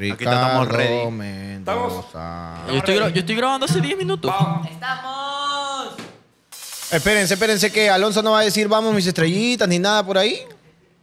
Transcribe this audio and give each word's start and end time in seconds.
Ricardo 0.00 0.32
estamos 0.32 0.68
ready. 0.68 1.10
Mendoza. 1.10 2.54
Yo 2.68 2.76
estoy, 2.78 2.94
yo 2.96 3.06
estoy 3.20 3.34
grabando 3.36 3.66
hace 3.66 3.80
10 3.80 3.98
minutos. 3.98 4.32
¡Estamos! 4.70 5.88
Espérense, 6.90 7.34
espérense 7.34 7.70
que 7.70 7.90
Alonso 7.90 8.22
no 8.22 8.32
va 8.32 8.40
a 8.40 8.44
decir 8.44 8.66
vamos 8.66 8.94
mis 8.94 9.06
estrellitas 9.06 9.68
ni 9.68 9.78
nada 9.78 10.02
por 10.04 10.16
ahí. 10.16 10.40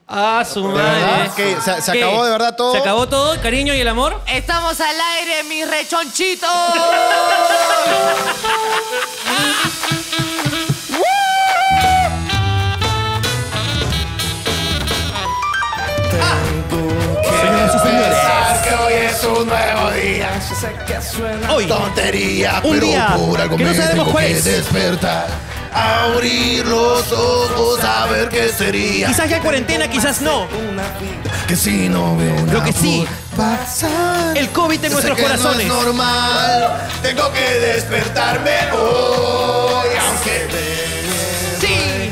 Ah, 0.07 0.43
su 0.51 0.67
¿De 0.67 0.73
verdad? 0.73 1.27
madre. 1.27 1.31
¿Que 1.35 1.61
se, 1.61 1.81
se 1.81 1.91
¿Qué? 1.91 2.03
acabó 2.03 2.25
de 2.25 2.31
verdad 2.31 2.55
todo? 2.55 2.71
¿Se 2.71 2.77
acabó 2.79 3.07
todo? 3.07 3.33
¿El 3.35 3.41
cariño 3.41 3.75
y 3.75 3.79
el 3.81 3.87
amor? 3.87 4.19
¡Estamos 4.25 4.79
al 4.79 4.95
aire, 5.19 5.43
mis 5.43 5.69
rechonchitos! 5.69 6.49
un 19.41 19.47
nuevo 19.47 19.91
día. 19.91 20.29
Hoy. 21.49 21.65
Tontería, 21.65 22.61
Un 22.63 22.73
pero 22.75 22.85
día 22.87 23.07
por 23.15 23.41
algo 23.41 23.57
que 23.57 23.63
no 23.63 23.69
me 23.71 23.75
sabemos 23.75 23.95
tengo 24.05 24.11
cuál 24.11 24.25
que 24.25 24.31
es. 24.31 24.43
despertar. 24.45 25.27
Abrir 25.73 26.65
los 26.65 27.11
ojos 27.11 27.83
a 27.83 28.05
ver 28.07 28.29
qué 28.29 28.49
sería. 28.49 29.07
Quizás 29.07 29.29
ya 29.29 29.35
hay 29.35 29.41
cuarentena, 29.41 29.87
quizás 29.89 30.21
no. 30.21 30.47
Que 31.47 31.55
si 31.55 31.87
no 31.89 32.17
veo 32.17 32.35
Lo 32.51 32.63
que 32.63 32.73
sí, 32.73 33.05
pasar. 33.35 34.35
El 34.37 34.49
COVID 34.49 34.75
en 34.77 34.81
Sé 34.83 34.89
nuestros 34.89 35.17
que 35.17 35.23
corazones. 35.23 35.67
No 35.67 35.79
es 35.79 35.85
normal. 35.85 36.87
Tengo 37.01 37.31
que 37.31 37.59
despertarme 37.59 38.71
hoy. 38.73 39.87
Aunque 40.07 40.47
Sí. 41.59 42.11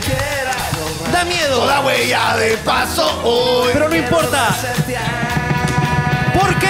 Da 1.12 1.24
miedo. 1.26 1.60
toda 1.62 1.80
huella 1.82 2.38
de 2.38 2.58
paso 2.58 3.22
hoy. 3.24 3.70
Pero 3.74 3.90
no 3.90 3.96
importa. 3.96 4.56
Porque 6.40 6.68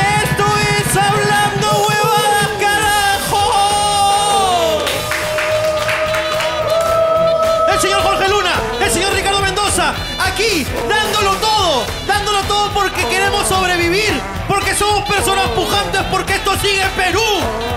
aquí 10.46 10.66
dándolo 10.88 11.36
todo, 11.36 11.86
dándolo 12.08 12.42
todo 12.44 12.74
porque 12.74 13.06
queremos 13.08 13.48
sobrevivir, 13.48 14.22
porque 14.48 14.76
somos 14.76 15.08
personas 15.08 15.50
pujantes, 15.50 16.02
porque 16.12 16.36
esto 16.36 16.58
sigue 16.60 16.82
en 16.82 16.92
Perú. 16.92 17.22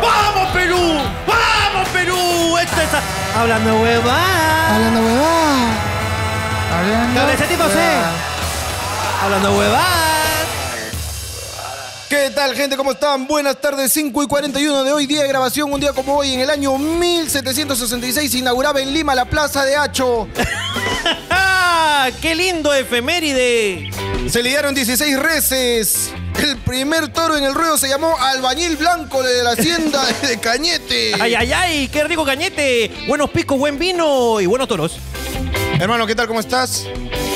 ¡Vamos 0.03 0.53
Perú! 0.53 1.01
¡Vamos 1.27 1.89
Perú! 1.89 2.59
Esto 2.59 2.81
es 2.81 2.89
Hablando 3.37 3.81
Huevadas. 3.81 4.73
Hablando 4.73 5.01
huevada. 5.01 5.69
Hablando. 6.79 7.21
Con 7.21 7.31
ese 7.31 7.45
tipo. 7.45 7.65
Hablando 9.23 9.59
Huevadas. 9.59 10.09
¿Qué 12.09 12.31
tal, 12.35 12.55
gente? 12.55 12.77
¿Cómo 12.77 12.93
están? 12.93 13.27
Buenas 13.27 13.61
tardes, 13.61 13.93
5 13.93 14.23
y 14.23 14.27
41 14.27 14.83
de 14.83 14.93
hoy, 14.93 15.07
día 15.07 15.23
de 15.23 15.29
grabación. 15.29 15.71
Un 15.71 15.79
día 15.79 15.93
como 15.93 16.17
hoy, 16.17 16.33
en 16.33 16.41
el 16.41 16.49
año 16.49 16.79
1766, 16.79 18.33
se 18.33 18.39
inauguraba 18.39 18.81
en 18.81 18.95
Lima 18.95 19.15
la 19.15 19.27
Plaza 19.27 19.65
de 19.65 19.77
Hacho. 19.77 20.27
¡Qué 22.12 22.34
lindo 22.34 22.73
efeméride! 22.73 23.91
Se 24.28 24.42
lidiaron 24.42 24.75
16 24.75 25.19
reses. 25.19 26.12
El 26.42 26.56
primer 26.59 27.09
toro 27.12 27.37
en 27.37 27.45
el 27.45 27.55
ruedo 27.55 27.77
se 27.77 27.89
llamó 27.89 28.17
Albañil 28.19 28.77
Blanco 28.77 29.23
de 29.23 29.42
la 29.42 29.50
Hacienda 29.53 30.05
de 30.23 30.39
Cañete. 30.39 31.12
¡Ay, 31.20 31.34
ay, 31.34 31.53
ay! 31.53 31.89
¡Qué 31.89 32.05
rico 32.05 32.25
cañete! 32.25 32.91
Buenos 33.09 33.31
picos, 33.31 33.59
buen 33.59 33.78
vino 33.78 34.41
y 34.41 34.47
buenos 34.47 34.69
toros. 34.69 34.98
Hermano, 35.81 36.06
¿qué 36.06 36.15
tal? 36.15 36.27
¿Cómo 36.28 36.41
estás? 36.41 36.87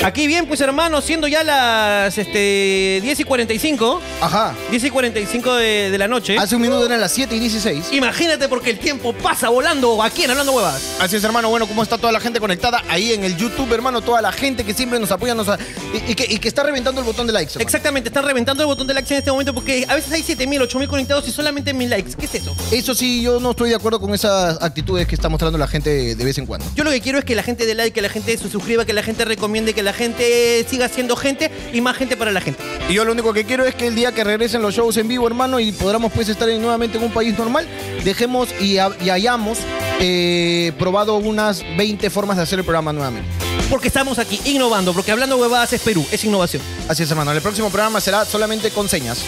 Aquí 0.03 0.27
bien, 0.27 0.45
pues 0.47 0.59
hermano, 0.59 0.99
siendo 0.99 1.29
ya 1.29 1.45
las 1.45 2.17
este, 2.17 2.99
10 3.01 3.19
y 3.21 3.23
45, 3.23 4.01
Ajá. 4.19 4.53
10 4.69 4.83
y 4.83 4.89
45 4.89 5.55
de, 5.55 5.91
de 5.91 5.97
la 5.97 6.09
noche. 6.09 6.35
Hace 6.37 6.57
un 6.57 6.61
minuto 6.61 6.85
eran 6.85 6.99
las 6.99 7.13
7 7.13 7.33
y 7.33 7.39
16. 7.39 7.93
Imagínate 7.93 8.49
porque 8.49 8.71
el 8.71 8.79
tiempo 8.79 9.13
pasa 9.13 9.47
volando 9.47 10.03
aquí 10.03 10.23
en 10.25 10.31
Hablando 10.31 10.51
Huevas. 10.51 10.81
Así 10.99 11.15
es, 11.15 11.23
hermano. 11.23 11.49
Bueno, 11.49 11.67
¿cómo 11.67 11.81
está 11.83 11.97
toda 11.97 12.11
la 12.11 12.19
gente 12.19 12.41
conectada 12.41 12.83
ahí 12.89 13.13
en 13.13 13.23
el 13.23 13.37
YouTube, 13.37 13.71
hermano? 13.71 14.01
Toda 14.01 14.21
la 14.21 14.33
gente 14.33 14.65
que 14.65 14.73
siempre 14.73 14.99
nos 14.99 15.09
apoya 15.09 15.35
nos 15.35 15.47
a- 15.47 15.57
y, 15.93 16.11
y 16.11 16.15
que, 16.15 16.25
y 16.29 16.37
que 16.37 16.49
está 16.49 16.63
reventando 16.63 16.99
el 16.99 17.05
botón 17.05 17.25
de 17.25 17.31
likes. 17.31 17.51
hermano. 17.53 17.63
Exactamente, 17.63 18.09
están 18.09 18.25
reventando 18.25 18.61
el 18.63 18.67
botón 18.67 18.85
de 18.87 18.93
likes 18.95 19.13
en 19.13 19.19
este 19.19 19.31
momento 19.31 19.53
porque 19.53 19.85
a 19.87 19.95
veces 19.95 20.11
hay 20.11 20.21
7000, 20.23 20.63
8000 20.63 20.87
conectados 20.89 21.25
y 21.29 21.31
solamente 21.31 21.73
1000 21.73 21.89
likes. 21.89 22.11
¿Qué 22.19 22.25
es 22.25 22.35
eso? 22.35 22.53
Eso 22.71 22.93
sí, 22.93 23.21
yo 23.21 23.39
no 23.39 23.51
estoy 23.51 23.69
de 23.69 23.75
acuerdo 23.75 24.01
con 24.01 24.13
esas 24.13 24.61
actitudes 24.61 25.07
que 25.07 25.15
está 25.15 25.29
mostrando 25.29 25.57
la 25.57 25.67
gente 25.67 26.13
de 26.15 26.25
vez 26.25 26.37
en 26.39 26.45
cuando. 26.45 26.65
Yo 26.75 26.83
lo 26.83 26.91
que 26.91 26.99
quiero 26.99 27.19
es 27.19 27.23
que 27.25 27.35
la 27.35 27.43
gente 27.43 27.65
dé 27.65 27.73
like, 27.73 27.93
que 27.93 28.01
la 28.01 28.09
gente 28.09 28.37
se 28.37 28.49
suscriba, 28.49 28.83
que 28.83 28.91
la 28.91 29.01
gente 29.03 29.23
recomiende, 29.23 29.73
que 29.73 29.81
la 29.81 29.92
gente 29.93 30.65
siga 30.69 30.89
siendo 30.89 31.15
gente 31.15 31.49
y 31.71 31.81
más 31.81 31.95
gente 31.95 32.17
para 32.17 32.31
la 32.31 32.41
gente. 32.41 32.61
Y 32.89 32.93
yo 32.93 33.05
lo 33.05 33.11
único 33.13 33.33
que 33.33 33.45
quiero 33.45 33.65
es 33.65 33.75
que 33.75 33.87
el 33.87 33.95
día 33.95 34.11
que 34.11 34.23
regresen 34.23 34.61
los 34.61 34.75
shows 34.75 34.97
en 34.97 35.07
vivo, 35.07 35.25
hermano, 35.27 35.59
y 35.59 35.71
podamos 35.71 36.11
pues 36.11 36.27
estar 36.29 36.49
en- 36.49 36.61
nuevamente 36.61 36.97
en 36.97 37.03
un 37.03 37.11
país 37.11 37.37
normal, 37.37 37.67
dejemos 38.03 38.49
y, 38.59 38.77
ha- 38.77 38.91
y 39.03 39.09
hayamos 39.09 39.59
eh, 39.99 40.71
probado 40.79 41.15
unas 41.17 41.61
20 41.77 42.09
formas 42.09 42.37
de 42.37 42.43
hacer 42.43 42.59
el 42.59 42.65
programa 42.65 42.91
nuevamente. 42.91 43.29
Porque 43.69 43.87
estamos 43.87 44.19
aquí 44.19 44.39
innovando, 44.45 44.93
porque 44.93 45.11
hablando 45.11 45.37
huevadas 45.37 45.71
es 45.73 45.81
Perú, 45.81 46.05
es 46.11 46.23
innovación. 46.25 46.61
Así 46.87 47.03
es, 47.03 47.09
hermano. 47.09 47.31
El 47.31 47.41
próximo 47.41 47.69
programa 47.69 48.01
será 48.01 48.25
solamente 48.25 48.69
con 48.71 48.89
señas. 48.89 49.19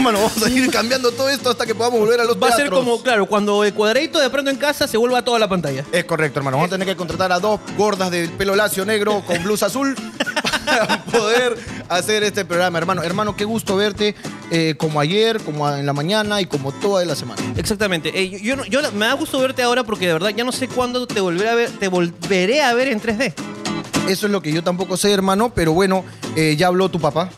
Hermano, 0.00 0.18
vamos 0.20 0.42
a 0.42 0.50
ir 0.50 0.70
cambiando 0.70 1.12
todo 1.12 1.28
esto 1.28 1.50
hasta 1.50 1.66
que 1.66 1.74
podamos 1.74 2.00
volver 2.00 2.20
a 2.20 2.24
los 2.24 2.36
Va 2.42 2.48
a 2.48 2.52
ser 2.52 2.70
como, 2.70 3.02
claro, 3.02 3.26
cuando 3.26 3.64
el 3.64 3.74
cuadradito 3.74 4.18
de 4.18 4.30
pronto 4.30 4.50
en 4.50 4.56
casa 4.56 4.88
se 4.88 4.96
vuelva 4.96 5.22
toda 5.22 5.38
la 5.38 5.48
pantalla. 5.48 5.84
Es 5.92 6.04
correcto, 6.04 6.38
hermano. 6.40 6.56
Vamos 6.56 6.70
a 6.70 6.74
tener 6.74 6.88
que 6.88 6.96
contratar 6.96 7.30
a 7.32 7.38
dos 7.38 7.60
gordas 7.76 8.10
del 8.10 8.30
pelo 8.30 8.56
lacio 8.56 8.84
negro 8.86 9.22
con 9.26 9.42
blusa 9.42 9.66
azul 9.66 9.94
para 10.66 11.02
poder 11.04 11.56
hacer 11.88 12.22
este 12.22 12.44
programa, 12.44 12.78
hermano. 12.78 13.02
Hermano, 13.02 13.36
qué 13.36 13.44
gusto 13.44 13.76
verte 13.76 14.14
eh, 14.50 14.74
como 14.78 15.00
ayer, 15.00 15.40
como 15.42 15.68
en 15.70 15.84
la 15.86 15.92
mañana 15.92 16.40
y 16.40 16.46
como 16.46 16.72
toda 16.72 17.04
la 17.04 17.14
semana. 17.14 17.42
Exactamente. 17.56 18.10
Eh, 18.18 18.30
yo, 18.30 18.38
yo 18.38 18.56
no- 18.56 18.64
yo- 18.64 18.92
me 18.92 19.06
da 19.06 19.12
gusto 19.14 19.38
verte 19.38 19.62
ahora 19.62 19.84
porque 19.84 20.06
de 20.06 20.14
verdad 20.14 20.30
ya 20.30 20.44
no 20.44 20.52
sé 20.52 20.66
cuándo 20.68 21.06
te 21.06 21.20
volveré 21.20 21.50
a 21.50 21.54
ver, 21.54 21.70
te 21.70 21.88
volveré 21.88 22.62
a 22.62 22.72
ver 22.74 22.88
en 22.88 23.00
3D. 23.00 23.34
Eso 24.08 24.26
es 24.26 24.32
lo 24.32 24.40
que 24.40 24.50
yo 24.52 24.64
tampoco 24.64 24.96
sé, 24.96 25.12
hermano, 25.12 25.52
pero 25.54 25.72
bueno, 25.72 26.04
eh, 26.36 26.56
ya 26.58 26.68
habló 26.68 26.88
tu 26.88 26.98
papá. 26.98 27.28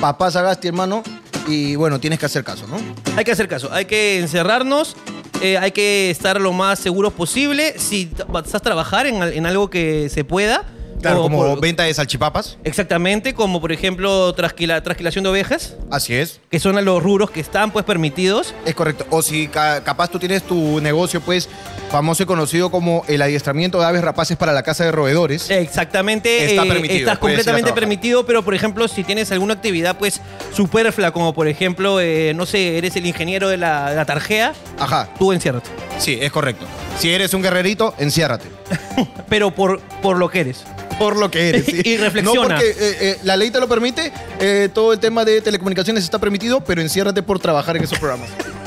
Papá 0.00 0.30
Sagasti, 0.30 0.68
hermano, 0.68 1.02
y 1.46 1.76
bueno, 1.76 2.00
tienes 2.00 2.18
que 2.18 2.26
hacer 2.26 2.44
caso, 2.44 2.66
¿no? 2.66 2.76
Hay 3.16 3.24
que 3.24 3.32
hacer 3.32 3.48
caso, 3.48 3.72
hay 3.72 3.84
que 3.84 4.18
encerrarnos, 4.18 4.96
eh, 5.40 5.56
hay 5.58 5.70
que 5.72 6.10
estar 6.10 6.40
lo 6.40 6.52
más 6.52 6.78
seguros 6.78 7.12
posible. 7.12 7.78
Si 7.78 8.10
vas 8.28 8.54
a 8.54 8.60
trabajar 8.60 9.06
en, 9.06 9.22
en 9.22 9.46
algo 9.46 9.70
que 9.70 10.08
se 10.08 10.24
pueda. 10.24 10.64
Claro, 11.00 11.22
como 11.22 11.38
por- 11.38 11.60
venta 11.60 11.84
de 11.84 11.94
salchipapas. 11.94 12.58
Exactamente, 12.64 13.32
como 13.32 13.60
por 13.60 13.70
ejemplo 13.70 14.34
trasquila- 14.34 14.82
trasquilación 14.82 15.22
de 15.22 15.30
ovejas, 15.30 15.76
Así 15.92 16.12
es. 16.14 16.40
que 16.50 16.58
son 16.58 16.84
los 16.84 17.00
rubros 17.02 17.30
que 17.30 17.38
están 17.38 17.70
pues 17.70 17.84
permitidos. 17.84 18.52
Es 18.66 18.74
correcto. 18.74 19.06
O 19.10 19.22
si 19.22 19.46
ca- 19.46 19.84
capaz 19.84 20.08
tú 20.10 20.18
tienes 20.18 20.42
tu 20.42 20.80
negocio, 20.80 21.20
pues, 21.20 21.48
famoso 21.90 22.22
y 22.22 22.26
conocido 22.26 22.70
como 22.70 23.04
el 23.08 23.22
adiestramiento 23.22 23.78
de 23.80 23.86
aves 23.86 24.02
rapaces 24.02 24.36
para 24.36 24.52
la 24.52 24.62
casa 24.62 24.84
de 24.84 24.92
roedores. 24.92 25.50
Exactamente. 25.50 26.46
Está 26.46 26.64
eh, 26.64 26.68
permitido, 26.68 26.98
Estás 27.00 27.18
completamente 27.18 27.72
permitido, 27.72 28.26
pero 28.26 28.42
por 28.42 28.54
ejemplo, 28.54 28.88
si 28.88 29.04
tienes 29.04 29.32
alguna 29.32 29.54
actividad 29.54 29.96
pues 29.96 30.20
superflua, 30.52 31.12
como 31.12 31.32
por 31.34 31.48
ejemplo, 31.48 32.00
eh, 32.00 32.32
no 32.34 32.46
sé, 32.46 32.78
eres 32.78 32.96
el 32.96 33.06
ingeniero 33.06 33.48
de 33.48 33.56
la, 33.56 33.90
de 33.90 33.96
la 33.96 34.04
tarjea, 34.04 34.54
Ajá, 34.78 35.08
tú 35.18 35.32
enciérrate. 35.32 35.70
sí, 35.98 36.18
es 36.20 36.30
correcto. 36.30 36.66
Si 36.98 37.10
eres 37.10 37.32
un 37.34 37.42
guerrerito, 37.42 37.94
enciérrate. 37.98 38.48
Pero 39.28 39.50
por, 39.54 39.80
por 40.02 40.18
lo 40.18 40.28
que 40.28 40.40
eres. 40.40 40.64
Por 40.98 41.16
lo 41.16 41.30
que 41.30 41.48
eres. 41.48 41.64
¿sí? 41.66 41.80
Y 41.84 41.96
reflexiona. 41.96 42.40
No 42.40 42.48
porque 42.48 42.70
eh, 42.70 42.74
eh, 43.00 43.18
la 43.22 43.36
ley 43.36 43.50
te 43.50 43.60
lo 43.60 43.68
permite, 43.68 44.12
eh, 44.40 44.68
todo 44.72 44.92
el 44.92 44.98
tema 44.98 45.24
de 45.24 45.40
telecomunicaciones 45.40 46.04
está 46.04 46.18
permitido, 46.18 46.60
pero 46.60 46.80
enciérrate 46.80 47.22
por 47.22 47.38
trabajar 47.38 47.76
en 47.76 47.84
esos 47.84 47.98
programas. 47.98 48.28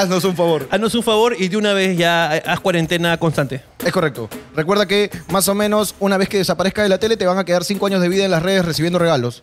Haznos 0.00 0.24
un 0.24 0.34
favor. 0.34 0.66
Haznos 0.70 0.94
un 0.94 1.02
favor 1.02 1.36
y 1.38 1.48
de 1.48 1.58
una 1.58 1.74
vez 1.74 1.94
ya 1.98 2.32
haz 2.32 2.60
cuarentena 2.60 3.18
constante. 3.18 3.60
Es 3.84 3.92
correcto. 3.92 4.30
Recuerda 4.56 4.86
que 4.86 5.10
más 5.28 5.46
o 5.48 5.54
menos 5.54 5.94
una 6.00 6.16
vez 6.16 6.26
que 6.30 6.38
desaparezca 6.38 6.82
de 6.82 6.88
la 6.88 6.96
tele 6.96 7.18
te 7.18 7.26
van 7.26 7.36
a 7.36 7.44
quedar 7.44 7.64
cinco 7.64 7.84
años 7.84 8.00
de 8.00 8.08
vida 8.08 8.24
en 8.24 8.30
las 8.30 8.42
redes 8.42 8.64
recibiendo 8.64 8.98
regalos. 8.98 9.42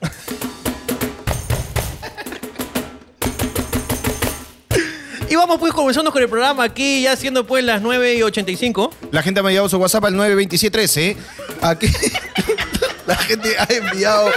Y 5.29 5.35
vamos 5.35 5.59
pues 5.59 5.73
comenzando 5.73 6.11
con 6.11 6.23
el 6.23 6.29
programa 6.29 6.63
aquí, 6.63 7.03
ya 7.03 7.15
siendo 7.15 7.45
pues 7.45 7.63
las 7.63 7.81
9 7.81 8.15
y 8.15 8.23
85. 8.23 8.93
La 9.11 9.21
gente 9.21 9.43
me 9.43 9.49
ha 9.49 9.51
enviado 9.51 9.69
su 9.69 9.77
WhatsApp 9.77 10.05
al 10.05 10.15
92713. 10.15 11.09
¿eh? 11.09 11.17
Aquí. 11.61 11.87
La 13.07 13.15
gente 13.15 13.55
ha 13.57 13.65
enviado. 13.69 14.29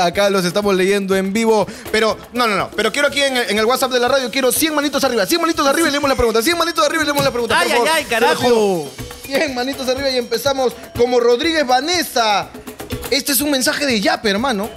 Acá 0.00 0.30
los 0.30 0.44
estamos 0.44 0.74
leyendo 0.74 1.14
en 1.16 1.32
vivo. 1.32 1.66
Pero, 1.92 2.16
no, 2.32 2.46
no, 2.46 2.56
no. 2.56 2.70
Pero 2.74 2.92
quiero 2.92 3.08
aquí 3.08 3.20
en 3.20 3.36
el, 3.36 3.50
en 3.50 3.58
el 3.58 3.64
WhatsApp 3.64 3.90
de 3.90 4.00
la 4.00 4.08
radio, 4.08 4.30
quiero 4.30 4.52
100 4.52 4.74
manitos 4.74 5.02
arriba. 5.04 5.26
100 5.26 5.40
manitos 5.40 5.66
arriba 5.66 5.88
y 5.88 5.90
leemos 5.90 6.08
la 6.08 6.16
pregunta. 6.16 6.40
100 6.40 6.56
manitos 6.56 6.86
arriba 6.86 7.02
y 7.02 7.06
leemos 7.06 7.24
la 7.24 7.30
pregunta. 7.30 7.58
Ay, 7.58 7.68
por 7.68 7.76
favor. 7.76 7.88
ay, 7.92 8.02
ay, 8.02 8.04
carajo. 8.04 8.42
pido. 8.42 9.38
100 9.38 9.54
manitos 9.54 9.88
arriba 9.88 10.10
y 10.10 10.18
empezamos 10.18 10.72
como 10.96 11.18
Rodríguez 11.20 11.66
Vanessa. 11.66 12.48
Este 13.10 13.32
es 13.32 13.40
un 13.40 13.50
mensaje 13.50 13.84
de 13.84 14.00
Yape, 14.00 14.30
hermano. 14.30 14.68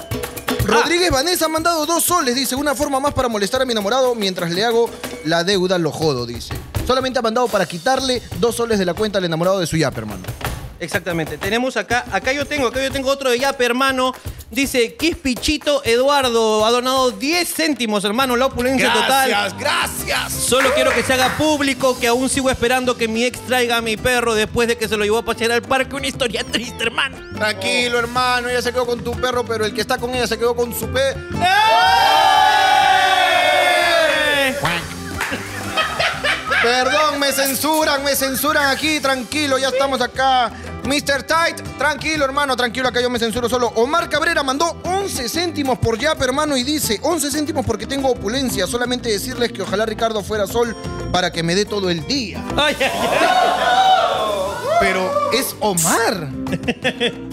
Rodríguez 0.66 1.12
Vanessa 1.12 1.46
ha 1.46 1.50
mandado 1.50 1.86
dos 1.86 2.04
soles, 2.04 2.36
dice, 2.36 2.56
una 2.56 2.76
forma 2.76 3.00
más 3.00 3.14
para 3.14 3.30
molestar 3.30 3.62
a 3.62 3.66
mi 3.66 3.72
enamorado 3.72 4.16
mientras 4.16 4.52
le 4.52 4.66
hago 4.66 4.90
la 5.24 5.44
deuda, 5.44 5.78
lo 5.78 5.92
jodo, 5.92 6.26
dice. 6.26 6.54
Solamente 6.86 7.20
ha 7.20 7.22
mandado 7.22 7.48
para 7.48 7.66
quitarle 7.66 8.22
dos 8.40 8.56
soles 8.56 8.78
de 8.78 8.86
la 8.86 8.94
cuenta 8.94 9.18
al 9.18 9.26
enamorado 9.26 9.60
de 9.60 9.68
su 9.68 9.78
Yape, 9.78 10.00
hermano. 10.00 10.24
Exactamente. 10.80 11.38
Tenemos 11.38 11.78
acá, 11.78 12.06
acá 12.12 12.32
yo 12.34 12.46
tengo, 12.46 12.68
acá 12.68 12.82
yo 12.84 12.92
tengo 12.92 13.10
otro 13.10 13.30
de 13.30 13.40
Yape, 13.40 13.66
hermano. 13.66 14.14
Dice 14.50 14.96
Quispichito 14.96 15.84
Eduardo, 15.84 16.66
ha 16.66 16.72
donado 16.72 17.12
10 17.12 17.54
céntimos, 17.54 18.06
hermano, 18.06 18.38
la 18.38 18.46
opulencia 18.46 18.94
total. 18.94 19.30
Gracias, 19.30 19.60
gracias. 19.60 20.32
Solo 20.32 20.74
quiero 20.74 20.92
que 20.94 21.04
se 21.04 21.14
haga 21.14 21.36
público 21.38 22.00
que 22.00 22.08
aún 22.08 22.30
sigo 22.30 22.50
esperando 22.50 22.96
que 22.96 23.10
mi 23.10 23.26
ex 23.26 23.42
traiga 23.42 23.78
a 23.78 23.82
mi 23.82 23.98
perro 23.98 24.36
después 24.36 24.70
de 24.70 24.78
que 24.78 24.88
se 24.88 24.96
lo 24.96 25.04
llevó 25.04 25.18
a 25.18 25.26
pasear 25.26 25.52
al 25.52 25.64
parque. 25.64 25.96
Una 25.96 26.08
historia 26.08 26.46
triste, 26.46 26.82
hermano. 26.82 27.18
Tranquilo, 27.36 28.00
hermano, 28.00 28.48
ella 28.48 28.62
se 28.62 28.72
quedó 28.72 28.86
con 28.86 29.04
tu 29.04 29.12
perro, 29.20 29.46
pero 29.46 29.66
el 29.66 29.74
que 29.74 29.82
está 29.82 29.98
con 29.98 30.16
ella 30.16 30.28
se 30.28 30.38
quedó 30.38 30.56
con 30.56 30.74
su 30.74 30.88
pe. 30.88 31.14
Perdón, 36.68 37.18
me 37.18 37.32
censuran, 37.32 38.04
me 38.04 38.14
censuran 38.14 38.68
aquí, 38.68 39.00
tranquilo, 39.00 39.58
ya 39.58 39.70
estamos 39.70 40.02
acá. 40.02 40.52
Mr. 40.84 41.24
Tight, 41.24 41.62
tranquilo, 41.78 42.26
hermano, 42.26 42.58
tranquilo, 42.58 42.90
acá 42.90 43.00
yo 43.00 43.10
me 43.10 43.18
censuro 43.20 43.48
solo. 43.48 43.68
Omar 43.76 44.10
Cabrera 44.10 44.44
mandó 44.44 44.76
11 44.84 45.30
céntimos 45.30 45.80
por 45.80 45.98
Yap, 45.98 46.22
hermano, 46.22 46.58
y 46.58 46.64
dice, 46.64 47.00
11 47.02 47.32
céntimos 47.32 47.66
porque 47.66 47.88
tengo 47.88 48.10
opulencia. 48.10 48.68
Solamente 48.68 49.08
decirles 49.08 49.54
que 49.54 49.62
ojalá 49.62 49.86
Ricardo 49.86 50.22
fuera 50.22 50.46
sol 50.46 50.76
para 51.14 51.32
que 51.32 51.42
me 51.42 51.56
dé 51.56 51.64
todo 51.64 51.90
el 51.90 52.06
día. 52.06 52.44
Pero 54.80 55.32
es 55.34 55.56
Omar. 55.60 56.30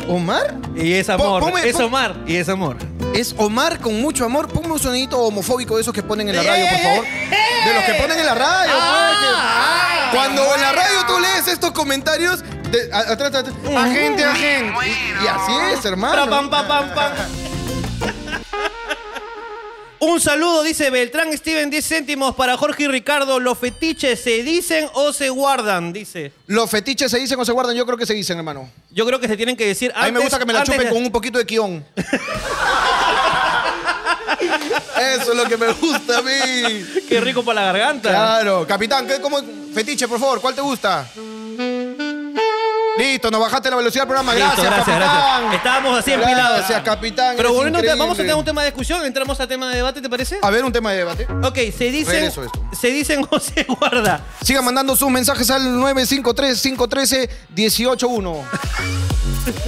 ¿Omar? 0.08 0.54
Y 0.76 0.92
es 0.94 1.08
amor, 1.08 1.40
Po- 1.42 1.50
ponme- 1.50 1.64
es 1.64 1.74
pon- 1.76 1.84
Omar, 1.84 2.16
y 2.26 2.36
es 2.36 2.48
amor. 2.48 2.76
Es 3.14 3.34
Omar 3.38 3.78
con 3.80 4.00
mucho 4.00 4.24
amor. 4.24 4.48
Ponme 4.48 4.72
un 4.72 4.78
sonidito 4.78 5.18
homofóbico 5.18 5.76
de 5.76 5.82
esos 5.82 5.92
que 5.94 6.02
ponen 6.02 6.28
en 6.28 6.36
la 6.36 6.42
radio, 6.42 6.66
por 6.70 6.78
favor. 6.80 7.04
De 7.04 7.74
los 7.74 7.84
que 7.84 7.94
ponen 7.94 8.18
en 8.18 8.26
la 8.26 8.34
radio. 8.34 8.72
pues, 8.72 9.18
que- 9.18 10.16
Cuando 10.16 10.54
en 10.54 10.60
la 10.60 10.72
radio 10.72 10.98
tú 11.06 11.18
lees 11.20 11.48
estos 11.48 11.70
comentarios, 11.72 12.42
de- 12.70 12.90
a- 12.92 13.12
atrás, 13.12 13.34
atrás, 13.34 13.54
agente, 13.76 14.24
agente. 14.24 14.72
Y, 15.20 15.24
y 15.24 15.28
así 15.28 15.52
es, 15.72 15.80
Pra, 15.80 15.90
hermano. 15.90 16.30
pam, 16.30 16.50
pam, 16.50 16.66
pam, 16.68 16.94
pam. 16.94 17.12
Un 20.06 20.20
saludo, 20.20 20.62
dice 20.62 20.90
Beltrán 20.90 21.32
Steven, 21.32 21.70
10 21.70 21.88
céntimos 21.88 22.34
para 22.34 22.58
Jorge 22.58 22.82
y 22.82 22.88
Ricardo. 22.88 23.40
¿Los 23.40 23.56
fetiches 23.56 24.20
se 24.20 24.42
dicen 24.42 24.86
o 24.92 25.14
se 25.14 25.30
guardan? 25.30 25.94
Dice. 25.94 26.30
Los 26.46 26.68
fetiches 26.70 27.10
se 27.10 27.18
dicen 27.18 27.40
o 27.40 27.44
se 27.44 27.52
guardan, 27.52 27.74
yo 27.74 27.86
creo 27.86 27.96
que 27.96 28.04
se 28.04 28.12
dicen, 28.12 28.36
hermano. 28.36 28.68
Yo 28.90 29.06
creo 29.06 29.18
que 29.18 29.28
se 29.28 29.36
tienen 29.38 29.56
que 29.56 29.66
decir 29.66 29.90
antes. 29.94 30.02
A 30.02 30.06
mí 30.06 30.12
me 30.12 30.20
gusta 30.20 30.38
que 30.38 30.44
me 30.44 30.52
la 30.52 30.58
antes 30.60 30.74
chupen 30.76 30.92
con 30.92 31.02
un 31.02 31.10
poquito 31.10 31.38
de 31.38 31.46
quión. 31.46 31.82
Eso 35.14 35.32
es 35.32 35.36
lo 35.38 35.46
que 35.46 35.56
me 35.56 35.72
gusta 35.72 36.18
a 36.18 36.22
mí. 36.22 36.84
Qué 37.08 37.20
rico 37.22 37.42
para 37.42 37.62
la 37.62 37.72
garganta. 37.72 38.10
Claro. 38.10 38.66
Capitán, 38.66 39.06
¿qué, 39.06 39.22
cómo, 39.22 39.38
fetiche, 39.72 40.06
por 40.06 40.20
favor, 40.20 40.42
¿cuál 40.42 40.54
te 40.54 40.60
gusta? 40.60 41.08
Listo, 42.96 43.30
nos 43.30 43.40
bajaste 43.40 43.70
la 43.70 43.76
velocidad 43.76 44.02
del 44.02 44.08
programa. 44.08 44.34
Listo, 44.34 44.62
Gracias, 44.62 44.66
gracias, 44.66 44.86
capitán. 44.96 45.40
gracias. 45.40 45.54
Estábamos 45.54 45.98
así 45.98 46.12
empilados. 46.12 46.58
Gracias, 46.58 46.82
capitán. 46.82 47.34
Pero 47.36 47.52
volviendo, 47.52 47.80
vamos 47.98 48.14
a 48.18 48.22
tener 48.22 48.34
un 48.36 48.44
tema 48.44 48.62
de 48.62 48.68
discusión. 48.70 49.04
Entramos 49.04 49.38
a 49.40 49.46
tema 49.46 49.68
de 49.70 49.76
debate, 49.76 50.00
¿te 50.00 50.08
parece? 50.08 50.38
A 50.42 50.50
ver, 50.50 50.64
un 50.64 50.72
tema 50.72 50.92
de 50.92 50.98
debate. 50.98 51.26
Ok, 51.42 51.58
se 51.76 51.90
dicen, 51.90 52.24
esto. 52.24 52.46
se 52.72 52.88
dicen 52.88 53.26
o 53.30 53.38
se 53.40 53.64
guarda. 53.64 54.22
Sigan 54.42 54.64
mandando 54.64 54.96
sus 54.96 55.10
mensajes 55.10 55.50
al 55.50 55.62
953-513-181. 55.62 58.42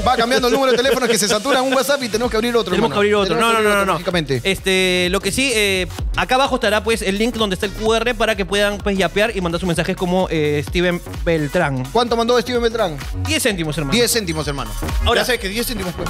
Va 0.07 0.17
cambiando 0.17 0.49
el 0.49 0.55
número 0.55 0.73
de 0.73 0.79
teléfono 0.79 1.07
que 1.07 1.19
se 1.19 1.29
satura 1.29 1.59
en 1.59 1.67
un 1.67 1.75
WhatsApp 1.75 2.03
y 2.03 2.09
tenemos 2.09 2.31
que 2.31 2.37
abrir 2.37 2.57
otro. 2.57 2.71
Tenemos 2.71 2.91
que 2.91 2.97
abrir 2.97 3.15
otro. 3.15 3.35
Tenemos 3.35 3.55
No, 3.55 3.61
no, 3.61 3.69
no, 3.69 3.81
otro, 3.93 4.13
no. 4.13 4.17
Este, 4.43 5.09
lo 5.11 5.21
que 5.21 5.33
sí, 5.33 5.51
eh, 5.55 5.87
acá 6.17 6.37
abajo 6.37 6.55
estará 6.57 6.83
pues 6.83 7.03
el 7.03 7.19
link 7.19 7.35
donde 7.35 7.55
está 7.55 7.67
el 7.67 7.73
QR 7.73 8.15
para 8.15 8.37
que 8.37 8.45
puedan 8.47 8.79
pues 8.79 8.97
yapear 8.97 9.37
y 9.37 9.41
mandar 9.41 9.61
sus 9.61 9.67
mensajes 9.67 9.97
como 9.97 10.29
eh, 10.31 10.65
Steven 10.69 11.01
Beltrán. 11.25 11.85
¿Cuánto 11.93 12.17
mandó 12.17 12.41
Steven 12.41 12.63
Beltrán? 12.63 12.97
10 13.25 13.43
céntimos, 13.43 13.77
hermano. 13.79 13.97
10 13.97 14.13
céntimos, 14.13 14.47
hermano. 14.49 14.71
Ahora- 15.05 15.23
ya 15.23 15.25
sé 15.27 15.39
que 15.39 15.49
10 15.49 15.67
céntimos, 15.67 15.95
pues. 15.95 16.09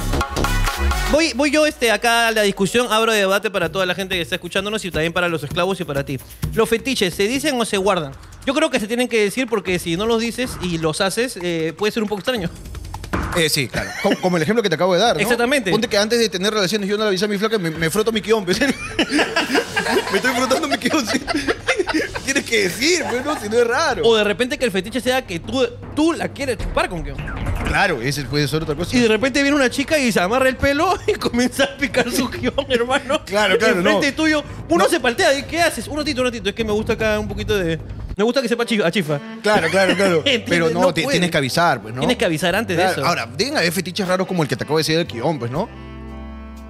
Voy, 1.11 1.31
voy 1.35 1.51
yo 1.51 1.65
este, 1.65 1.89
acá 1.89 2.27
a 2.27 2.31
la 2.31 2.41
discusión, 2.41 2.91
abro 2.91 3.13
debate 3.13 3.49
para 3.49 3.71
toda 3.71 3.85
la 3.85 3.95
gente 3.95 4.15
que 4.15 4.21
está 4.21 4.35
escuchándonos 4.35 4.83
y 4.85 4.91
también 4.91 5.13
para 5.13 5.29
los 5.29 5.41
esclavos 5.43 5.79
y 5.79 5.83
para 5.85 6.05
ti. 6.05 6.19
¿Los 6.53 6.67
fetiches 6.67 7.13
se 7.13 7.27
dicen 7.27 7.59
o 7.59 7.65
se 7.65 7.77
guardan? 7.77 8.11
Yo 8.45 8.53
creo 8.53 8.69
que 8.69 8.79
se 8.79 8.87
tienen 8.87 9.07
que 9.07 9.21
decir 9.23 9.47
porque 9.47 9.79
si 9.79 9.95
no 9.95 10.05
los 10.05 10.21
dices 10.21 10.51
y 10.61 10.77
los 10.77 11.01
haces, 11.01 11.39
eh, 11.41 11.73
puede 11.77 11.91
ser 11.91 12.03
un 12.03 12.09
poco 12.09 12.19
extraño. 12.19 12.49
Eh, 13.35 13.49
sí, 13.49 13.67
claro. 13.67 13.89
Como, 14.01 14.19
como 14.21 14.37
el 14.37 14.43
ejemplo 14.43 14.63
que 14.63 14.69
te 14.69 14.75
acabo 14.75 14.93
de 14.93 14.99
dar, 15.01 15.15
¿no? 15.15 15.21
Exactamente. 15.21 15.71
Ponte 15.71 15.87
que 15.87 15.97
antes 15.97 16.17
de 16.19 16.29
tener 16.29 16.53
relaciones 16.53 16.89
yo 16.89 16.97
no 16.97 17.03
le 17.03 17.09
avisé 17.09 17.25
a 17.25 17.27
mi 17.27 17.37
flaca, 17.37 17.57
me, 17.57 17.69
me 17.71 17.89
froto 17.89 18.11
mi 18.11 18.21
quión. 18.21 18.45
pues. 18.45 18.59
me 20.11 20.17
estoy 20.17 20.33
frotando 20.35 20.67
mi 20.67 20.77
quión. 20.77 21.05
sí. 21.05 21.19
Tienes 22.25 22.43
que 22.43 22.63
decir, 22.63 23.05
pues, 23.09 23.23
¿no? 23.23 23.39
Si 23.39 23.47
no 23.47 23.57
es 23.57 23.67
raro. 23.67 24.03
O 24.05 24.15
de 24.15 24.23
repente 24.23 24.57
que 24.57 24.65
el 24.65 24.71
fetiche 24.71 24.99
sea 24.99 25.25
que 25.25 25.39
tú, 25.39 25.65
tú 25.95 26.13
la 26.13 26.27
quieres 26.27 26.57
chupar 26.57 26.89
con 26.89 27.03
que 27.03 27.13
Claro, 27.65 28.01
ese 28.01 28.23
puede 28.23 28.47
ser 28.47 28.63
otra 28.63 28.75
cosa. 28.75 28.95
Y 28.95 28.99
de 28.99 29.07
repente 29.07 29.41
viene 29.41 29.55
una 29.55 29.69
chica 29.69 29.97
y 29.97 30.11
se 30.11 30.19
amarra 30.19 30.49
el 30.49 30.57
pelo 30.57 30.97
y 31.07 31.13
comienza 31.13 31.63
a 31.65 31.77
picar 31.77 32.11
su 32.11 32.27
guion, 32.29 32.53
hermano. 32.69 33.23
Claro, 33.25 33.57
claro, 33.57 33.75
Enfrente 33.77 34.11
no. 34.11 34.15
tuyo. 34.17 34.43
Uno 34.69 34.83
No. 34.85 34.89
se 34.89 34.99
paltea. 34.99 35.37
¿y 35.37 35.43
¿Qué 35.43 35.61
haces? 35.61 35.87
Un 35.87 35.97
ratito, 35.97 36.21
un 36.21 36.27
ratito. 36.27 36.49
Es 36.49 36.55
que 36.55 36.63
me 36.63 36.71
gusta 36.73 36.93
acá 36.93 37.19
un 37.19 37.27
poquito 37.27 37.57
de... 37.57 37.79
Me 38.17 38.23
gusta 38.23 38.41
que 38.41 38.49
sepa 38.49 38.65
chi- 38.65 38.81
a 38.81 38.89
chifa. 38.91 39.19
Claro, 39.43 39.69
claro, 39.69 39.95
claro. 39.95 40.23
Pero 40.47 40.69
no, 40.71 40.81
No 40.81 40.93
ti- 40.93 41.03
puede. 41.03 41.13
tienes 41.13 41.31
que 41.31 41.37
avisar, 41.37 41.81
pues, 41.81 41.93
¿no? 41.93 41.99
Tienes 42.01 42.17
que 42.17 42.25
avisar 42.25 42.55
antes 42.55 42.75
Claro, 42.75 42.91
de 42.93 42.97
eso. 42.99 43.05
Ahora, 43.07 43.29
deben 43.37 43.55
haber 43.57 43.71
fetiches 43.71 44.07
raros 44.07 44.25
como 44.27 44.41
el 44.43 44.49
que 44.49 44.55
te 44.55 44.63
acabo 44.63 44.77
de 44.77 44.81
decir 44.81 44.97
del 44.97 45.05
guion, 45.07 45.37
pues, 45.39 45.51
¿no? 45.51 45.69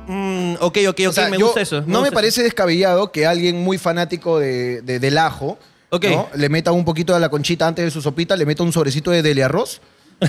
Mm, 0.07 0.55
ok, 0.59 0.77
ok, 0.89 0.99
ok. 0.99 1.07
O 1.09 1.13
sea, 1.13 1.29
me 1.29 1.37
yo- 1.39 1.45
gusta 1.47 1.61
eso. 1.61 1.83
No 1.87 2.01
me 2.01 2.11
parece 2.11 2.43
descabellado 2.43 3.11
que 3.11 3.25
alguien 3.25 3.57
muy 3.63 3.77
fanático 3.77 4.39
de, 4.39 4.81
de- 4.81 4.99
del 4.99 5.17
ajo 5.17 5.57
Ok. 5.89 6.05
¿no? 6.09 6.27
le 6.35 6.49
meta 6.49 6.73
un 6.73 6.83
poquito 6.83 7.13
de 7.13 7.19
la 7.21 7.29
conchita 7.29 7.65
antes 7.65 7.85
de 7.85 7.91
su 7.91 8.01
sopita, 8.01 8.35
le 8.35 8.45
meta 8.45 8.61
un 8.63 8.73
sobrecito 8.73 9.09
de 9.11 9.21
deli 9.21 9.41
arroz. 9.41 9.79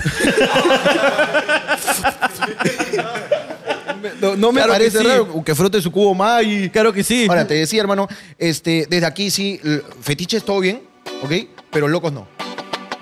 no, 4.21 4.35
no 4.35 4.51
me 4.51 4.59
Claro 4.61 4.73
que 4.73 4.79
parece 4.79 4.99
sí. 4.99 5.03
raro 5.07 5.43
que 5.43 5.55
frote 5.55 5.81
su 5.81 5.91
cubo 5.91 6.13
Maggi. 6.13 6.69
Claro 6.69 6.93
que 6.93 7.03
sí. 7.03 7.25
Ahora, 7.29 7.45
te 7.47 7.55
decía, 7.55 7.81
hermano, 7.81 8.07
este, 8.37 8.85
desde 8.89 9.05
aquí 9.05 9.29
sí, 9.31 9.59
l- 9.63 9.81
fetiches 10.01 10.43
todo 10.43 10.59
bien, 10.59 10.81
¿ok? 11.23 11.31
Pero 11.71 11.87
locos 11.87 12.11
no. 12.11 12.27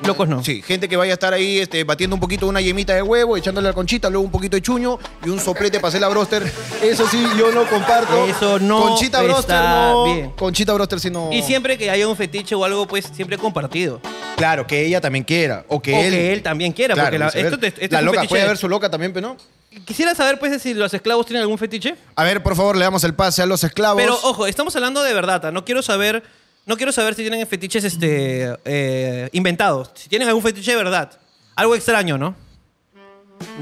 Locos 0.05 0.27
no. 0.29 0.43
Sí, 0.43 0.61
gente 0.61 0.87
que 0.87 0.95
vaya 0.95 1.13
a 1.13 1.15
estar 1.15 1.33
ahí 1.33 1.57
este, 1.57 1.83
batiendo 1.83 2.15
un 2.15 2.19
poquito 2.19 2.45
una 2.45 2.61
yemita 2.61 2.93
de 2.93 3.01
huevo, 3.01 3.35
echándole 3.35 3.67
la 3.67 3.73
conchita, 3.73 4.09
luego 4.11 4.23
un 4.25 4.31
poquito 4.31 4.55
de 4.55 4.61
chuño 4.61 4.99
y 5.25 5.29
un 5.29 5.39
soplete 5.39 5.79
para 5.79 5.89
hacer 5.89 6.01
la 6.01 6.07
broster. 6.07 6.43
Eso 6.83 7.07
sí, 7.09 7.25
yo 7.35 7.51
no 7.51 7.65
comparto. 7.65 8.25
Eso 8.27 8.59
no 8.59 8.79
Conchita 8.81 9.23
broster 9.23 9.55
está 9.55 9.91
no. 9.91 10.03
bien. 10.05 10.29
Conchita 10.37 10.73
broster 10.73 10.99
sí 10.99 11.09
no. 11.09 11.31
Y 11.33 11.41
siempre 11.41 11.79
que 11.79 11.89
haya 11.89 12.07
un 12.07 12.15
fetiche 12.15 12.53
o 12.53 12.63
algo, 12.63 12.87
pues 12.87 13.09
siempre 13.11 13.39
compartido. 13.39 13.99
Claro, 14.35 14.67
que 14.67 14.85
ella 14.85 15.01
también 15.01 15.23
quiera. 15.23 15.65
O 15.67 15.81
que 15.81 15.91
o 15.95 15.97
él. 15.99 16.11
que 16.11 16.33
él 16.33 16.43
también 16.43 16.73
quiera. 16.73 16.93
Claro, 16.93 17.07
porque 17.07 17.17
la, 17.19 17.25
viceversa. 17.25 17.55
esto, 17.55 17.59
te- 17.59 17.83
esto 17.85 17.93
la 17.95 17.97
es 17.99 18.01
un 18.01 18.05
loca 18.05 18.17
fetiche. 18.19 18.29
puede 18.29 18.43
haber 18.43 18.57
su 18.57 18.69
loca 18.69 18.91
también, 18.91 19.13
pero 19.13 19.29
no. 19.29 19.37
Quisiera 19.83 20.13
saber, 20.13 20.37
pues, 20.37 20.61
si 20.61 20.75
los 20.75 20.93
esclavos 20.93 21.25
tienen 21.25 21.41
algún 21.41 21.57
fetiche. 21.57 21.95
A 22.15 22.23
ver, 22.23 22.43
por 22.43 22.55
favor, 22.55 22.77
le 22.77 22.83
damos 22.83 23.03
el 23.03 23.15
pase 23.15 23.41
a 23.41 23.47
los 23.47 23.63
esclavos. 23.63 23.99
Pero 23.99 24.13
ojo, 24.21 24.45
estamos 24.45 24.75
hablando 24.75 25.01
de 25.01 25.11
verdad. 25.15 25.43
¿ah? 25.47 25.51
No 25.51 25.65
quiero 25.65 25.81
saber, 25.81 26.21
no 26.67 26.75
quiero 26.75 26.91
saber 26.91 27.15
si 27.15 27.23
tienen 27.23 27.47
fetiches 27.47 27.83
este, 27.85 28.55
eh, 28.65 29.29
inventados. 29.31 29.91
Si 29.95 30.09
tienen 30.09 30.27
algún 30.27 30.43
fetiche 30.43 30.71
de 30.71 30.77
verdad. 30.77 31.11
Algo 31.55 31.73
extraño, 31.73 32.17
¿no? 32.17 32.35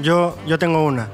Yo, 0.02 0.36
yo 0.46 0.58
tengo 0.58 0.84
una. 0.84 1.08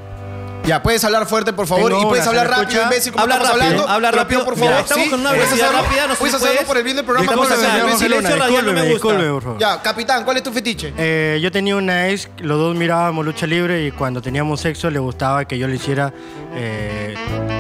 Ya, 0.65 0.81
puedes 0.83 1.03
hablar 1.05 1.27
fuerte, 1.27 1.53
por 1.53 1.67
favor, 1.67 1.91
Tengo 1.91 2.03
y 2.03 2.07
puedes 2.07 2.25
una, 2.27 2.33
¿se 2.35 2.41
hablar 2.41 2.57
me 2.59 2.63
rápido, 2.65 2.83
imbécil, 2.85 3.13
como 3.13 3.23
Habla 3.25 3.35
estamos 3.35 3.53
rápido, 3.59 3.73
hablando. 3.73 3.93
habla 3.93 4.11
rápido. 4.13 4.29
pido, 4.29 4.45
por 4.45 4.57
favor. 4.59 4.75
Ya, 4.75 4.81
estamos 4.81 5.05
Sí, 5.05 5.11
con 5.11 5.21
una 5.21 5.29
puedes 5.31 5.45
velocidad 5.45 5.69
hacerlo, 5.69 5.83
rápida, 5.89 6.07
no 6.07 6.13
sé 6.15 6.19
Puedes 6.21 6.35
hacerlo 6.35 6.53
puedes. 6.55 6.67
por 6.69 6.77
el 6.77 6.85
bien 6.85 6.97
del 6.97 7.05
programa. 7.05 7.25
Estamos 7.25 7.49
puedes 7.49 7.63
en 7.93 7.99
silencio 7.99 8.37
radial 8.37 8.67
no 8.67 8.73
me 8.73 8.83
gusta. 8.93 9.09
por 9.09 9.43
favor. 9.43 9.59
Ya, 9.59 9.83
capitán, 9.83 10.25
¿cuál 10.25 10.37
es 10.37 10.43
tu 10.45 10.53
fetiche? 10.53 10.95
Eh, 10.97 11.41
yo 11.43 11.51
tenía 11.51 11.75
una 11.75 12.09
ex, 12.11 12.29
los 12.39 12.59
dos 12.59 12.77
mirábamos 12.77 13.25
lucha 13.25 13.47
libre 13.47 13.85
y 13.87 13.91
cuando 13.91 14.23
teníamos 14.23 14.61
sexo 14.61 14.89
le 14.89 15.01
gustaba 15.01 15.45
que 15.47 15.59
yo 15.59 15.67
le 15.67 15.75
hiciera 15.77 16.13
eh, 16.55 17.15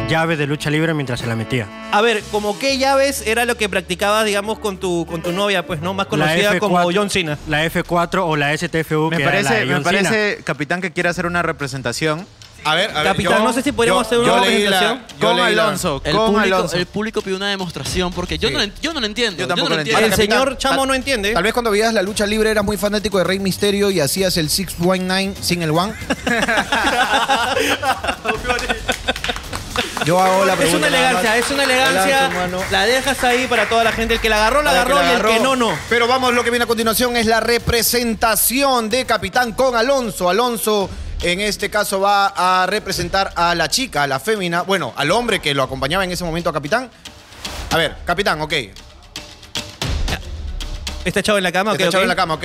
llaves 0.08 0.38
de 0.38 0.46
lucha 0.46 0.70
libre 0.70 0.94
mientras 0.94 1.18
se 1.18 1.26
la 1.26 1.34
metía. 1.34 1.66
A 1.90 2.00
ver, 2.02 2.22
¿como 2.30 2.56
qué 2.58 2.78
llaves 2.78 3.24
era 3.26 3.44
lo 3.46 3.56
que 3.56 3.68
practicabas, 3.68 4.24
digamos, 4.26 4.60
con 4.60 4.78
tu, 4.78 5.06
con 5.06 5.22
tu 5.22 5.32
novia, 5.32 5.66
pues, 5.66 5.80
¿no? 5.80 5.92
Más 5.92 6.06
conocida 6.06 6.52
F4 6.54 6.58
como 6.60 6.82
John 6.94 7.10
Cena. 7.10 7.36
La 7.48 7.66
F4 7.66 8.20
o 8.24 8.36
la 8.36 8.56
STFU, 8.56 9.10
Me 9.10 9.16
que 9.16 9.22
era 9.24 9.32
la 9.42 9.48
parece, 9.48 9.54
de 9.54 9.66
me 9.66 9.74
John 9.74 9.84
Cena. 9.84 10.08
parece, 10.08 10.44
capitán, 10.44 10.80
que 10.80 10.92
quiere 10.92 11.08
hacer 11.08 11.26
una 11.26 11.42
representación 11.42 12.26
A 12.64 12.74
ver, 12.76 12.90
a 12.90 12.94
ver. 13.02 13.04
Capitán, 13.12 13.42
no 13.42 13.52
sé 13.52 13.60
si 13.62 13.72
podríamos 13.72 14.06
hacer 14.06 14.18
una 14.18 14.40
leí 14.40 14.62
la- 14.64 14.70
presentación. 14.78 15.02
yo 15.20 15.26
con 15.28 15.36
leí 15.44 15.54
la- 15.54 15.64
Alonso. 15.64 16.00
El 16.04 16.16
con 16.16 16.26
público, 16.32 16.56
Alonso. 16.56 16.76
el 16.76 16.86
público 16.86 17.20
pidió 17.22 17.36
una 17.36 17.48
demostración 17.50 18.12
porque 18.12 18.38
yo, 18.38 18.48
Sí. 18.48 18.54
no, 18.54 18.58
lo 18.60 18.64
en- 18.64 18.74
yo 18.80 18.92
no 18.92 19.00
lo 19.00 19.06
entiendo. 19.06 19.40
Yo 19.40 19.48
tampoco 19.48 19.68
no 19.70 19.74
lo 19.74 19.80
entiendo. 19.80 20.04
El 20.04 20.10
capitán, 20.10 20.38
señor 20.38 20.58
Chamo 20.58 20.78
tal- 20.78 20.88
no 20.88 20.94
entiende. 20.94 21.32
Tal 21.32 21.42
vez 21.42 21.52
cuando 21.52 21.70
veías 21.72 21.92
la 21.92 22.02
lucha 22.02 22.24
libre 22.26 22.50
eras 22.50 22.64
muy 22.64 22.76
fanático 22.76 23.18
de 23.18 23.24
Rey 23.24 23.38
Misterio 23.40 23.90
y 23.90 23.98
hacías 24.00 24.36
el 24.36 24.48
619 24.48 25.34
sin 25.40 25.62
el 25.62 25.70
one. 25.72 25.92
Yo 30.04 30.20
hago 30.20 30.44
la 30.44 30.54
Es 30.54 30.58
pregunta. 30.58 30.88
una 30.88 30.90
nada 30.90 31.10
elegancia, 31.10 31.30
más. 31.30 31.38
es 31.38 31.50
una 31.52 31.62
elegancia. 31.64 32.00
Adelante, 32.02 32.36
hermano. 32.36 32.58
La 32.72 32.86
dejas 32.86 33.22
ahí 33.24 33.46
para 33.46 33.68
toda 33.68 33.84
la 33.84 33.92
gente. 33.92 34.14
El 34.14 34.20
que 34.20 34.28
la 34.28 34.36
agarró, 34.36 34.62
la 34.62 34.70
Para 34.70 34.82
agarró 34.82 34.96
que 34.98 35.02
la 35.04 35.08
y 35.12 35.14
el 35.14 35.22
que 35.22 35.32
agarró. 35.34 35.56
no, 35.56 35.70
no. 35.70 35.78
Pero 35.88 36.08
vamos, 36.08 36.34
lo 36.34 36.42
que 36.42 36.50
viene 36.50 36.64
a 36.64 36.66
continuación 36.66 37.16
es 37.16 37.26
la 37.26 37.38
representación 37.40 38.90
de 38.90 39.04
Capitán 39.06 39.52
con 39.52 39.76
Alonso. 39.76 40.28
Alonso, 40.28 40.90
en 41.22 41.40
este 41.40 41.70
caso, 41.70 42.00
va 42.00 42.26
a 42.62 42.66
representar 42.66 43.32
a 43.36 43.54
la 43.54 43.68
chica, 43.68 44.02
a 44.02 44.06
la 44.06 44.18
fémina, 44.18 44.62
bueno, 44.62 44.92
al 44.96 45.10
hombre 45.10 45.40
que 45.40 45.54
lo 45.54 45.62
acompañaba 45.62 46.04
en 46.04 46.10
ese 46.10 46.24
momento 46.24 46.50
a 46.50 46.52
Capitán. 46.52 46.90
A 47.70 47.76
ver, 47.76 47.96
Capitán, 48.04 48.40
ok. 48.40 48.52
Está 51.04 51.20
echado 51.20 51.38
en 51.38 51.44
la 51.44 51.52
cama, 51.52 51.72
ok, 51.72 51.80
Está 51.80 51.88
echado 51.88 52.02
ok. 52.02 52.04
en 52.04 52.08
la 52.08 52.16
cama, 52.16 52.34
ok. 52.34 52.44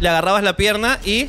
Le 0.00 0.08
agarrabas 0.08 0.42
la 0.42 0.56
pierna 0.56 0.98
y 1.04 1.28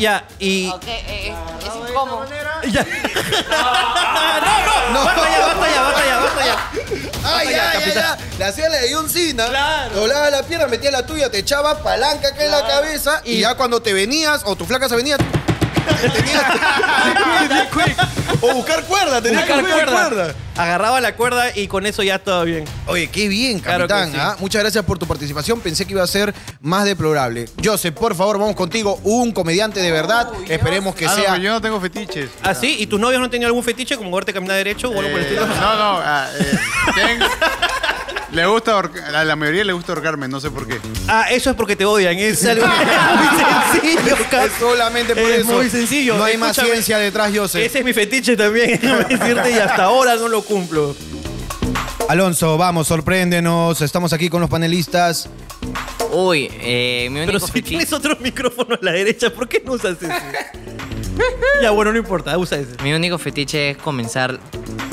Ya, 0.00 0.24
y. 0.38 0.66
Ok, 0.70 0.84
eh, 0.86 1.34
es 1.60 1.66
incómodo. 1.90 2.26
Ya. 2.72 2.84
no, 2.84 2.90
no, 4.94 5.04
basta 5.04 5.30
ya, 5.30 5.46
basta 5.46 5.70
ya, 5.70 5.82
basta 5.82 6.06
ya, 6.06 6.16
basta 6.16 6.46
ya. 6.46 6.70
Ay, 7.22 7.48
ya, 7.48 7.52
ya, 7.52 7.56
ya, 7.56 7.72
capitán. 7.80 8.18
ya. 8.18 8.38
Le 8.38 8.44
hacía 8.46 8.68
la 8.70 8.76
de 8.78 8.94
John 8.94 9.10
Cena. 9.10 9.46
Claro. 9.48 9.94
Doblaba 9.94 10.30
la 10.30 10.42
pierna, 10.42 10.68
metía 10.68 10.90
la 10.90 11.04
tuya, 11.04 11.30
te 11.30 11.38
echaba 11.40 11.82
palanca 11.82 12.28
acá 12.28 12.42
en 12.44 12.50
la 12.50 12.66
cabeza. 12.66 13.20
Y, 13.26 13.32
Y- 13.34 13.40
ya 13.40 13.54
cuando 13.56 13.82
te 13.82 13.92
venías, 13.92 14.40
o 14.46 14.56
tu 14.56 14.64
flaca 14.64 14.88
se 14.88 14.96
venía. 14.96 15.18
tenías 15.18 16.44
o 18.40 18.54
buscar 18.54 18.82
cuerda, 18.84 19.20
tenías 19.20 19.42
Buscar 19.42 19.64
que 19.64 19.70
buscar 19.70 19.86
cuerda. 19.90 20.08
cuerda. 20.08 20.34
Agarraba 20.60 21.00
la 21.00 21.16
cuerda 21.16 21.56
y 21.56 21.68
con 21.68 21.86
eso 21.86 22.02
ya 22.02 22.18
todo 22.18 22.44
bien. 22.44 22.64
Oye, 22.86 23.08
qué 23.08 23.28
bien, 23.28 23.60
Claro 23.60 23.86
que 23.86 23.94
capitán. 23.94 24.12
sí. 24.12 24.18
¿ah? 24.20 24.36
Muchas 24.40 24.60
gracias 24.62 24.84
por 24.84 24.98
tu 24.98 25.06
participación. 25.06 25.60
Pensé 25.60 25.86
que 25.86 25.92
iba 25.92 26.02
a 26.02 26.06
ser 26.06 26.34
más 26.60 26.84
deplorable. 26.84 27.46
Joseph, 27.64 27.94
por 27.94 28.14
favor, 28.14 28.38
vamos 28.38 28.56
contigo. 28.56 29.00
Un 29.04 29.32
comediante 29.32 29.80
de 29.80 29.90
verdad. 29.90 30.28
Esperemos 30.48 30.94
que 30.94 31.06
Ah, 31.06 31.08
no, 31.08 31.14
sea. 31.14 31.30
pero 31.32 31.42
yo 31.42 31.52
no 31.52 31.60
tengo 31.60 31.80
fetiches. 31.80 32.28
¿Ah, 32.42 32.54
sí? 32.54 32.76
¿Y 32.78 32.86
tus 32.86 33.00
novios 33.00 33.18
no 33.20 33.24
han 33.24 33.30
tenido 33.30 33.46
algún 33.46 33.64
fetiche 33.64 33.96
como 33.96 34.14
verte 34.14 34.32
caminar 34.32 34.56
derecho 34.56 34.88
o 34.90 34.98
algo 34.98 35.10
por 35.10 35.20
el 35.20 35.26
Eh, 35.26 35.28
estilo? 35.28 35.46
no, 35.46 35.54
no. 35.54 36.00
ah, 36.02 36.28
eh, 36.38 36.58
tengo- 36.94 37.26
le 38.32 38.46
gusta 38.46 38.72
ahorca- 38.80 39.06
a 39.20 39.24
la 39.24 39.36
mayoría 39.36 39.64
le 39.64 39.72
gusta 39.72 39.92
ahorcarme, 39.92 40.28
no 40.28 40.40
sé 40.40 40.50
por 40.50 40.66
qué. 40.66 40.78
Ah, 41.08 41.26
eso 41.30 41.50
es 41.50 41.56
porque 41.56 41.74
te 41.76 41.84
odian. 41.84 42.16
Es 42.18 42.44
algo 42.46 42.66
muy 42.66 43.80
sencillo, 43.80 44.16
solamente 44.58 45.14
por 45.14 45.30
Es 45.30 45.38
eso. 45.40 45.52
muy 45.52 45.68
sencillo. 45.70 46.16
No 46.16 46.24
hay 46.24 46.36
más 46.36 46.50
Escúchame. 46.50 46.72
ciencia 46.74 46.98
detrás, 46.98 47.32
Joseph. 47.34 47.64
Ese 47.64 47.78
es 47.80 47.84
mi 47.84 47.92
fetiche 47.92 48.36
también, 48.36 48.70
déjame 48.82 49.04
decirte, 49.04 49.50
y 49.50 49.58
hasta 49.58 49.84
ahora 49.84 50.16
no 50.16 50.28
lo 50.28 50.42
cumplo. 50.42 50.94
Alonso, 52.08 52.56
vamos, 52.58 52.88
sorpréndenos. 52.88 53.80
Estamos 53.82 54.12
aquí 54.12 54.28
con 54.28 54.40
los 54.40 54.50
panelistas. 54.50 55.28
Uy, 56.12 56.50
eh, 56.60 57.06
mi 57.10 57.20
Pero 57.20 57.30
único 57.32 57.46
si 57.46 57.52
fetiche. 57.52 57.68
tienes 57.70 57.92
otro 57.92 58.16
micrófono 58.20 58.74
a 58.74 58.78
la 58.82 58.92
derecha, 58.92 59.30
¿por 59.32 59.48
qué 59.48 59.62
no 59.64 59.72
usas 59.72 59.96
ese? 60.02 60.08
ya, 61.62 61.70
bueno, 61.70 61.92
no 61.92 61.98
importa, 61.98 62.36
usa 62.38 62.58
ese. 62.58 62.76
Mi 62.82 62.92
único 62.92 63.18
fetiche 63.18 63.70
es 63.70 63.76
comenzar 63.76 64.38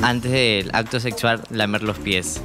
antes 0.01 0.31
del 0.31 0.69
acto 0.73 0.99
sexual 0.99 1.41
lamer 1.49 1.83
los 1.83 1.97
pies. 1.97 2.41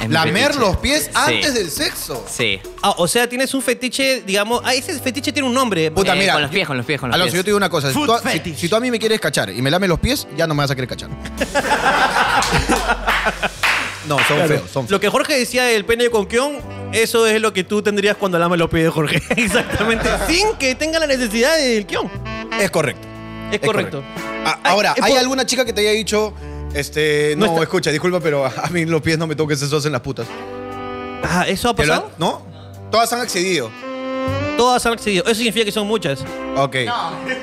Es 0.00 0.08
mi 0.08 0.14
Lamer 0.14 0.44
fetiche. 0.52 0.60
los 0.60 0.76
pies 0.78 1.04
Sí. 1.04 1.10
antes 1.14 1.54
del 1.54 1.70
sexo. 1.70 2.24
Sí. 2.30 2.58
Ah, 2.82 2.94
o 2.96 3.06
sea, 3.06 3.28
tienes 3.28 3.52
un 3.54 3.60
fetiche, 3.62 4.22
digamos. 4.22 4.62
Ah, 4.64 4.74
ese 4.74 4.98
fetiche 4.98 5.30
tiene 5.32 5.46
un 5.46 5.54
nombre. 5.54 5.90
Puta, 5.90 6.14
Eh, 6.14 6.18
mira. 6.18 6.32
con 6.34 6.42
los 6.42 6.50
pies, 6.50 6.66
con 6.66 6.76
los 6.76 6.86
pies, 6.86 7.00
con 7.00 7.10
los 7.10 7.14
Alonso, 7.14 7.30
yo 7.30 7.32
pies. 7.38 7.44
te 7.44 7.48
digo 7.50 7.56
una 7.58 7.68
cosa. 7.68 7.88
Si 7.88 7.94
Foot 7.94 8.06
tú, 8.06 8.12
a- 8.14 8.20
si- 8.22 8.28
fetish. 8.28 8.56
si 8.56 8.68
tú 8.68 8.76
a 8.76 8.80
mí 8.80 8.90
me 8.90 8.98
quieres 8.98 9.20
cachar 9.20 9.50
y 9.50 9.60
me 9.60 9.70
lames 9.70 9.88
los 9.90 9.98
pies, 10.00 10.26
ya 10.36 10.46
no 10.46 10.54
me 10.54 10.62
vas 10.62 10.70
a 10.70 10.74
querer 10.74 10.88
cachar. 10.88 11.10
no, 14.08 14.16
son 14.18 14.36
Claro. 14.36 14.48
feos, 14.48 14.70
son 14.70 14.84
feos. 14.84 14.90
Lo 14.90 15.00
que 15.00 15.08
Jorge 15.10 15.38
decía 15.38 15.64
del 15.64 15.84
pene 15.84 16.08
con 16.10 16.26
Kion, 16.26 16.58
eso 16.92 17.26
es 17.26 17.40
lo 17.40 17.52
que 17.52 17.64
tú 17.64 17.82
tendrías 17.82 18.16
cuando 18.16 18.38
lames 18.38 18.58
los 18.58 18.70
pies 18.70 18.84
de 18.84 18.90
Jorge. 18.90 19.22
Exactamente. 19.36 20.08
Sin 20.26 20.54
que 20.56 20.74
tenga 20.74 20.98
la 20.98 21.06
necesidad 21.06 21.56
del 21.58 21.86
Kion. 21.86 22.10
Es 22.58 22.70
correcto. 22.70 23.06
Es 23.52 23.60
correcto. 23.60 24.02
Ah, 24.44 24.58
ahora, 24.64 24.94
es 24.96 25.02
¿hay 25.02 25.12
alguna 25.16 25.44
chica 25.46 25.64
que 25.64 25.72
te 25.72 25.80
haya 25.82 25.90
dicho, 25.92 26.32
este, 26.74 27.34
no, 27.36 27.62
escucha, 27.62 27.90
disculpa, 27.90 28.20
pero 28.20 28.46
a 28.46 28.68
mí 28.70 28.84
los 28.86 29.02
pies 29.02 29.18
no 29.18 29.26
me 29.26 29.34
toques, 29.36 29.60
eso 29.62 29.76
hacen 29.76 29.92
las 29.92 30.00
putas? 30.00 30.26
Ah, 31.22 31.44
¿eso 31.46 31.68
ha 31.70 31.74
¿Te 31.74 31.86
lo 31.86 31.94
han- 31.94 32.00
pasado? 32.02 32.14
¿No? 32.18 32.42
Todas 32.90 33.12
han 33.12 33.20
accedido. 33.20 33.70
Todas 34.56 34.84
han 34.84 34.92
accedido. 34.92 35.24
Eso 35.24 35.36
significa 35.36 35.64
que 35.64 35.72
son 35.72 35.86
muchas. 35.86 36.20
Ok. 36.56 36.76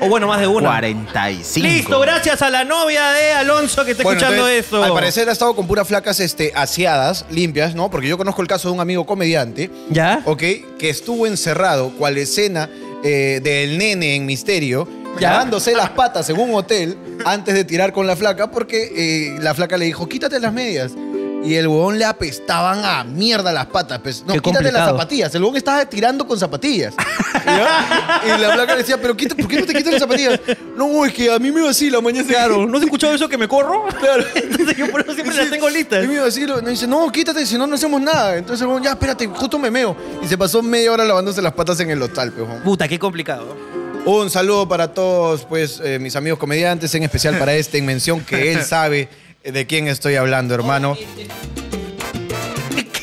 O 0.00 0.08
bueno, 0.08 0.28
más 0.28 0.38
de 0.40 0.46
una. 0.46 0.68
45. 0.68 1.66
Listo, 1.66 1.98
gracias 2.00 2.42
a 2.42 2.50
la 2.50 2.64
novia 2.64 3.10
de 3.10 3.32
Alonso 3.32 3.84
que 3.84 3.92
está 3.92 4.02
Bueno, 4.04 4.18
escuchando 4.20 4.46
entonces, 4.48 4.64
esto. 4.66 4.84
Al 4.84 4.92
parecer 4.92 5.28
ha 5.28 5.32
estado 5.32 5.56
con 5.56 5.66
puras 5.66 5.88
flacas 5.88 6.20
este, 6.20 6.52
aseadas, 6.54 7.24
limpias, 7.30 7.74
¿no? 7.74 7.90
Porque 7.90 8.06
yo 8.06 8.16
conozco 8.18 8.42
el 8.42 8.46
caso 8.46 8.68
de 8.68 8.74
un 8.74 8.80
amigo 8.80 9.04
comediante, 9.06 9.68
¿Ya? 9.90 10.22
¿ok? 10.26 10.42
Que 10.78 10.90
estuvo 10.90 11.26
encerrado, 11.26 11.90
cual 11.98 12.18
escena 12.18 12.68
eh, 13.02 13.40
del 13.42 13.78
nene 13.78 14.14
en 14.14 14.24
misterio. 14.26 14.86
Lavándose 15.20 15.74
las 15.74 15.90
patas 15.90 16.28
en 16.30 16.38
un 16.38 16.54
hotel 16.54 16.96
antes 17.24 17.54
de 17.54 17.64
tirar 17.64 17.92
con 17.92 18.06
la 18.06 18.16
flaca, 18.16 18.50
porque 18.50 18.92
eh, 19.34 19.38
la 19.40 19.54
flaca 19.54 19.76
le 19.76 19.84
dijo, 19.86 20.08
quítate 20.08 20.38
las 20.40 20.52
medias. 20.52 20.92
Y 21.44 21.54
el 21.54 21.68
huevón 21.68 22.00
le 22.00 22.04
apestaban 22.04 22.84
a 22.84 23.04
mierda 23.04 23.52
las 23.52 23.66
patas. 23.66 24.00
Pues, 24.02 24.24
no, 24.26 24.34
Qué 24.34 24.40
quítate 24.40 24.64
las 24.64 24.72
complicado. 24.72 24.90
zapatillas. 24.98 25.34
El 25.36 25.42
huevón 25.42 25.56
estaba 25.56 25.86
tirando 25.86 26.26
con 26.26 26.36
zapatillas. 26.36 26.94
¿Ya? 27.46 28.20
Y 28.26 28.40
la 28.40 28.52
flaca 28.54 28.72
le 28.72 28.78
decía, 28.78 29.00
pero 29.00 29.16
quita- 29.16 29.36
¿por 29.36 29.46
qué 29.46 29.60
no 29.60 29.64
te 29.66 29.72
quitas 29.72 29.92
las 29.92 30.02
zapatillas? 30.02 30.40
No, 30.76 31.04
es 31.04 31.12
que 31.14 31.32
a 31.32 31.38
mí 31.38 31.52
me 31.52 31.62
vacila 31.62 32.00
mañana. 32.00 32.26
Claro, 32.26 32.66
¿no 32.66 32.76
has 32.76 32.82
escuchado 32.82 33.14
eso 33.14 33.28
que 33.28 33.38
me 33.38 33.46
corro? 33.46 33.86
Claro. 34.00 34.24
Entonces 34.34 34.76
yo 34.76 34.90
por 34.90 35.02
eso 35.02 35.14
siempre 35.14 35.36
las 35.36 35.48
tengo 35.48 35.70
listas. 35.70 36.04
Y 36.04 36.08
me 36.08 36.14
iba 36.14 36.22
a 36.24 36.26
decir, 36.26 36.52
me 36.62 36.70
dice, 36.70 36.88
no, 36.88 37.08
quítate, 37.12 37.46
si 37.46 37.56
no, 37.56 37.68
no 37.68 37.76
hacemos 37.76 38.00
nada. 38.00 38.36
Entonces, 38.36 38.60
el 38.62 38.66
huevón, 38.66 38.82
ya, 38.82 38.90
espérate, 38.90 39.28
justo 39.28 39.60
me 39.60 39.70
meo. 39.70 39.96
Y 40.20 40.26
se 40.26 40.36
pasó 40.36 40.60
media 40.60 40.90
hora 40.90 41.04
lavándose 41.04 41.40
las 41.40 41.52
patas 41.52 41.78
en 41.78 41.90
el 41.90 42.02
hostal, 42.02 42.32
pues, 42.32 42.48
huevón. 42.48 42.64
Puta, 42.64 42.88
qué 42.88 42.98
complicado. 42.98 43.56
Un 44.10 44.30
saludo 44.30 44.66
para 44.66 44.94
todos, 44.94 45.44
pues, 45.44 45.82
eh, 45.84 45.98
mis 45.98 46.16
amigos 46.16 46.38
comediantes, 46.38 46.94
en 46.94 47.02
especial 47.02 47.38
para 47.38 47.54
este 47.54 47.76
en 47.76 47.84
mención 47.84 48.22
que 48.24 48.52
él 48.52 48.62
sabe 48.64 49.10
de 49.44 49.66
quién 49.66 49.86
estoy 49.86 50.16
hablando, 50.16 50.54
hermano. 50.54 50.96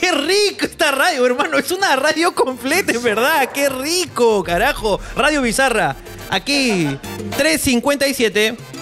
Qué 0.02 0.12
rico 0.12 0.66
esta 0.66 0.90
radio, 0.90 1.24
hermano. 1.28 1.60
Es 1.60 1.70
una 1.70 1.96
radio 1.96 2.34
completa, 2.34 2.92
es 2.92 3.04
verdad. 3.04 3.52
Qué 3.54 3.70
rico, 3.70 4.44
carajo. 4.44 5.00
Radio 5.16 5.44
Bizarra. 5.44 5.96
Aquí, 6.32 6.98
357. 7.38 8.75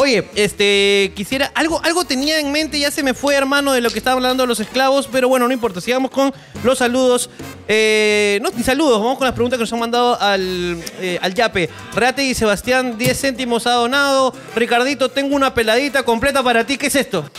Oye, 0.00 0.24
este, 0.34 1.12
quisiera, 1.14 1.52
algo, 1.54 1.78
algo 1.84 2.06
tenía 2.06 2.40
en 2.40 2.50
mente, 2.50 2.78
ya 2.78 2.90
se 2.90 3.02
me 3.02 3.12
fue, 3.12 3.34
hermano, 3.34 3.74
de 3.74 3.82
lo 3.82 3.90
que 3.90 3.98
estaban 3.98 4.16
hablando 4.16 4.46
los 4.46 4.58
esclavos, 4.58 5.06
pero 5.12 5.28
bueno, 5.28 5.46
no 5.46 5.52
importa, 5.52 5.82
sigamos 5.82 6.10
con 6.10 6.32
los 6.64 6.78
saludos. 6.78 7.28
Eh, 7.68 8.38
no, 8.40 8.48
ni 8.56 8.62
saludos, 8.62 8.98
vamos 8.98 9.18
con 9.18 9.26
las 9.26 9.34
preguntas 9.34 9.58
que 9.58 9.64
nos 9.64 9.72
han 9.74 9.78
mandado 9.78 10.18
al, 10.18 10.82
eh, 11.00 11.18
al 11.20 11.34
Yape. 11.34 11.68
Reate 11.94 12.24
y 12.24 12.32
Sebastián, 12.32 12.96
10 12.96 13.20
céntimos 13.20 13.66
ha 13.66 13.72
donado. 13.72 14.32
Ricardito, 14.56 15.10
tengo 15.10 15.36
una 15.36 15.52
peladita 15.52 16.02
completa 16.02 16.42
para 16.42 16.64
ti, 16.64 16.78
¿qué 16.78 16.86
es 16.86 16.96
esto? 16.96 17.30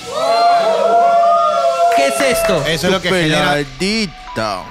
¿Qué 1.95 2.07
es 2.09 2.37
esto? 2.37 2.63
Eso 2.67 2.87
es 2.87 2.93
lo 2.93 3.01
que 3.01 3.09
genera. 3.09 3.57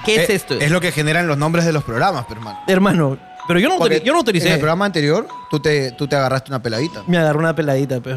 ¿Qué 0.04 0.14
es 0.14 0.30
eh, 0.30 0.34
esto? 0.34 0.54
Es 0.60 0.70
lo 0.70 0.80
que 0.80 0.92
generan 0.92 1.26
los 1.26 1.36
nombres 1.36 1.64
de 1.64 1.72
los 1.72 1.82
programas, 1.82 2.24
pero, 2.28 2.40
hermano. 2.40 2.60
Hermano, 2.68 3.18
pero 3.50 3.58
yo 3.58 3.68
no, 3.68 3.78
Porque 3.78 4.00
yo 4.04 4.12
no 4.12 4.20
En 4.24 4.46
el 4.46 4.58
programa 4.60 4.84
anterior, 4.84 5.26
tú 5.50 5.58
te, 5.58 5.90
tú 5.90 6.06
te 6.06 6.14
agarraste 6.14 6.52
una 6.52 6.62
peladita. 6.62 7.02
Me 7.08 7.18
agarró 7.18 7.40
una 7.40 7.52
peladita, 7.52 7.98
pero... 8.00 8.16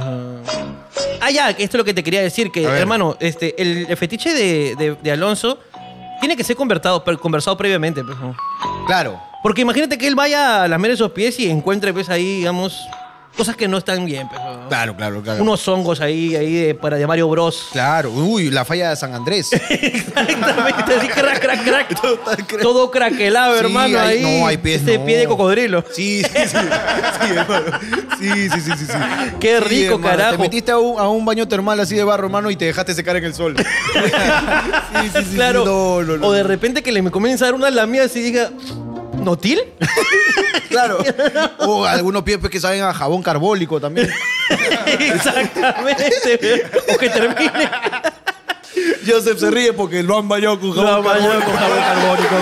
Ah, 1.19 1.31
ya, 1.31 1.51
que 1.55 1.63
esto 1.63 1.77
es 1.77 1.79
lo 1.79 1.83
que 1.83 1.95
te 1.95 2.03
quería 2.03 2.21
decir, 2.21 2.51
que, 2.51 2.67
A 2.67 2.69
ver. 2.69 2.81
hermano, 2.81 3.17
este, 3.19 3.59
el, 3.59 3.87
el 3.89 3.97
fetiche 3.97 4.31
de, 4.31 4.75
de- 4.77 4.95
de 5.01 5.11
Alonso 5.11 5.57
tiene 6.19 6.37
que 6.37 6.43
ser 6.43 6.55
conversado, 6.55 7.03
conversado 7.19 7.57
previamente, 7.57 8.03
pues, 8.03 8.15
¿no? 8.19 8.35
Claro. 8.85 9.19
Porque 9.41 9.61
imagínate 9.61 9.97
que 9.97 10.05
él 10.05 10.13
vaya 10.13 10.61
a 10.61 10.67
lamer 10.67 10.91
esos 10.91 11.11
pies 11.13 11.39
y 11.39 11.49
encuentre, 11.49 11.91
pues, 11.93 12.09
ahí, 12.11 12.37
digamos, 12.37 12.79
cosas 13.35 13.55
que 13.55 13.67
no 13.67 13.77
están 13.77 14.05
bien, 14.05 14.27
¿no? 14.33 14.67
Claro, 14.69 14.95
claro, 14.95 15.21
claro. 15.21 15.41
Unos 15.43 15.67
hongos 15.67 15.99
ahí, 16.01 16.35
ahí 16.35 16.53
de, 16.53 16.75
para 16.75 16.97
de 16.97 17.05
Mario 17.07 17.27
Bros. 17.29 17.69
Claro. 17.71 18.11
Uy, 18.11 18.49
la 18.51 18.63
falla 18.65 18.89
de 18.91 18.95
San 18.95 19.13
Andrés. 19.13 19.51
Exactamente, 19.69 20.93
así, 20.95 21.07
crack, 21.07 21.39
crack, 21.39 21.63
crack. 21.63 22.57
Todo 22.61 22.91
craquelado, 22.91 23.53
Sí, 23.57 23.65
hermano, 23.65 23.99
hay- 23.99 24.23
ahí. 24.23 24.39
no, 24.39 24.47
hay 24.47 24.57
pies, 24.57 24.81
Ese 24.81 24.97
no. 24.99 25.05
pie 25.05 25.17
de 25.17 25.27
cocodrilo. 25.27 25.83
Sí, 25.93 26.21
sí, 26.23 26.29
sí. 26.47 26.57
Sí, 26.57 27.33
hermano. 27.35 27.79
Sí, 28.19 28.49
sí, 28.49 28.61
sí, 28.61 28.71
sí, 28.77 28.85
sí. 28.85 28.93
Qué 29.39 29.57
Sí, 29.59 29.63
rico, 29.63 29.95
hermano. 29.95 30.17
carajo. 30.17 30.31
Te 30.33 30.37
metiste 30.37 30.71
a 30.71 30.77
un, 30.77 30.99
a 30.99 31.07
un 31.09 31.25
baño 31.25 31.47
termal 31.47 31.79
así 31.79 31.95
de 31.95 32.03
barro, 32.03 32.25
hermano, 32.25 32.49
y 32.51 32.55
te 32.55 32.65
dejaste 32.65 32.93
secar 32.93 33.15
en 33.17 33.25
el 33.25 33.33
sol. 33.33 33.55
sí, 33.57 35.09
sí, 35.13 35.23
sí. 35.29 35.35
claro. 35.35 35.65
No, 35.65 36.01
no, 36.03 36.17
no. 36.17 36.27
O 36.27 36.31
de 36.31 36.43
repente 36.43 36.81
que 36.83 36.91
le 36.91 37.01
me 37.01 37.11
comienza 37.11 37.45
a 37.45 37.47
dar 37.47 37.55
unas 37.55 37.73
lamidas 37.73 38.15
y 38.15 38.21
diga, 38.21 38.49
¿Notil? 39.23 39.61
Claro. 40.69 40.97
O 41.59 41.85
algunos 41.85 42.23
pies 42.23 42.39
pues, 42.39 42.51
que 42.51 42.59
saben 42.59 42.81
a 42.81 42.93
jabón 42.93 43.21
carbólico 43.21 43.79
también. 43.79 44.09
Exactamente. 44.99 46.11
o 46.91 46.97
que 46.97 47.09
termine. 47.09 47.69
Joseph 49.05 49.39
se 49.39 49.51
ríe 49.51 49.73
porque 49.73 50.01
lo 50.01 50.17
han 50.17 50.27
bañado 50.27 50.59
con 50.59 50.71
jabón 50.71 51.03
Lo 51.03 51.45
con 51.45 51.55
jabón 51.55 51.79
carbónico, 51.79 52.35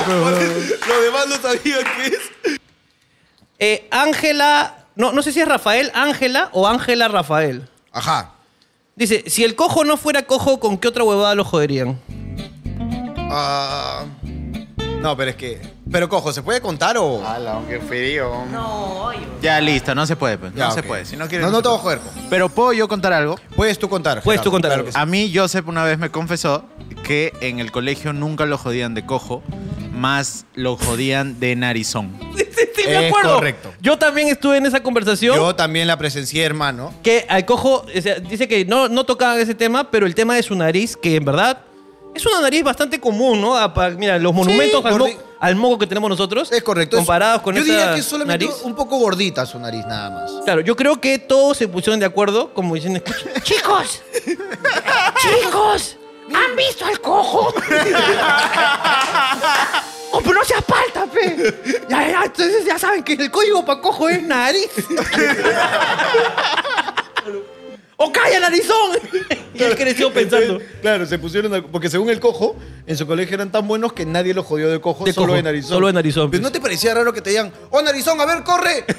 Los 0.88 1.04
demás 1.04 1.28
no 1.28 1.36
sabían 1.42 1.82
qué 1.98 2.08
es. 2.08 2.60
Eh, 3.60 3.88
Ángela, 3.92 4.86
no, 4.96 5.12
no 5.12 5.22
sé 5.22 5.34
si 5.34 5.42
es 5.42 5.48
Rafael 5.48 5.92
Ángela 5.94 6.50
o 6.54 6.68
Ángela 6.68 7.10
Rafael. 7.10 7.68
Ajá. 7.92 8.32
Dice, 8.96 9.24
si 9.28 9.44
el 9.44 9.56
cojo 9.56 9.84
no 9.84 9.98
fuera 9.98 10.24
cojo, 10.24 10.60
¿con 10.60 10.78
qué 10.78 10.88
otra 10.88 11.04
huevada 11.04 11.36
lo 11.36 11.44
joderían? 11.44 12.00
Ah, 13.30 14.06
no, 15.02 15.16
pero 15.18 15.32
es 15.32 15.36
que. 15.36 15.62
Pero 15.92 16.08
cojo, 16.08 16.32
¿se 16.32 16.42
puede 16.42 16.62
contar 16.62 16.98
o.? 16.98 17.26
Ala, 17.28 17.60
qué 17.68 17.80
frío. 17.80 18.46
No, 18.52 19.04
oye. 19.08 19.20
Ya, 19.42 19.60
listo, 19.60 19.94
no 19.94 20.06
se 20.06 20.16
puede, 20.16 20.38
pues. 20.38 20.54
Ya, 20.56 20.68
no 20.70 20.74
se 20.74 20.84
puede. 20.84 21.06
Si 21.06 21.18
no 21.18 21.28
quieres. 21.28 21.46
No, 21.46 21.52
no 21.52 21.62
te 21.62 21.68
voy 21.68 21.78
a 21.78 21.82
joder. 21.82 22.00
cojo. 22.00 22.12
Pero 22.30 22.48
¿puedo 22.50 22.72
yo 22.74 22.88
contar 22.88 23.12
algo? 23.14 23.36
Puedes 23.56 23.78
tú 23.78 23.90
contar. 23.90 24.22
Puedes 24.24 24.40
tú 24.42 24.50
Gerardo, 24.50 24.52
contar 24.52 24.72
claro 24.72 24.86
que 24.86 24.92
sí. 24.94 24.98
A 24.98 25.06
mí, 25.06 25.32
Joseph 25.36 25.68
una 25.68 25.84
vez 25.84 25.98
me 26.00 26.10
confesó 26.10 26.64
que 27.04 27.34
en 27.42 27.60
el 27.60 27.72
colegio 27.72 28.14
nunca 28.14 28.46
lo 28.46 28.58
jodían 28.58 28.94
de 28.94 29.06
cojo, 29.06 29.44
más 29.92 30.46
lo 30.56 30.78
jodían 30.78 31.40
de 31.40 31.56
narizón. 31.56 32.18
Sí, 32.42 32.46
sí, 32.56 32.84
sí, 32.84 32.88
me 32.88 33.08
Es 33.08 33.12
acuerdo. 33.12 33.36
correcto. 33.36 33.74
Yo 33.82 33.98
también 33.98 34.28
estuve 34.30 34.58
en 34.58 34.66
esa 34.66 34.82
conversación. 34.84 35.36
Yo 35.36 35.56
también 35.56 35.88
la 35.88 35.98
presencié, 35.98 36.44
hermano. 36.44 36.94
que 37.04 37.26
al 37.30 37.46
cojo 37.46 37.86
o 37.96 38.02
sea, 38.02 38.16
dice 38.20 38.48
que 38.48 38.66
no, 38.66 38.88
no 38.88 39.04
tocaban 39.04 39.40
ese 39.40 39.54
tema, 39.56 39.90
pero 39.92 40.06
el 40.06 40.16
tema 40.16 40.36
de 40.36 40.44
su 40.44 40.56
nariz, 40.56 40.96
que 40.98 41.16
en 41.18 41.26
verdad 41.26 41.60
es 42.16 42.26
una 42.26 42.42
nariz 42.42 42.64
bastante 42.64 43.00
común, 43.00 43.40
¿no? 43.42 43.56
Ah, 43.58 43.74
pa- 43.74 43.90
Mira, 43.92 44.18
los 44.20 44.34
monumentos 44.34 44.84
al, 44.86 44.98
al 45.42 45.56
moco 45.56 45.78
que 45.80 45.88
tenemos 45.88 46.10
nosotros. 46.10 46.52
Es 46.52 46.64
correcto. 46.64 46.96
Comparados 46.98 47.42
con 47.42 47.56
Yo 47.56 47.62
esa 47.64 47.72
diría 47.72 47.96
que 47.96 48.02
solamente 48.04 48.46
nariz. 48.46 48.62
un 48.64 48.76
poco 48.76 48.98
gordita 49.00 49.46
su 49.46 49.60
nariz, 49.60 49.86
nada 49.88 50.10
más. 50.12 50.32
Claro, 50.46 50.62
yo 50.62 50.76
creo 50.76 51.02
que 51.02 51.18
todos 51.20 51.58
se 51.58 51.68
pusieron 51.68 52.00
de 52.00 52.06
acuerdo, 52.06 52.54
como 52.54 52.76
diciendo, 52.76 53.02
"Escucha, 53.04 53.42
Chicos, 53.44 54.02
chicos, 55.22 55.98
¿han 56.34 56.56
visto 56.56 56.86
al 56.86 57.02
cojo? 57.02 57.54
¡Oh, 60.14 60.20
pero 60.22 60.34
no 60.34 60.44
seas 60.44 60.62
palta, 60.64 61.06
pe! 61.06 61.82
Ya, 61.90 62.06
ya, 62.10 62.24
entonces 62.26 62.66
ya 62.66 62.78
saben 62.78 63.02
que 63.02 63.14
el 63.14 63.32
código 63.32 63.66
para 63.66 63.80
cojo 63.82 64.10
es 64.10 64.22
nariz. 64.22 64.70
¡O 68.04 68.12
calla, 68.12 68.40
narizón! 68.40 68.98
y 69.54 69.62
él 69.62 69.76
creció 69.76 70.12
pensando. 70.12 70.60
Claro, 70.82 71.06
se 71.06 71.20
pusieron. 71.20 71.54
a- 71.54 71.62
Porque 71.62 71.88
según 71.88 72.10
el 72.10 72.20
cojo, 72.20 72.56
en 72.88 72.98
su 72.98 73.06
colegio 73.06 73.36
eran 73.36 73.52
tan 73.52 73.68
buenos 73.68 73.94
que 73.94 74.08
nadie 74.08 74.34
los 74.34 74.44
jodió 74.44 74.70
de 74.70 74.82
cojo, 74.82 75.06
De 75.06 75.14
solo 75.14 75.28
cojo, 75.28 75.36
de 75.38 75.44
narizón. 75.44 75.70
solo 75.70 75.86
de 75.88 75.94
narizón, 75.94 76.32
Pero 76.32 76.42
pues. 76.42 76.52
¿no 76.52 76.52
te 76.52 76.60
parecía 76.60 76.96
raro 76.96 77.14
que 77.14 77.22
te 77.22 77.30
digan, 77.30 77.54
oh, 77.70 77.80
narizón, 77.84 78.20
a 78.20 78.26
ver, 78.26 78.44
corre? 78.44 78.86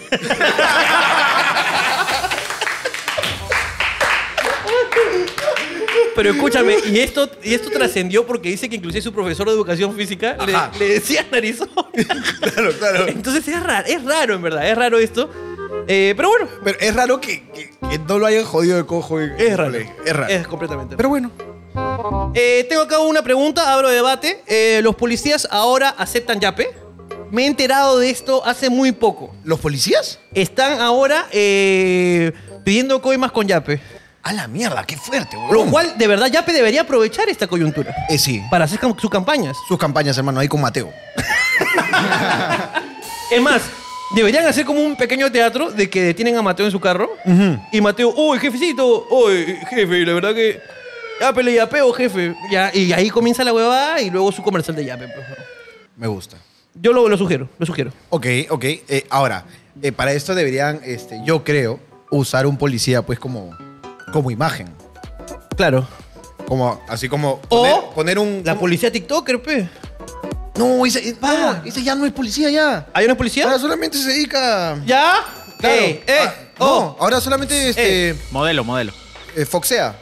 Pero 6.15 6.31
escúchame, 6.31 6.77
y 6.91 6.99
esto, 6.99 7.31
y 7.43 7.55
esto 7.55 7.71
trascendió 7.71 8.27
porque 8.27 8.51
dice 8.51 8.69
que 8.69 8.77
inclusive 8.77 9.01
su 9.03 9.13
profesor 9.13 9.47
de 9.49 9.55
educación 9.55 9.95
física 9.97 10.37
le, 10.47 10.55
Ajá. 10.55 10.71
le 10.79 10.89
decía 10.89 11.27
narizón. 11.31 11.69
claro, 12.41 12.73
claro. 12.79 13.09
Entonces 13.09 13.49
es 13.49 13.63
raro, 13.63 13.87
es 13.87 14.05
raro 14.05 14.35
en 14.35 14.43
verdad, 14.43 14.69
es 14.69 14.77
raro 14.77 14.99
esto. 14.99 15.31
Eh, 15.89 16.15
pero 16.17 16.29
bueno, 16.29 16.49
Pero 16.65 16.79
es 16.81 16.95
raro 16.95 17.21
que, 17.21 17.49
que- 17.51 17.71
que 17.91 17.99
no 17.99 18.19
lo 18.19 18.27
hayan 18.27 18.45
jodido 18.45 18.77
de 18.77 18.87
cojo. 18.87 19.21
en- 19.21 19.33
en 19.33 19.41
es 19.41 19.57
raro. 19.57 19.73
colegio. 19.73 19.95
Es 20.07 20.17
raro. 20.17 20.33
Es 20.33 20.47
completamente 20.47 20.97
Pero 20.97 21.09
bueno. 21.09 21.31
Eh, 22.35 22.67
tengo 22.69 22.83
acá 22.83 22.99
una 22.99 23.23
pregunta, 23.23 23.73
abro 23.73 23.89
debate. 23.91 24.43
Eh, 24.47 24.81
¿Los 24.83 24.95
policías 24.95 25.49
ahora 25.51 25.91
aceptan 25.97 26.39
yape? 26.41 26.71
Me 27.31 27.45
he 27.45 27.47
enterado 27.47 27.99
de 27.99 28.11
esto 28.11 28.45
hace 28.45 28.69
muy 28.69 28.93
poco. 28.93 29.35
¿Los 29.45 29.59
policías? 29.59 30.19
Están 30.35 30.81
ahora 30.81 31.27
eh, 31.33 32.33
pidiendo 32.65 33.01
coimas 33.01 33.33
con 33.33 33.47
yape. 33.49 33.81
A 34.25 34.33
la 34.33 34.47
mierda, 34.47 34.85
qué 34.85 34.97
fuerte, 34.97 35.37
Lo 35.51 35.61
weón. 35.63 35.71
cual, 35.71 35.99
de 35.99 36.07
verdad, 36.07 36.27
yape 36.29 36.53
debería 36.53 36.83
aprovechar 36.83 37.29
esta 37.29 37.49
coyuntura 37.49 37.93
Eh, 38.09 38.19
sí. 38.19 38.41
para 38.53 38.67
hacer 38.67 38.79
cam- 38.79 38.97
sus 39.01 39.11
campañas. 39.11 39.57
Sus 39.67 39.77
campañas, 39.79 40.17
hermano, 40.17 40.39
ahí 40.39 40.47
con 40.47 40.61
Mateo. 40.61 40.93
Es 43.31 43.41
más, 43.41 43.63
deberían 44.15 44.47
hacer 44.47 44.65
como 44.65 44.81
un 44.81 44.97
pequeño 44.97 45.31
teatro 45.31 45.71
de 45.71 45.89
que 45.89 46.03
detienen 46.03 46.37
a 46.37 46.43
Mateo 46.43 46.67
en 46.67 46.73
su 46.73 46.81
carro. 46.81 47.11
Y 47.73 47.81
Mateo, 47.81 48.13
uy, 48.15 48.39
jefecito, 48.39 49.07
uy, 49.11 49.57
jefe, 49.71 50.05
la 50.05 50.13
verdad 50.15 50.35
que. 50.35 50.61
Yape 51.21 51.43
le 51.43 51.55
yapeo, 51.55 51.93
jefe. 51.93 52.35
Ya, 52.51 52.71
y 52.75 52.93
ahí 52.93 53.09
comienza 53.09 53.45
la 53.45 53.53
huevada 53.53 54.01
y 54.01 54.11
luego 54.11 54.33
su 54.33 54.43
comercial 54.43 54.75
de 54.77 54.85
yape. 54.85 55.07
pues. 55.07 55.27
Me 55.97 56.09
gusta. 56.09 56.37
Yo 56.75 56.93
lo, 56.93 57.09
lo 57.09 57.17
sugiero, 57.17 57.49
lo 57.59 57.67
sugiero. 57.67 57.93
Ok, 58.09 58.27
ok. 58.49 58.65
Eh, 58.65 59.07
ahora, 59.09 59.45
eh, 59.81 59.93
para 59.93 60.13
esto 60.13 60.35
deberían, 60.35 60.81
este, 60.85 61.21
yo 61.25 61.45
creo, 61.45 61.79
usar 62.11 62.47
un 62.47 62.57
policía, 62.57 63.03
pues, 63.03 63.19
como, 63.21 63.57
como 64.13 64.31
imagen. 64.31 64.69
Claro. 65.57 65.87
Como, 66.49 66.81
así 66.89 67.09
como 67.09 67.41
O 67.49 67.63
poner, 67.63 67.75
poner 67.95 68.19
un... 68.19 68.43
La 68.45 68.59
policía 68.59 68.91
TikToker, 68.91 69.41
pe. 69.43 69.69
No, 70.57 70.85
ese, 70.85 71.09
eh, 71.09 71.17
no, 71.21 71.63
ese 71.65 71.83
ya 71.83 71.95
no 71.95 72.05
es 72.07 72.13
policía 72.13 72.51
ya. 72.51 72.87
¿Hay 72.93 73.05
una 73.07 73.17
policía? 73.17 73.45
Ahora 73.45 73.59
solamente 73.59 73.97
se 73.99 74.09
dedica... 74.09 74.79
¿Ya? 74.85 75.15
Claro. 75.59 75.75
Eh, 75.77 76.03
eh, 76.07 76.19
Ah, 76.21 76.35
no, 76.59 76.67
oh. 76.67 76.97
ahora 77.01 77.21
solamente 77.21 77.69
este, 77.71 78.15
Modelo, 78.31 78.63
modelo. 78.65 78.93
eh, 79.37 79.45
foxea. 79.47 79.97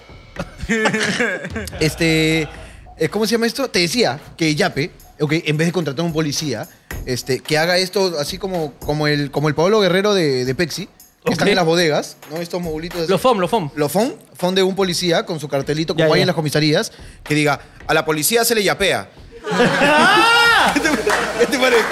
este, 1.81 2.49
eh, 2.97 3.09
¿cómo 3.11 3.27
se 3.27 3.33
llama 3.33 3.47
esto? 3.47 3.69
Te 3.69 3.79
decía 3.81 4.21
que 4.37 4.55
Yape, 4.55 4.91
ok, 5.21 5.33
en 5.45 5.57
vez 5.57 5.69
de 5.69 5.73
contratar 5.73 6.03
a 6.03 6.07
un 6.07 6.13
policía, 6.13 6.69
este, 7.07 7.41
que 7.41 7.59
haga 7.59 7.79
esto 7.79 8.17
así 8.19 8.39
como, 8.39 8.73
como, 8.75 9.07
el, 9.07 9.31
como 9.31 9.49
el 9.49 9.55
Pablo 9.55 9.81
Guerrero 9.81 10.15
de, 10.15 10.45
de 10.45 10.55
Pepsi, 10.55 10.87
que 10.87 10.93
Ok. 11.27 11.33
están 11.33 11.49
en 11.49 11.57
las 11.57 11.67
bodegas, 11.67 12.17
¿no? 12.31 12.39
Estos 12.39 12.61
modulitos 12.63 13.03
así. 13.03 13.11
Los 13.11 13.21
FOM, 13.21 13.39
los 13.39 13.51
FOM. 13.51 13.71
Los 13.75 13.93
FON, 13.93 14.15
FON 14.35 14.55
de 14.55 14.63
un 14.63 14.75
policía 14.75 15.27
con 15.27 15.39
su 15.39 15.49
cartelito, 15.49 15.95
como 15.95 16.07
Ya, 16.09 16.15
hay 16.15 16.21
ya. 16.21 16.23
en 16.23 16.27
las 16.29 16.37
comisarías, 16.37 16.93
que 17.23 17.35
diga, 17.35 17.61
a 17.87 17.95
la 17.95 18.05
policía 18.05 18.45
se 18.45 18.55
le 18.55 18.63
yapea. 18.65 19.11
¿Qué 20.75 20.81
te, 20.81 20.89
qué 21.39 21.47
te 21.47 21.59
parece? 21.59 21.85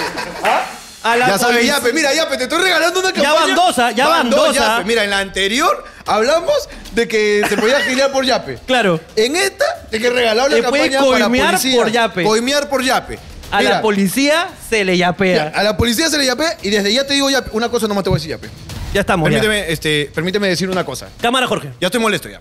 A 1.02 1.16
la 1.16 1.28
ya 1.28 1.38
sabes, 1.38 1.64
Yape, 1.66 1.92
mira, 1.92 2.12
Yape, 2.12 2.36
te 2.36 2.42
estoy 2.44 2.58
regalando 2.60 3.00
una 3.00 3.10
Ya 3.10 3.14
campaña. 3.22 3.40
van 3.46 3.54
dos, 3.54 3.78
ah, 3.78 3.90
ya 3.92 4.08
van 4.08 4.30
dos, 4.30 4.48
ah. 4.58 4.76
Yape. 4.78 4.84
Mira, 4.84 5.04
en 5.04 5.10
la 5.10 5.20
anterior 5.20 5.84
hablamos 6.06 6.68
de 6.92 7.06
que 7.08 7.42
se 7.48 7.56
podía 7.56 7.80
gilear 7.82 8.10
por 8.12 8.24
Yape. 8.24 8.58
Claro. 8.66 9.00
En 9.16 9.36
esta, 9.36 9.64
de 9.90 10.00
que 10.00 10.10
regaló 10.10 10.48
la 10.48 10.56
Te 10.56 10.62
puedes 10.64 10.90
campaña 10.90 10.98
para 11.10 11.20
coimear 11.24 11.46
policía. 11.50 11.76
por 11.80 11.90
Yape. 11.92 12.24
Coimear 12.24 12.68
por 12.68 12.82
Yape. 12.82 13.18
A 13.50 13.58
Mira, 13.60 13.70
la 13.70 13.80
policía 13.82 14.48
se 14.68 14.84
le 14.84 14.98
ya, 14.98 15.06
yapea. 15.06 15.52
a 15.54 15.62
la 15.62 15.76
policía 15.76 16.10
se 16.10 16.18
le 16.18 16.26
yapea 16.26 16.58
y 16.62 16.68
desde 16.68 16.92
ya 16.92 17.06
te 17.06 17.14
digo 17.14 17.30
Yape, 17.30 17.50
una 17.52 17.68
cosa 17.70 17.86
nomás 17.86 18.04
te 18.04 18.10
voy 18.10 18.16
a 18.16 18.18
decir 18.18 18.30
Yape. 18.32 18.48
Ya 18.92 19.00
estamos. 19.00 19.30
ya. 19.30 19.40
Permíteme, 19.40 19.72
este, 19.72 20.10
permíteme 20.14 20.48
decir 20.48 20.68
una 20.68 20.84
cosa. 20.84 21.08
Cámara, 21.22 21.46
Jorge. 21.46 21.70
Ya 21.80 21.86
estoy 21.86 22.00
molesto 22.00 22.28
ya. 22.28 22.40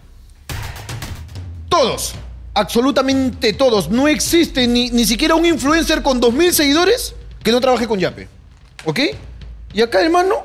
Todos, 1.69 2.13
absolutamente 2.59 3.53
todos, 3.53 3.89
no 3.89 4.07
existe 4.07 4.67
ni, 4.67 4.89
ni 4.91 5.05
siquiera 5.05 5.35
un 5.35 5.45
influencer 5.45 6.01
con 6.01 6.21
2.000 6.21 6.51
seguidores 6.51 7.13
que 7.43 7.51
no 7.51 7.61
trabaje 7.61 7.87
con 7.87 7.99
Yape. 7.99 8.27
¿Ok? 8.85 8.99
Y 9.73 9.81
acá, 9.81 10.01
hermano, 10.01 10.35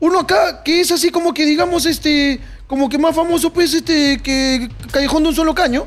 uno 0.00 0.20
acá 0.20 0.62
que 0.62 0.80
es 0.80 0.90
así 0.92 1.10
como 1.10 1.32
que, 1.34 1.44
digamos, 1.44 1.86
este, 1.86 2.40
como 2.66 2.88
que 2.88 2.98
más 2.98 3.14
famoso, 3.16 3.52
pues, 3.52 3.72
este, 3.74 4.20
que 4.22 4.68
Callejón 4.90 5.22
de 5.24 5.28
un 5.30 5.34
solo 5.34 5.54
caño. 5.54 5.86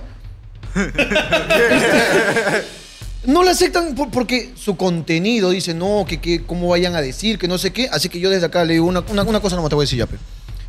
No 3.26 3.44
le 3.44 3.52
aceptan 3.52 3.96
por- 3.96 4.10
porque 4.10 4.52
su 4.56 4.78
contenido 4.78 5.50
dice, 5.50 5.74
no, 5.74 6.06
que, 6.08 6.20
que 6.22 6.44
cómo 6.46 6.70
vayan 6.70 6.96
a 6.96 7.02
decir, 7.02 7.38
que 7.38 7.48
no 7.48 7.58
sé 7.58 7.72
qué. 7.72 7.89
Así 7.92 8.08
que 8.10 8.20
yo 8.20 8.30
desde 8.30 8.46
acá 8.46 8.63
le 8.63 8.74
digo 8.74 8.86
una, 8.86 9.02
una, 9.10 9.24
una 9.24 9.39
cosa, 9.42 9.56
no 9.58 9.68
te 9.70 9.76
voy 9.76 9.84
a 9.84 9.86
decir, 9.86 10.00
Yape. 10.00 10.18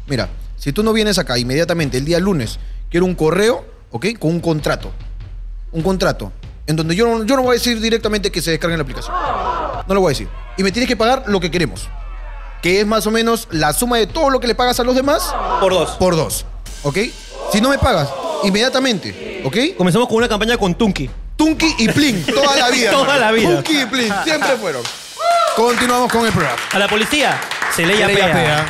Mira, 0.08 0.28
si 0.56 0.72
tú 0.72 0.82
no 0.82 0.92
vienes 0.92 1.18
acá 1.18 1.38
inmediatamente 1.38 1.96
el 1.98 2.04
día 2.04 2.18
lunes, 2.18 2.58
quiero 2.90 3.06
un 3.06 3.14
correo, 3.14 3.64
¿ok? 3.90 4.06
Con 4.18 4.30
un 4.30 4.40
contrato. 4.40 4.92
Un 5.72 5.82
contrato. 5.82 6.32
En 6.66 6.76
donde 6.76 6.94
yo 6.94 7.06
no, 7.06 7.24
yo 7.24 7.36
no 7.36 7.42
voy 7.42 7.50
a 7.50 7.54
decir 7.54 7.80
directamente 7.80 8.30
que 8.30 8.40
se 8.42 8.50
descargue 8.52 8.76
la 8.76 8.82
aplicación. 8.82 9.14
No 9.86 9.94
lo 9.94 10.00
voy 10.00 10.10
a 10.10 10.12
decir. 10.12 10.28
Y 10.56 10.62
me 10.62 10.70
tienes 10.72 10.88
que 10.88 10.96
pagar 10.96 11.24
lo 11.26 11.40
que 11.40 11.50
queremos. 11.50 11.88
Que 12.62 12.80
es 12.80 12.86
más 12.86 13.06
o 13.06 13.10
menos 13.10 13.48
la 13.50 13.72
suma 13.72 13.96
de 13.96 14.06
todo 14.06 14.30
lo 14.30 14.38
que 14.38 14.46
le 14.46 14.54
pagas 14.54 14.78
a 14.80 14.84
los 14.84 14.94
demás 14.94 15.34
Por 15.60 15.72
dos. 15.72 15.90
por 15.92 16.14
dos. 16.14 16.44
¿Ok? 16.82 16.98
Si 17.52 17.60
no 17.60 17.70
me 17.70 17.78
pagas, 17.78 18.08
inmediatamente. 18.44 19.42
¿Ok? 19.44 19.56
Comenzamos 19.76 20.06
con 20.08 20.18
una 20.18 20.28
campaña 20.28 20.56
con 20.56 20.74
Tunki. 20.74 21.10
Tunki 21.36 21.74
y 21.78 21.88
Plin, 21.88 22.24
toda 22.26 22.54
la 22.56 22.70
vida. 22.70 22.90
Toda 22.90 23.02
hermano. 23.14 23.20
la 23.20 23.32
vida. 23.32 23.54
Tunki 23.56 23.80
y 23.80 23.86
Plin, 23.86 24.12
siempre 24.24 24.56
fueron. 24.58 24.82
Continuamos 25.56 26.12
con 26.12 26.24
el 26.26 26.32
programa. 26.32 26.58
A 26.72 26.78
la 26.78 26.86
policía 26.88 27.40
se 27.74 27.84
le 27.86 27.96
Se 27.96 28.06
le 28.06 28.14
yapea. 28.14 28.66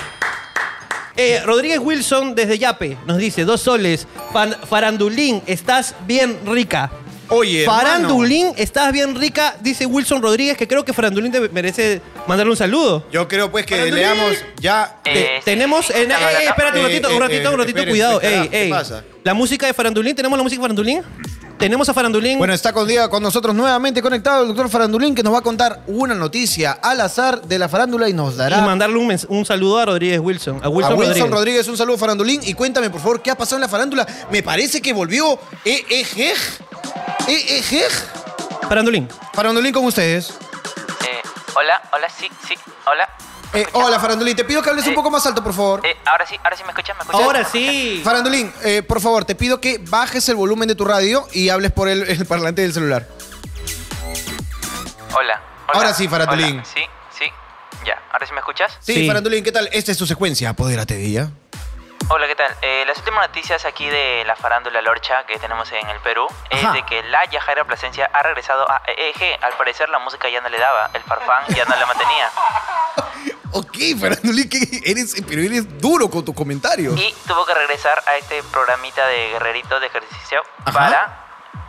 Eh, 1.22 1.42
Rodríguez 1.44 1.78
Wilson 1.80 2.34
desde 2.34 2.58
Yape 2.58 2.96
nos 3.06 3.18
dice, 3.18 3.44
dos 3.44 3.60
soles, 3.60 4.06
Fan- 4.32 4.56
Farandulín, 4.68 5.42
estás 5.46 5.94
bien 6.06 6.38
rica. 6.46 6.90
Oye, 7.28 7.62
hermano. 7.62 7.82
Farandulín, 7.82 8.52
estás 8.56 8.90
bien 8.90 9.14
rica, 9.14 9.54
dice 9.60 9.84
Wilson 9.84 10.22
Rodríguez, 10.22 10.56
que 10.56 10.66
creo 10.66 10.82
que 10.84 10.92
Farandulín 10.94 11.30
te 11.30 11.40
merece 11.50 12.00
mandarle 12.26 12.52
un 12.52 12.56
saludo. 12.56 13.06
Yo 13.12 13.28
creo 13.28 13.50
pues 13.50 13.66
que 13.66 13.74
Farandulín. 13.76 14.02
leamos 14.02 14.32
ya. 14.60 14.96
Eh, 15.04 15.40
tenemos. 15.44 15.90
eh, 15.90 16.08
eh, 16.10 16.44
espérate 16.48 16.78
un 16.78 16.84
ratito, 16.86 17.10
eh, 17.10 17.14
un 17.14 17.20
ratito, 17.20 17.48
eh, 17.50 17.52
un 17.52 17.58
ratito, 17.60 17.84
cuidado. 17.86 18.18
¿qué 18.18 18.48
ey. 18.50 18.70
pasa? 18.70 19.04
La 19.22 19.34
música 19.34 19.66
de 19.66 19.74
Farandulín, 19.74 20.16
¿tenemos 20.16 20.38
la 20.38 20.42
música 20.42 20.58
de 20.58 20.62
Farandulín? 20.62 21.02
Tenemos 21.60 21.86
a 21.90 21.94
Farandulín. 21.94 22.38
Bueno, 22.38 22.54
está 22.54 22.72
con, 22.72 22.88
día 22.88 23.08
con 23.10 23.22
nosotros 23.22 23.54
nuevamente 23.54 24.00
conectado 24.00 24.40
el 24.42 24.48
doctor 24.48 24.70
Farandulín 24.70 25.14
que 25.14 25.22
nos 25.22 25.34
va 25.34 25.40
a 25.40 25.42
contar 25.42 25.82
una 25.86 26.14
noticia 26.14 26.72
al 26.72 27.02
azar 27.02 27.42
de 27.42 27.58
la 27.58 27.68
farándula 27.68 28.08
y 28.08 28.14
nos 28.14 28.32
y 28.32 28.38
dará 28.38 28.62
mandarle 28.62 28.96
un, 28.96 29.14
un 29.28 29.44
saludo 29.44 29.78
a 29.78 29.84
Rodríguez 29.84 30.20
Wilson. 30.20 30.60
A 30.62 30.66
a 30.66 30.68
Wilson, 30.70 30.98
Wilson 30.98 31.14
Rodríguez. 31.14 31.30
Rodríguez. 31.30 31.68
Un 31.68 31.76
saludo 31.76 31.98
Farandulín 31.98 32.40
y 32.44 32.54
cuéntame 32.54 32.88
por 32.88 33.02
favor 33.02 33.20
qué 33.20 33.30
ha 33.30 33.36
pasado 33.36 33.58
en 33.58 33.60
la 33.60 33.68
farándula. 33.68 34.06
Me 34.30 34.42
parece 34.42 34.80
que 34.80 34.94
volvió 34.94 35.38
E 35.66 35.84
EEG. 35.90 36.34
EEG. 37.28 37.90
Farandulín. 38.66 39.06
Farandulín 39.34 39.74
con 39.74 39.84
ustedes. 39.84 40.32
Hola, 41.54 41.82
hola, 41.92 42.08
sí, 42.08 42.28
sí, 42.46 42.54
hola. 42.86 43.08
Eh, 43.52 43.66
hola 43.72 43.98
Farandulín, 43.98 44.36
te 44.36 44.44
pido 44.44 44.62
que 44.62 44.70
hables 44.70 44.86
un 44.86 44.92
Eh, 44.92 44.94
poco 44.94 45.10
más 45.10 45.26
alto 45.26 45.42
por 45.42 45.52
favor. 45.52 45.84
Eh, 45.84 45.96
ahora 46.06 46.24
sí, 46.24 46.36
ahora 46.42 46.56
sí 46.56 46.62
me 46.62 46.70
escuchas, 46.70 46.96
me 46.96 47.02
escuchas. 47.02 47.22
Ahora 47.22 47.44
sí. 47.44 48.00
Farandulín, 48.04 48.52
eh, 48.62 48.82
por 48.82 49.00
favor, 49.00 49.24
te 49.24 49.34
pido 49.34 49.60
que 49.60 49.78
bajes 49.78 50.28
el 50.28 50.36
volumen 50.36 50.68
de 50.68 50.74
tu 50.76 50.84
radio 50.84 51.26
y 51.32 51.48
hables 51.48 51.72
por 51.72 51.88
el, 51.88 52.04
el 52.08 52.26
parlante 52.26 52.62
del 52.62 52.72
celular. 52.72 53.08
Hola, 55.12 55.18
hola. 55.18 55.40
Ahora 55.74 55.94
sí, 55.94 56.06
Farandulín. 56.06 56.58
Hola, 56.60 56.64
Sí, 56.64 56.80
sí. 57.18 57.24
Ya, 57.84 58.00
ahora 58.12 58.26
sí 58.26 58.32
me 58.32 58.38
escuchas. 58.38 58.76
Sí, 58.80 58.94
Sí. 58.94 59.06
Farandulín, 59.08 59.42
¿qué 59.42 59.50
tal? 59.50 59.68
Esta 59.72 59.90
es 59.90 59.98
tu 59.98 60.06
secuencia, 60.06 60.50
apodérate 60.50 60.94
de 60.96 61.04
ella. 61.06 61.30
Hola, 62.12 62.26
¿qué 62.26 62.34
tal? 62.34 62.52
Eh, 62.62 62.82
las 62.88 62.98
últimas 62.98 63.28
noticias 63.28 63.64
aquí 63.64 63.88
de 63.88 64.24
la 64.26 64.34
farándula 64.34 64.82
Lorcha 64.82 65.24
que 65.26 65.38
tenemos 65.38 65.70
en 65.70 65.88
el 65.88 66.00
Perú 66.00 66.26
es 66.50 66.64
Ajá. 66.64 66.72
de 66.72 66.82
que 66.82 67.04
la 67.04 67.24
Yajaira 67.26 67.64
Plasencia 67.64 68.10
ha 68.12 68.22
regresado 68.24 68.68
a 68.68 68.82
EEG. 68.84 69.38
Al 69.40 69.52
parecer 69.52 69.88
la 69.90 70.00
música 70.00 70.28
ya 70.28 70.40
no 70.40 70.48
le 70.48 70.58
daba, 70.58 70.90
el 70.92 71.02
farfán 71.02 71.44
ya 71.54 71.64
no 71.64 71.76
la 71.76 71.86
mantenía. 71.86 72.30
Ok, 73.52 73.76
Farandulín, 74.00 74.48
que 74.48 74.58
eres, 74.84 75.12
pero 75.28 75.42
eres 75.42 75.80
duro 75.80 76.08
con 76.08 76.24
tus 76.24 76.34
comentarios. 76.36 76.96
Y 76.96 77.12
tuvo 77.26 77.44
que 77.44 77.52
regresar 77.52 78.00
a 78.06 78.16
este 78.16 78.44
programita 78.44 79.04
de 79.08 79.30
guerrerito 79.30 79.80
de 79.80 79.86
ejercicio 79.88 80.40
Ajá. 80.64 80.72
para 80.72 81.26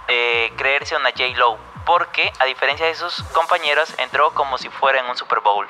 eh, 0.08 0.54
creerse 0.58 0.96
una 0.96 1.10
J-Lo. 1.10 1.58
Porque, 1.86 2.32
a 2.40 2.46
diferencia 2.46 2.86
de 2.86 2.96
sus 2.96 3.24
compañeros, 3.34 3.90
entró 3.98 4.34
como 4.34 4.58
si 4.58 4.70
fuera 4.70 5.00
en 5.00 5.06
un 5.08 5.18
Super 5.18 5.40
Bowl. 5.40 5.68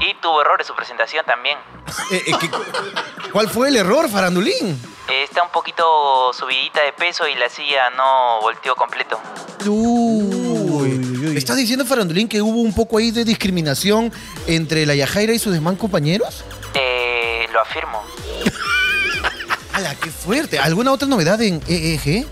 Y 0.00 0.14
tuvo 0.20 0.40
errores 0.42 0.66
su 0.66 0.74
presentación 0.74 1.24
también. 1.26 1.58
Eh, 2.12 2.22
eh, 2.26 2.32
¿qué- 2.40 2.50
¿Cuál 3.32 3.48
fue 3.48 3.68
el 3.68 3.76
error, 3.76 4.08
Farandulín? 4.08 4.80
Eh, 5.08 5.22
Está 5.24 5.42
un 5.42 5.50
poquito 5.50 6.32
subidita 6.32 6.82
de 6.84 6.92
peso 6.92 7.26
y 7.26 7.34
la 7.34 7.48
silla 7.48 7.90
no 7.90 8.40
volteó 8.40 8.76
completo. 8.76 9.18
Uy, 9.66 11.34
¿Estás 11.36 11.56
diciendo, 11.56 11.84
Farandulín, 11.84 12.28
que 12.28 12.40
hubo 12.42 12.60
un 12.60 12.74
poco 12.74 12.98
ahí 12.98 13.10
de 13.10 13.24
discriminación 13.24 14.12
entre 14.46 14.86
la 14.86 14.94
Yajaira 14.94 15.32
y 15.32 15.38
sus 15.38 15.52
demás 15.52 15.76
compañeros? 15.78 16.44
Eh, 16.74 17.48
lo 17.52 17.60
afirmo. 17.60 18.02
¡Hala, 19.72 19.94
qué 19.96 20.10
fuerte! 20.10 20.58
¿Alguna 20.58 20.92
otra 20.92 21.08
novedad 21.08 21.40
en 21.42 21.60
EEG? 21.68 22.26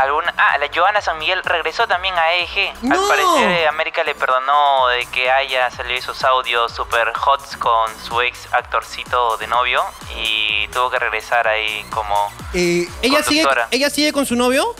Alguna... 0.00 0.32
Ah, 0.36 0.58
la 0.58 0.68
Joana 0.74 1.00
San 1.00 1.18
Miguel 1.18 1.42
regresó 1.44 1.86
también 1.86 2.14
a 2.16 2.34
EG. 2.34 2.74
¡No! 2.82 2.94
Al 2.94 3.08
parecer 3.08 3.50
eh, 3.50 3.66
América 3.68 4.04
le 4.04 4.14
perdonó 4.14 4.88
de 4.88 5.06
que 5.06 5.30
haya 5.30 5.70
salido 5.70 5.98
esos 5.98 6.22
audios 6.24 6.72
super 6.72 7.12
hots 7.24 7.56
con 7.56 7.90
su 8.04 8.20
ex 8.20 8.52
actorcito 8.52 9.36
de 9.38 9.46
novio 9.46 9.82
y 10.16 10.68
tuvo 10.68 10.90
que 10.90 10.98
regresar 10.98 11.48
ahí 11.48 11.84
como 11.90 12.30
Eh, 12.54 12.88
¿Ella 13.02 13.22
sigue, 13.22 13.42
conductora. 13.42 13.68
¿Ella 13.70 13.90
sigue 13.90 14.12
con 14.12 14.26
su 14.26 14.36
novio? 14.36 14.74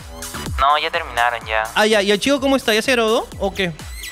No, 0.59 0.77
ya 0.77 0.91
terminaron 0.91 1.45
ya. 1.45 1.63
Ah, 1.75 1.85
ya. 1.85 2.01
¿Y 2.01 2.11
el 2.11 2.19
chico 2.19 2.39
cómo 2.39 2.55
está? 2.55 2.73
¿Ya 2.73 2.81
se 2.81 2.91
graduó 2.91 3.27
o 3.39 3.53
qué? 3.53 3.71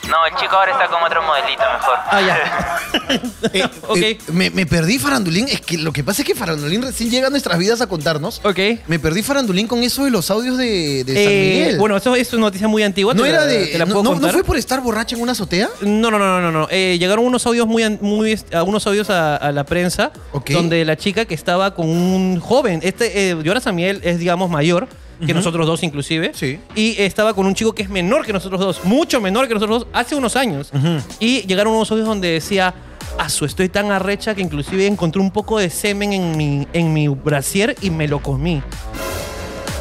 No, 0.10 0.26
el 0.26 0.36
chico 0.36 0.56
ahora 0.56 0.72
está 0.72 0.88
con 0.88 1.04
otro 1.04 1.22
modelito 1.24 1.64
mejor. 1.74 1.98
Ah, 2.10 2.22
ya. 2.22 3.70
ok. 3.88 3.98
Eh, 3.98 4.18
me, 4.32 4.50
me 4.50 4.66
perdí, 4.66 5.00
Farandulín. 5.00 5.48
Es 5.50 5.62
que 5.62 5.78
lo 5.78 5.92
que 5.92 6.04
pasa 6.04 6.22
es 6.22 6.28
que 6.28 6.36
Farandulín 6.36 6.82
recién 6.82 7.10
llega 7.10 7.28
a 7.28 7.30
nuestras 7.30 7.58
vidas 7.60 7.82
a 7.82 7.88
contarnos. 7.88 8.40
ok. 8.44 8.60
Me 8.88 9.00
perdí, 9.00 9.22
Farandulín, 9.24 9.68
con 9.68 9.84
eso 9.84 10.06
de 10.06 10.12
los 10.12 10.30
audios 10.32 10.58
de, 10.58 11.04
de 11.04 11.14
San 11.14 11.24
Eh, 11.34 11.54
Miguel. 11.60 11.78
bueno, 11.80 11.98
eso 11.98 12.16
es 12.16 12.32
una 12.34 12.44
noticia 12.44 12.68
muy 12.68 12.84
antigua. 12.84 13.14
¿No 13.14 13.24
te 13.24 13.30
era 13.30 13.40
la- 13.42 13.46
de. 13.48 13.68
te 13.68 13.78
la 13.78 13.86
puedo 13.86 14.04
no- 14.04 14.12
contar. 14.12 14.28
¿no 14.32 14.34
fue 14.34 14.44
por 14.44 14.58
estar 14.58 14.82
borracha 14.82 15.16
en 15.16 15.22
una 15.22 15.34
azotea? 15.34 15.70
No, 15.82 16.10
no, 16.12 16.18
no, 16.20 16.40
no, 16.40 16.42
no. 16.42 16.52
no. 16.52 16.68
Eh, 16.72 16.98
llegaron 17.00 17.26
unos 17.26 17.46
audios 17.46 17.68
muy, 17.68 17.84
an- 17.84 18.00
muy 18.02 18.40
a 18.54 18.64
unos 18.64 18.88
audios 18.88 19.10
a, 19.10 19.36
a 19.36 19.52
la 19.52 19.66
prensa 19.66 20.12
Ok. 20.32 20.52
donde 20.52 20.86
la 20.86 20.96
chica 20.98 21.26
que 21.26 21.36
estaba 21.36 21.74
con 21.74 21.88
un 21.90 22.40
joven, 22.40 22.80
este, 22.84 23.30
eh, 23.32 23.38
Joana 23.44 23.60
Samiel 23.62 24.00
es 24.04 24.20
digamos 24.20 24.50
mayor 24.50 24.88
que 25.26 25.34
nosotros 25.34 25.66
dos 25.66 25.84
inclusive, 25.84 26.32
Sí. 26.34 26.60
y 26.76 26.96
estaba 27.02 27.34
con 27.34 27.46
un 27.46 27.56
chico 27.56 27.74
que 27.74 27.84
es 27.84 27.90
menor 27.90 28.26
que 28.26 28.34
nosotros 28.34 28.60
dos, 28.60 28.84
mucho 28.86 29.20
menor 29.22 29.48
que 29.48 29.54
nosotros 29.54 29.80
dos, 29.82 29.88
hace 29.94 30.16
unos 30.16 30.36
años. 30.36 30.72
Y 31.20 31.42
llegaron 31.48 31.74
unos 31.74 31.90
audios 31.92 32.08
donde 32.08 32.30
decía, 32.32 32.74
Asu, 33.18 33.46
estoy 33.46 33.70
tan 33.70 33.92
arrecha 33.92 34.36
que 34.36 34.42
inclusive 34.42 34.86
encontré 34.86 35.22
un 35.22 35.32
poco 35.32 35.58
de 35.60 35.70
semen 35.70 36.14
en 36.14 36.38
mi, 36.38 36.68
en 36.74 36.94
mi 36.94 37.08
brasier 37.08 37.76
y 37.82 37.90
me 37.90 38.08
lo 38.08 38.22
comí. 38.22 38.62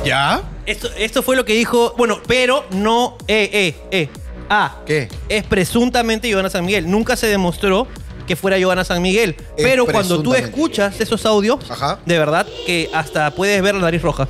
¿Ya? 0.05 0.43
Esto, 0.65 0.89
esto 0.97 1.23
fue 1.23 1.37
lo 1.37 1.45
que 1.45 1.53
dijo, 1.55 1.95
bueno, 1.99 2.19
pero 2.27 2.65
no, 2.71 3.17
eh, 3.29 3.51
eh, 3.53 3.75
eh. 3.91 4.09
Ah, 4.49 4.77
¿Qué? 4.87 5.09
es 5.29 5.43
presuntamente 5.45 6.33
Joana 6.33 6.49
San 6.51 6.65
Miguel. 6.65 6.89
Nunca 6.91 7.17
se 7.17 7.27
demostró 7.27 7.89
que 8.27 8.37
fuera 8.37 8.57
Joana 8.61 8.85
San 8.85 9.03
Miguel. 9.03 9.37
Es 9.57 9.65
Pero 9.65 9.87
cuando 9.87 10.23
tú 10.23 10.35
escuchas 10.35 11.01
esos 11.01 11.27
audios, 11.27 11.69
Ajá. 11.71 11.99
de 12.07 12.19
verdad 12.19 12.47
que 12.65 12.89
hasta 12.95 13.31
puedes 13.33 13.61
ver 13.63 13.75
la 13.75 13.83
nariz 13.83 14.03
roja. 14.03 14.29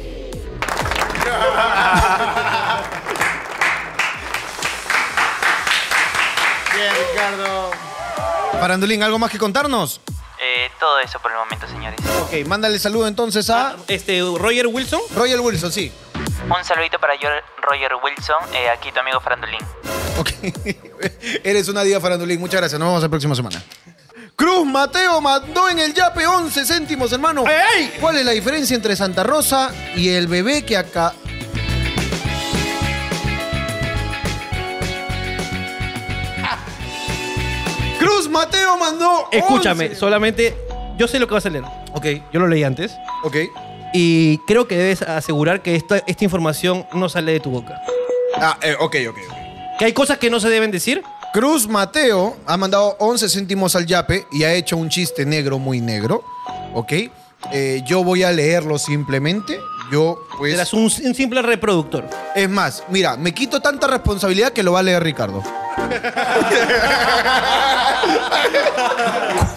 Farandulín, 8.66 9.00
¿algo 9.04 9.16
más 9.16 9.30
que 9.30 9.38
contarnos? 9.38 10.00
Eh, 10.42 10.68
todo 10.80 10.98
eso 10.98 11.20
por 11.20 11.30
el 11.30 11.36
momento, 11.38 11.68
señores. 11.68 12.00
Ok, 12.22 12.44
mándale 12.48 12.80
saludo 12.80 13.06
entonces 13.06 13.48
a 13.48 13.76
Este, 13.86 14.20
Roger 14.20 14.66
Wilson. 14.66 15.00
Royal 15.14 15.38
Wilson, 15.38 15.70
sí. 15.70 15.92
Un 16.44 16.64
saludito 16.64 16.98
para 16.98 17.14
yo- 17.14 17.28
Roger 17.62 17.92
Wilson, 18.02 18.34
eh, 18.54 18.68
aquí 18.68 18.90
tu 18.90 18.98
amigo 18.98 19.20
Farandulín. 19.20 19.60
Ok. 20.18 20.30
Eres 21.44 21.68
una 21.68 21.82
diva 21.84 22.00
farandulín. 22.00 22.40
Muchas 22.40 22.60
gracias. 22.60 22.80
Nos 22.80 22.88
vemos 22.88 23.02
la 23.04 23.08
próxima 23.08 23.36
semana. 23.36 23.62
Cruz 24.34 24.66
Mateo 24.66 25.20
mandó 25.20 25.68
en 25.68 25.78
el 25.78 25.94
yape 25.94 26.26
11 26.26 26.66
céntimos, 26.66 27.12
hermano. 27.12 27.44
¿Cuál 28.00 28.16
es 28.18 28.24
la 28.24 28.32
diferencia 28.32 28.74
entre 28.74 28.96
Santa 28.96 29.22
Rosa 29.22 29.70
y 29.94 30.08
el 30.08 30.26
bebé 30.26 30.64
que 30.64 30.76
acá... 30.76 31.14
Cruz 38.06 38.28
Mateo 38.28 38.76
mandó... 38.76 39.26
Escúchame, 39.32 39.86
11. 39.86 39.96
solamente 39.96 40.56
yo 40.96 41.08
sé 41.08 41.18
lo 41.18 41.26
que 41.26 41.34
vas 41.34 41.44
a 41.44 41.50
leer. 41.50 41.64
Ok, 41.92 42.06
yo 42.32 42.38
lo 42.38 42.46
leí 42.46 42.62
antes. 42.62 42.92
Ok. 43.24 43.36
Y 43.92 44.38
creo 44.46 44.68
que 44.68 44.76
debes 44.76 45.02
asegurar 45.02 45.60
que 45.60 45.74
esta, 45.74 45.98
esta 46.06 46.22
información 46.22 46.86
no 46.92 47.08
sale 47.08 47.32
de 47.32 47.40
tu 47.40 47.50
boca. 47.50 47.82
Ah, 48.36 48.58
eh, 48.62 48.76
ok, 48.78 48.96
ok, 49.08 49.18
ok. 49.28 49.78
Que 49.80 49.86
hay 49.86 49.92
cosas 49.92 50.18
que 50.18 50.30
no 50.30 50.38
se 50.38 50.48
deben 50.50 50.70
decir. 50.70 51.02
Cruz 51.32 51.66
Mateo 51.66 52.36
ha 52.46 52.56
mandado 52.56 52.96
11 53.00 53.28
céntimos 53.28 53.74
al 53.74 53.86
yape 53.86 54.24
y 54.30 54.44
ha 54.44 54.54
hecho 54.54 54.76
un 54.76 54.88
chiste 54.88 55.26
negro 55.26 55.58
muy 55.58 55.80
negro. 55.80 56.22
¿Ok? 56.74 56.92
Eh, 57.52 57.82
yo 57.84 58.04
voy 58.04 58.22
a 58.22 58.30
leerlo 58.30 58.78
simplemente. 58.78 59.58
Yo, 59.90 60.26
pues. 60.36 60.54
Eras 60.54 60.72
un, 60.72 60.82
un 60.82 61.14
simple 61.14 61.42
reproductor. 61.42 62.04
Es 62.34 62.48
más, 62.48 62.82
mira, 62.88 63.16
me 63.16 63.32
quito 63.32 63.60
tanta 63.60 63.86
responsabilidad 63.86 64.52
que 64.52 64.62
lo 64.62 64.72
va 64.72 64.80
a 64.80 64.82
leer 64.82 65.02
Ricardo. 65.02 65.42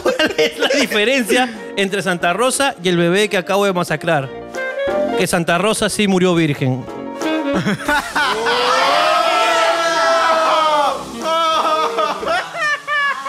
¿Cuál 0.03 0.35
es 0.37 0.59
la 0.59 0.67
diferencia 0.79 1.49
entre 1.75 2.01
Santa 2.01 2.33
Rosa 2.33 2.75
y 2.83 2.89
el 2.89 2.97
bebé 2.97 3.29
que 3.29 3.37
acabo 3.37 3.65
de 3.65 3.73
masacrar? 3.73 4.29
Que 5.17 5.27
Santa 5.27 5.57
Rosa 5.57 5.89
sí 5.89 6.07
murió 6.07 6.35
virgen. 6.35 6.85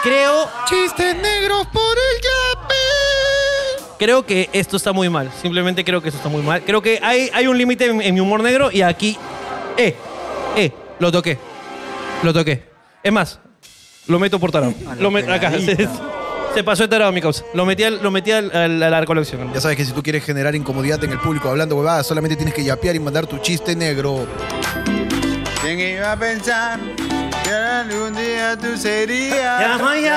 Creo, 0.03 0.49
Chistes 0.65 1.15
creo 4.01 4.25
que 4.25 4.49
esto 4.51 4.77
está 4.77 4.91
muy 4.93 5.09
mal. 5.09 5.29
Simplemente 5.43 5.83
creo 5.85 6.01
que 6.01 6.09
esto 6.09 6.17
está 6.17 6.27
muy 6.29 6.41
mal. 6.41 6.63
Creo 6.63 6.81
que 6.81 6.99
hay, 7.03 7.29
hay 7.35 7.45
un 7.45 7.55
límite 7.55 7.85
en, 7.85 8.01
en 8.01 8.15
mi 8.15 8.19
humor 8.19 8.41
negro 8.41 8.71
y 8.71 8.81
aquí. 8.81 9.15
Eh, 9.77 9.93
eh, 10.57 10.71
lo 10.97 11.11
toqué. 11.11 11.37
Lo 12.23 12.33
toqué. 12.33 12.63
Es 13.03 13.11
más, 13.13 13.39
lo 14.07 14.17
meto 14.17 14.39
por 14.39 14.51
tarado. 14.51 14.73
Lo 14.99 15.11
met- 15.11 15.31
acá. 15.31 15.51
Se, 15.51 15.87
se 16.55 16.63
pasó 16.63 16.81
de 16.83 16.89
tarado 16.89 17.11
mi 17.11 17.21
causa. 17.21 17.43
Lo 17.53 17.63
metí, 17.63 17.83
al- 17.83 18.01
lo 18.01 18.09
metí 18.09 18.31
al- 18.31 18.51
al- 18.55 18.81
a 18.81 18.89
la 18.89 19.05
colección. 19.05 19.53
Ya 19.53 19.61
sabes 19.61 19.77
que 19.77 19.85
si 19.85 19.91
tú 19.91 20.01
quieres 20.01 20.23
generar 20.25 20.55
incomodidad 20.55 21.03
en 21.03 21.11
el 21.11 21.19
público 21.19 21.49
hablando 21.49 21.75
huevadas, 21.75 22.07
solamente 22.07 22.35
tienes 22.35 22.55
que 22.55 22.63
yapear 22.63 22.95
y 22.95 22.99
mandar 22.99 23.27
tu 23.27 23.37
chiste 23.37 23.75
negro. 23.75 24.25
¿Quién 25.61 25.79
iba 25.79 26.11
a 26.11 26.17
pensar 26.17 26.79
que 27.51 27.57
algún 27.57 28.15
día 28.15 28.57
tú 28.57 28.77
serías? 28.77 29.77
Como 29.77 29.93
yo, 29.93 30.09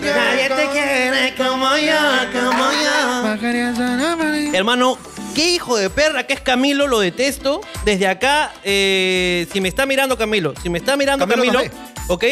nadie 0.00 0.48
te 0.48 0.68
quiere 0.72 1.34
como 1.36 1.76
yo, 1.76 2.00
como 2.32 2.64
yo. 2.72 4.56
Hermano, 4.56 4.96
qué 5.34 5.50
hijo 5.50 5.76
de 5.76 5.90
perra 5.90 6.26
que 6.26 6.32
es 6.32 6.40
Camilo, 6.40 6.86
lo 6.86 7.00
detesto. 7.00 7.60
Desde 7.84 8.06
acá, 8.08 8.52
eh, 8.64 9.46
si 9.52 9.60
me 9.60 9.68
está 9.68 9.84
mirando 9.84 10.16
Camilo, 10.16 10.54
si 10.62 10.70
me 10.70 10.78
está 10.78 10.96
mirando 10.96 11.26
Camilo 11.28 11.60
¿ok? 12.08 12.24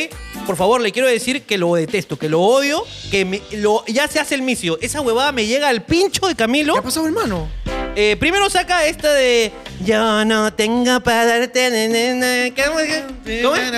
Por 0.47 0.57
favor, 0.57 0.81
le 0.81 0.91
quiero 0.93 1.09
decir 1.09 1.43
que 1.43 1.59
lo 1.59 1.75
detesto, 1.75 2.19
que 2.19 2.29
lo 2.31 2.41
odio, 2.41 2.83
que 3.11 3.25
me- 3.27 3.43
lo- 3.53 3.85
ya 3.87 4.09
se 4.09 4.21
hace 4.21 4.35
el 4.35 4.43
micio. 4.43 4.79
Esa 4.81 5.01
huevada 5.03 5.33
me 5.33 5.47
llega 5.47 5.69
al 5.69 5.83
pincho 5.83 6.27
de 6.29 6.35
Camilo. 6.35 6.73
¿Qué 6.75 6.79
ha 6.79 6.83
pasado, 6.83 7.07
hermano? 7.07 7.49
Eh, 7.97 8.17
primero 8.19 8.51
saca 8.51 8.87
esta 8.87 9.13
de 9.13 9.53
Yo 9.85 10.25
no 10.25 10.53
tengo 10.53 11.01
para 11.01 11.27
darte 11.27 11.71
ne, 11.71 11.89
ne, 11.89 12.15
ne". 12.15 12.55
¿Cómo 12.55 12.81
es? 12.81 13.03
¿Cómo 13.43 13.55
es? 13.55 13.71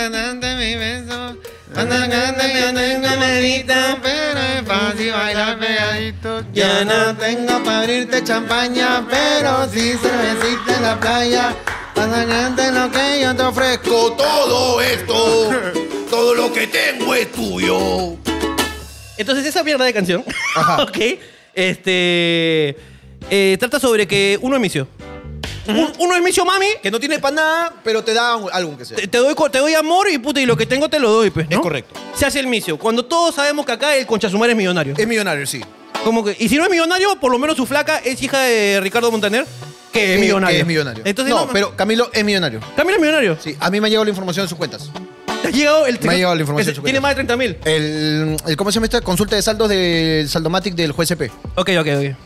Ya 6.55 6.85
no 6.85 7.16
tengo 7.16 7.62
para 7.62 7.81
abrirte 7.81 8.24
champaña, 8.24 9.07
pero 9.11 9.68
sí 9.70 9.92
cervecita 10.00 10.76
en 10.76 10.83
la 10.83 10.98
playa. 10.98 11.55
Pasagante 11.94 12.72
lo 12.72 12.90
que 12.90 13.20
yo 13.22 13.37
te 13.37 13.42
ofrezco, 13.42 14.12
todo 14.12 14.81
esto, 14.81 15.50
todo 16.11 16.35
lo 16.35 16.52
que 16.52 16.66
tengo 16.66 17.14
es 17.14 17.31
tuyo. 17.33 18.16
Entonces 19.18 19.44
esa 19.46 19.62
mierda 19.62 19.85
de 19.85 19.92
canción, 19.92 20.24
Ajá. 20.55 20.83
ok, 20.83 20.98
este, 21.55 22.76
eh, 23.31 23.57
trata 23.59 23.79
sobre 23.81 24.07
que 24.07 24.39
uno 24.43 24.57
es 24.57 24.61
misio. 24.62 24.89
Un- 25.69 25.93
uno 25.99 26.15
es 26.15 26.23
misio, 26.23 26.45
mami, 26.45 26.67
Que 26.81 26.93
no 26.93 27.01
tiene 27.01 27.19
para 27.19 27.35
nada, 27.35 27.73
pero 27.83 28.05
te 28.05 28.15
da 28.15 28.37
un- 28.37 28.49
algo 28.53 28.79
que 28.79 28.85
sea. 28.85 28.97
te, 28.97 29.09
te 29.09 29.19
doy, 29.19 29.35
co- 29.35 29.51
te 29.51 29.59
doy 29.59 29.75
amor 29.75 30.09
y 30.09 30.17
puta, 30.19 30.41
y 30.41 30.47
lo 30.47 30.57
que 30.57 30.65
tengo 30.65 30.89
te 30.89 31.01
lo 31.01 31.11
doy, 31.11 31.31
pues, 31.31 31.49
¿no? 31.51 31.57
Es 31.57 31.61
correcto. 31.62 31.99
Se 32.15 32.25
hace 32.25 32.39
el 32.39 32.47
misio. 32.47 32.79
Cuando 32.79 33.05
todos 33.05 33.35
sabemos 33.35 33.67
que 33.67 33.73
acá 33.73 33.97
el 33.97 34.07
conchasumar 34.07 34.49
es 34.51 34.55
millonario. 34.57 34.95
Es 34.97 35.07
millonario, 35.09 35.45
sí. 35.47 35.61
Como 36.05 36.23
que, 36.25 36.37
y 36.39 36.49
si 36.49 36.57
no 36.57 36.62
es 36.65 36.71
millonario, 36.71 37.17
por 37.19 37.33
lo 37.33 37.39
menos 37.41 37.57
su 37.57 37.67
flaca 37.67 37.99
es 37.99 38.23
hija 38.23 38.39
de 38.43 38.79
Ricardo 38.81 39.11
Montaner, 39.11 39.45
que 39.93 40.12
es 40.15 40.17
Que- 40.17 40.23
millonario. 40.25 40.55
que 40.57 40.61
es 40.61 40.67
millonario. 40.67 41.03
Entonces, 41.05 41.35
no, 41.35 41.49
pero 41.53 41.75
Camilo 41.75 42.11
es 42.12 42.25
millonario. 42.25 42.61
Camilo 42.77 42.97
es 42.97 43.01
millonario. 43.01 43.37
Sí, 43.43 43.57
a 43.59 43.69
mí 43.69 43.81
me 43.81 43.89
ha 43.89 43.91
llegado 43.91 44.05
la 44.05 44.11
información 44.11 44.45
de 44.47 44.49
sus 44.49 44.59
cuentas. 44.59 44.89
¿Te 45.43 45.49
ha 45.49 45.51
llegado 45.51 45.87
el 45.87 45.99
Me 46.01 46.12
ha 46.12 46.15
llegado 46.15 46.35
la 46.37 46.41
información. 46.43 46.75
Ese- 46.75 46.83
Tiene 46.83 47.01
más 47.01 47.11
de 47.11 47.15
30 47.17 47.37
mil. 47.37 47.57
El, 47.65 48.37
el- 48.47 48.57
¿Cómo 48.57 48.71
se 48.71 48.77
llama 48.77 48.87
esta? 48.87 49.01
Consulta 49.01 49.35
de 49.35 49.43
saldos 49.43 49.69
del 49.69 50.29
Saldomatic 50.29 50.75
del 50.77 50.93
JSP. 50.93 51.23
Ok, 51.57 51.71
ok, 51.81 51.89
ok. 51.89 52.17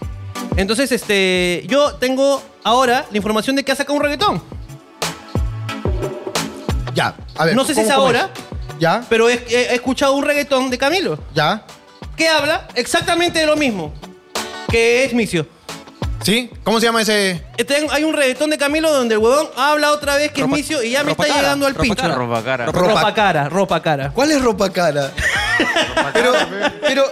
Entonces, 0.57 0.93
este, 0.93 1.65
yo 1.67 1.95
tengo 1.95 2.43
ahora 2.65 3.07
la 3.11 3.17
información 3.17 3.57
de 3.57 3.65
que 3.65 3.73
ha 3.73 3.77
sacado 3.77 3.97
un 3.97 4.03
reggaetón. 4.03 4.43
Ya, 6.95 7.15
a 7.37 7.45
ver. 7.45 7.55
no 7.55 7.65
sé 7.65 7.75
si 7.75 7.81
¿cómo- 7.83 7.89
es 7.89 7.95
cómo 7.95 8.07
ahora, 8.07 8.31
¿Ya? 8.79 9.05
pero 9.09 9.29
he, 9.31 9.35
he 9.49 9.75
escuchado 9.75 10.15
un 10.15 10.25
reggaetón 10.25 10.71
de 10.71 10.77
Camilo 10.79 11.19
¿Ya? 11.35 11.63
que 12.17 12.29
habla 12.29 12.67
exactamente 12.75 13.39
de 13.39 13.47
lo 13.47 13.57
mismo, 13.57 13.93
que 14.69 15.05
es 15.05 15.15
Micio. 15.15 15.47
¿Sí? 16.23 16.51
¿Cómo 16.65 16.81
se 16.81 16.87
llama 16.87 17.01
ese? 17.01 17.43
Este, 17.57 17.87
hay 17.91 18.05
un 18.05 18.13
reggaetón 18.13 18.51
de 18.51 18.59
Camilo 18.59 18.93
donde 18.93 19.15
el 19.15 19.21
huevón 19.21 19.49
habla 19.57 19.93
otra 19.93 20.17
vez 20.17 20.33
que 20.33 20.43
es 20.43 20.49
Micio 20.49 20.83
y 20.83 20.91
ya 20.91 21.03
me 21.05 21.13
está 21.13 21.23
ropa 21.23 21.29
cara, 21.35 21.41
llegando 21.43 21.67
al 21.67 21.73
ropa 21.75 21.83
pincho. 21.85 22.03
cara. 22.03 22.15
Ropa 22.15 22.43
cara. 22.45 22.67
Ropa, 22.67 22.79
Ropa- 22.81 23.15
cara, 23.15 23.49
ropa 23.49 23.81
cara. 23.83 24.11
¿Cuál 24.13 24.33
es 24.33 24.43
ropa 24.43 24.69
cara? 24.71 25.13
pero, 26.13 26.33
pero, 26.49 26.73
pero, 26.81 27.05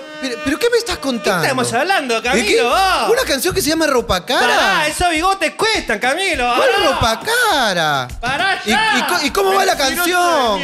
pero, 0.45 0.59
¿qué 0.59 0.71
me 0.71 0.79
estás 0.79 0.99
contando? 0.99 1.41
¿Qué 1.43 1.47
estamos 1.49 1.73
hablando, 1.73 2.21
¿De 2.21 2.23
qué? 2.23 2.29
Camilo? 2.29 2.71
Ah. 2.75 3.09
¿Una 3.11 3.23
canción 3.23 3.55
que 3.55 3.63
se 3.63 3.71
llama 3.71 3.87
Ropa 3.87 4.25
Cara? 4.25 4.41
Pará, 4.47 4.87
esos 4.89 5.11
bigotes 5.11 5.53
cuestan, 5.55 5.99
Camilo. 5.99 6.53
¿Cuál 6.57 6.71
pará. 6.71 6.91
Ropa 6.91 7.21
Cara? 7.51 8.09
Pará 8.21 8.61
¿Y, 8.65 8.71
ya. 8.71 8.95
y 8.99 9.03
co- 9.03 9.27
y 9.27 9.31
cómo 9.31 9.55
va 9.55 9.65
la 9.65 9.77
canción? 9.77 10.61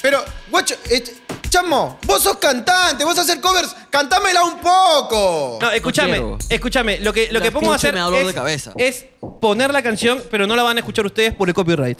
Pero, 0.00 0.24
guacho, 0.50 0.74
eh, 0.90 1.02
chamo, 1.48 1.98
vos 2.04 2.22
sos 2.22 2.38
cantante, 2.38 3.04
vos 3.04 3.16
hacer 3.18 3.40
covers, 3.40 3.74
cantámela 3.90 4.42
un 4.44 4.58
poco. 4.58 5.58
No, 5.60 5.70
escúchame, 5.70 6.36
escúchame. 6.48 6.98
Lo 7.00 7.12
que, 7.12 7.28
lo 7.30 7.38
La 7.38 7.44
que 7.44 7.52
podemos 7.52 7.76
hacer 7.76 7.92
me 7.94 8.00
da 8.00 8.06
dolor 8.06 8.20
es, 8.22 8.26
de 8.28 8.34
cabeza. 8.34 8.72
es 8.76 9.04
poner 9.40 9.72
la 9.72 9.82
canción, 9.82 10.22
pero 10.30 10.46
no 10.46 10.56
la 10.56 10.62
van 10.62 10.76
a 10.78 10.80
escuchar 10.80 11.06
ustedes 11.06 11.34
por 11.34 11.48
el 11.48 11.54
copyright. 11.54 11.98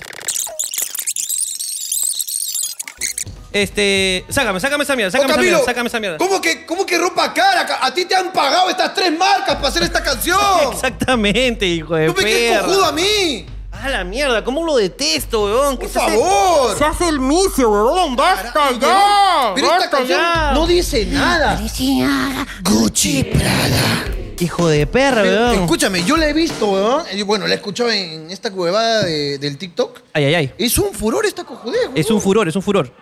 Este, 3.53 4.25
sácame, 4.29 4.61
sácame 4.61 4.85
esa 4.85 4.97
mierda, 4.97 5.09
Oh, 5.09 5.12
sácame 5.12 5.27
esa 5.31 5.35
Camilo, 5.37 5.57
mierda, 5.59 5.65
sácame 5.67 5.88
esa 5.88 6.01
mierda. 6.01 6.19
¿Cómo 6.19 6.41
que, 6.41 6.65
¿Cómo 6.65 6.87
que 6.87 6.97
ropa 6.99 7.35
cara? 7.35 7.67
Ca- 7.67 7.79
A 7.85 7.93
ti 7.93 8.05
te 8.07 8.15
han 8.15 8.33
pagado 8.33 8.71
estas 8.71 8.95
tres 8.95 9.12
marcas 9.17 9.57
para 9.57 9.69
hacer 9.69 9.83
esta 9.83 10.03
canción. 10.03 10.38
Exactamente, 10.73 11.67
hijo 11.67 11.95
de 11.95 12.07
¿No 12.07 12.15
me 12.15 12.25
quedes 12.25 12.53
perra. 12.53 12.67
cojudo 12.67 12.85
a 12.87 12.93
mí? 12.93 13.47
Ah, 13.73 13.88
la 13.91 14.05
mierda, 14.05 14.45
cómo 14.45 14.65
lo 14.65 14.77
detesto, 14.77 15.45
weón. 15.45 15.77
Por 15.77 15.88
se 15.88 15.99
hace- 15.99 16.11
favor. 16.12 16.79
Se 16.79 16.85
hace 16.85 17.09
el 17.09 17.19
micio, 17.21 17.69
weón. 17.71 18.15
Basta 18.17 18.53
Carajo, 18.53 18.79
ya. 18.81 19.53
Pero 19.55 19.67
esta 19.73 19.91
canción 19.91 20.21
ya. 20.21 20.53
no 20.53 20.67
dice 20.67 21.05
nada. 21.07 21.61
Gucci 22.62 23.25
Prada. 23.25 24.05
Hijo 24.38 24.67
de 24.69 24.87
perra, 24.87 25.23
Pero, 25.23 25.37
weón. 25.51 25.61
escúchame, 25.62 26.03
yo 26.05 26.17
la 26.17 26.29
he 26.29 26.33
visto, 26.33 26.67
weón. 26.67 27.05
Bueno, 27.27 27.47
la 27.47 27.55
he 27.55 27.57
escuchado 27.57 27.91
en 27.91 28.31
esta 28.31 28.49
huevada 28.51 29.05
de- 29.05 29.38
del 29.38 29.57
TikTok. 29.59 30.01
Ay, 30.12 30.25
ay, 30.27 30.35
ay. 30.35 30.53
Es 30.59 30.79
un 30.79 30.93
furor 30.93 31.27
esta 31.27 31.45
cojudez, 31.45 31.91
Es 31.95 32.11
un 32.11 32.21
furor, 32.21 32.49
es 32.49 32.57
un 32.57 32.62
furor. 32.62 32.93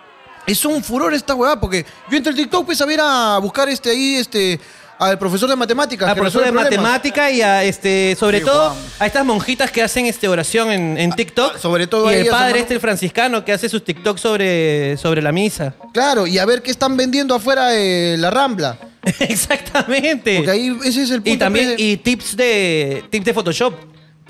Es 0.47 0.65
un 0.65 0.83
furor 0.83 1.15
esta 1.15 1.35
huevada, 1.35 1.61
porque 1.61 1.85
yo 2.11 2.17
entré 2.17 2.31
al 2.31 2.37
TikTok 2.37 2.67
pues 2.67 2.81
a 2.81 2.87
ver 2.87 3.01
a 3.03 3.39
buscar 3.39 3.69
este 3.69 3.91
ahí, 3.91 4.17
este, 4.17 4.59
al 4.99 5.19
profesor 5.19 5.49
de 5.49 5.57
matemáticas. 5.57 6.09
A 6.11 6.15
que 6.15 6.21
profesor 6.21 6.43
de 6.45 6.49
problemas. 6.53 6.71
matemática 6.85 7.31
y 7.31 7.41
a 7.43 7.63
este, 7.65 8.17
sobre 8.19 8.41
todo 8.41 8.75
a 8.99 9.07
estas 9.07 9.25
monjitas 9.25 9.71
que 9.71 9.83
hacen 9.83 10.07
este 10.07 10.29
oración 10.29 10.71
en, 10.73 10.99
en 10.99 11.13
TikTok. 11.13 11.53
ah, 11.55 11.59
sobre 11.59 11.87
todo 11.87 12.09
a 12.09 12.13
Y 12.13 12.17
el 12.17 12.27
padre 12.27 12.47
hermano. 12.47 12.57
este, 12.63 12.75
el 12.75 12.81
franciscano, 12.81 13.45
que 13.45 13.53
hace 13.53 13.69
sus 13.69 13.85
TikTok 13.85 14.19
sobre, 14.19 14.97
sobre 14.97 15.23
la 15.23 15.31
misa. 15.33 15.75
Claro, 15.93 16.27
y 16.27 16.39
a 16.39 16.45
ver 16.45 16.63
qué 16.63 16.71
están 16.71 16.97
vendiendo 16.97 17.35
afuera 17.35 17.69
de 17.69 18.17
la 18.19 18.31
Rambla. 18.31 18.77
Exactamente. 19.21 20.37
Porque 20.37 20.51
ahí 20.51 20.77
ese 20.85 21.03
es 21.03 21.11
el 21.11 21.17
punto. 21.23 21.31
y 21.31 21.37
también 21.39 21.67
pues, 21.69 21.77
de- 21.79 21.83
y 21.85 21.97
tips 21.97 22.37
de 22.37 23.05
tips 23.11 23.25
de 23.25 23.35
Photoshop. 23.35 23.75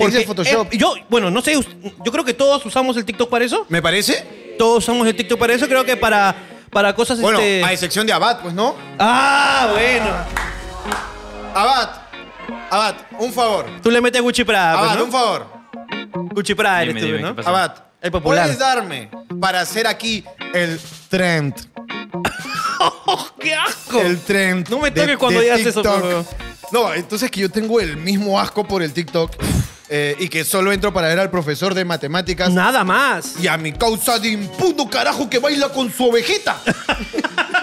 De 0.09 0.25
Photoshop. 0.25 0.73
eh, 0.73 0.79
yo, 0.79 0.95
bueno, 1.09 1.31
no 1.31 1.41
sé, 1.43 1.57
us- 1.57 1.67
yo 2.05 2.13
creo 2.13 2.25
que 2.25 2.35
todos 2.35 2.65
usamos 2.67 2.97
el 2.97 3.05
TikTok 3.05 3.29
para 3.29 3.45
eso. 3.45 3.67
¿Me 3.69 3.83
parece? 3.83 4.55
Todos 4.59 4.79
usamos 4.85 5.07
el 5.07 5.15
TikTok 5.17 5.39
para 5.39 5.53
eso. 5.55 5.67
Creo 5.69 5.85
que 5.85 5.97
para, 5.97 6.35
para 6.71 6.95
cosas 6.95 7.21
Bueno, 7.21 7.39
este... 7.39 7.65
a 7.65 7.73
excepción 7.73 8.07
de 8.07 8.13
Abad, 8.13 8.41
pues, 8.43 8.55
¿no? 8.55 8.75
Ah, 8.99 9.69
bueno. 9.73 10.11
Abad, 11.55 11.91
Abad, 12.71 12.95
un 13.19 13.33
favor. 13.33 13.67
Tú 13.83 13.91
le 13.91 14.01
metes 14.01 14.21
Gucci 14.23 14.45
Prada, 14.45 14.79
pues, 14.79 14.91
Abad, 14.91 14.99
¿no? 14.99 15.05
un 15.05 15.13
favor. 15.13 15.47
Gucci 16.33 16.55
Prada 16.55 16.83
eres 16.83 16.95
Dime, 16.95 17.01
tú, 17.07 17.07
dime, 17.17 17.29
¿no? 17.29 17.37
¿qué? 17.37 17.43
Abad, 17.49 17.75
El 18.01 18.11
popular. 18.13 18.45
¿puedes 18.45 18.59
darme 18.59 19.11
para 19.41 19.61
hacer 19.61 19.87
aquí 19.87 20.25
el 20.55 20.81
trend? 21.09 21.55
¡Qué 23.41 23.55
asco! 23.55 24.01
El 24.01 24.21
trend. 24.21 24.69
No 24.69 24.79
me 24.79 24.91
de- 24.91 25.01
toques 25.01 25.17
cuando 25.19 25.41
de 25.41 25.45
digas 25.47 25.61
eso, 25.61 25.83
TikTok. 25.83 26.01
por 26.01 26.11
favor. 26.11 26.25
No, 26.73 26.95
entonces 26.95 27.31
que 27.31 27.41
yo 27.41 27.51
tengo 27.51 27.81
el 27.81 27.97
mismo 27.97 28.39
asco 28.39 28.65
por 28.65 28.83
el 28.83 28.93
TikTok 28.93 29.33
eh, 29.93 30.15
y 30.21 30.29
que 30.29 30.45
solo 30.45 30.73
entro 30.73 30.93
para 30.95 31.09
ver 31.09 31.19
al 31.19 31.31
profesor 31.31 31.75
de 31.75 31.85
matemáticas 31.85 32.51
Nada 32.53 32.85
más. 32.85 33.35
y 33.43 33.49
a 33.49 33.57
mi 33.57 33.73
causa 33.73 34.21
de 34.21 34.29
impudo 34.29 34.89
carajo 34.89 35.29
que 35.29 35.41
baila 35.41 35.69
con 35.71 35.93
su 35.93 36.09
ovejita. 36.09 36.61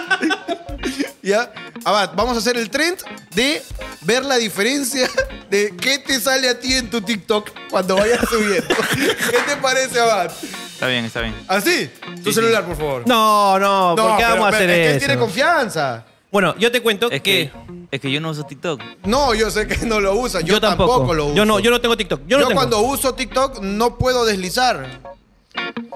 ya, 1.22 1.52
Abad, 1.84 2.10
vamos 2.14 2.36
a 2.36 2.38
hacer 2.40 2.56
el 2.56 2.70
trend 2.70 2.98
de 3.34 3.62
ver 4.02 4.24
la 4.24 4.36
diferencia 4.36 5.08
de 5.50 5.74
qué 5.76 5.98
te 5.98 6.20
sale 6.20 6.48
a 6.48 6.58
ti 6.58 6.74
en 6.74 6.90
tu 6.90 7.00
TikTok 7.00 7.50
cuando 7.70 7.96
vayas 7.96 8.20
subiendo. 8.28 8.68
¿Qué 8.94 9.38
te 9.46 9.56
parece, 9.60 10.00
Abad? 10.00 10.30
Está 10.72 10.86
bien, 10.86 11.04
está 11.04 11.20
bien. 11.20 11.34
¿Así? 11.48 11.90
Tu 12.22 12.32
celular, 12.32 12.64
por 12.64 12.76
favor. 12.76 13.02
No, 13.06 13.58
no, 13.58 13.94
¿por 13.96 14.16
qué 14.16 14.22
pero- 14.24 14.28
vamos 14.34 14.46
a 14.46 14.56
hacer 14.56 14.68
pero 14.68 14.72
es 14.72 14.78
que 14.78 14.90
él 14.90 14.96
eso? 14.96 15.06
tiene 15.06 15.20
confianza. 15.20 16.04
Bueno, 16.30 16.54
yo 16.58 16.70
te 16.70 16.82
cuento 16.82 17.10
Es 17.10 17.22
que, 17.22 17.50
que, 17.50 17.86
es 17.90 18.00
que 18.00 18.10
yo 18.10 18.20
no 18.20 18.30
uso 18.30 18.44
TikTok. 18.44 18.80
No, 19.04 19.34
yo 19.34 19.50
sé 19.50 19.66
que 19.66 19.86
no 19.86 19.98
lo 20.00 20.14
usa. 20.14 20.40
Yo, 20.40 20.54
yo, 20.54 20.60
tampoco. 20.60 21.14
lo 21.14 21.26
uso. 21.26 21.34
Yo 21.34 21.44
no, 21.46 21.58
yo 21.58 21.70
no 21.70 21.80
tengo 21.80 21.96
TikTok. 21.96 22.20
Yo 22.22 22.26
Yo, 22.36 22.38
no 22.40 22.48
tengo. 22.48 22.58
cuando 22.60 22.80
uso 22.80 23.14
TikTok 23.14 23.60
no 23.62 23.96
puedo 23.96 24.24
deslizar. 24.26 25.00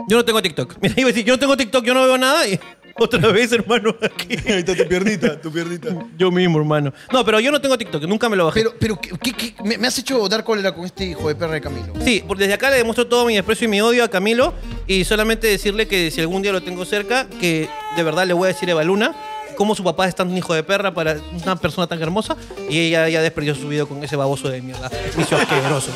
Yo 0.08 0.16
no 0.16 0.24
tengo 0.24 0.40
TikTok. 0.40 0.76
Mira, 0.80 0.94
iba 0.96 1.08
a 1.08 1.12
decir, 1.12 1.24
yo 1.24 1.34
no 1.34 1.38
tengo 1.38 1.56
TikTok, 1.56 1.84
yo 1.84 1.92
no 1.94 2.04
veo 2.04 2.16
nada 2.18 2.48
y 2.48 2.58
otra 2.98 3.30
vez, 3.30 3.52
hermano, 3.52 3.94
aquí. 4.02 4.36
Ahí 4.50 4.58
está 4.60 4.74
tu 4.74 4.86
piernita, 4.88 5.38
tu 5.40 5.52
piernita. 5.52 5.88
Yo 6.16 6.30
mismo, 6.30 6.58
hermano. 6.58 6.92
No, 7.12 7.24
pero 7.26 7.38
yo 7.38 7.52
no 7.52 7.60
tengo 7.60 7.76
TikTok, 7.76 8.02
nunca 8.04 8.28
me 8.30 8.36
lo 8.36 8.46
bajé. 8.46 8.60
Pero, 8.60 8.74
pero, 8.78 9.00
¿qué, 9.00 9.10
qué- 9.18 9.32
qué? 9.34 9.54
Me, 9.62 9.76
me 9.76 9.86
has 9.86 9.98
hecho 9.98 10.26
dar 10.30 10.44
cólera 10.44 10.74
con 10.74 10.86
este 10.86 11.04
hijo 11.04 11.28
de 11.28 11.34
perra 11.34 11.52
de 11.54 11.60
Camilo. 11.60 11.92
Sí, 12.02 12.24
porque 12.26 12.44
desde 12.44 12.54
acá 12.54 12.70
le 12.70 12.76
demuestro 12.76 13.06
todo 13.06 13.26
mi 13.26 13.34
desprecio 13.34 13.66
y 13.66 13.68
mi 13.68 13.80
odio 13.82 14.02
a 14.02 14.08
Camilo 14.08 14.54
y 14.86 15.04
solamente 15.04 15.46
decirle 15.46 15.86
que 15.86 16.10
si 16.10 16.20
algún 16.22 16.40
día 16.42 16.52
lo 16.52 16.62
tengo 16.62 16.84
cerca, 16.86 17.28
que 17.40 17.68
de 17.96 18.02
verdad 18.02 18.26
le 18.26 18.32
voy 18.32 18.46
a 18.46 18.48
decir 18.54 18.68
Eva 18.70 18.82
Luna 18.82 19.14
cómo 19.56 19.74
su 19.74 19.84
papá 19.84 20.06
es 20.08 20.14
tan 20.14 20.28
un 20.28 20.36
hijo 20.36 20.54
de 20.54 20.62
perra 20.62 20.92
para 20.94 21.16
una 21.42 21.56
persona 21.56 21.86
tan 21.86 22.00
hermosa 22.02 22.36
y 22.68 22.78
ella 22.78 23.08
ya 23.08 23.22
desperdició 23.22 23.54
su 23.54 23.68
vida 23.68 23.86
con 23.86 24.02
ese 24.02 24.16
baboso 24.16 24.48
de 24.48 24.62
mierda. 24.62 24.90
Vicio 25.16 25.36
asqueroso. 25.36 25.90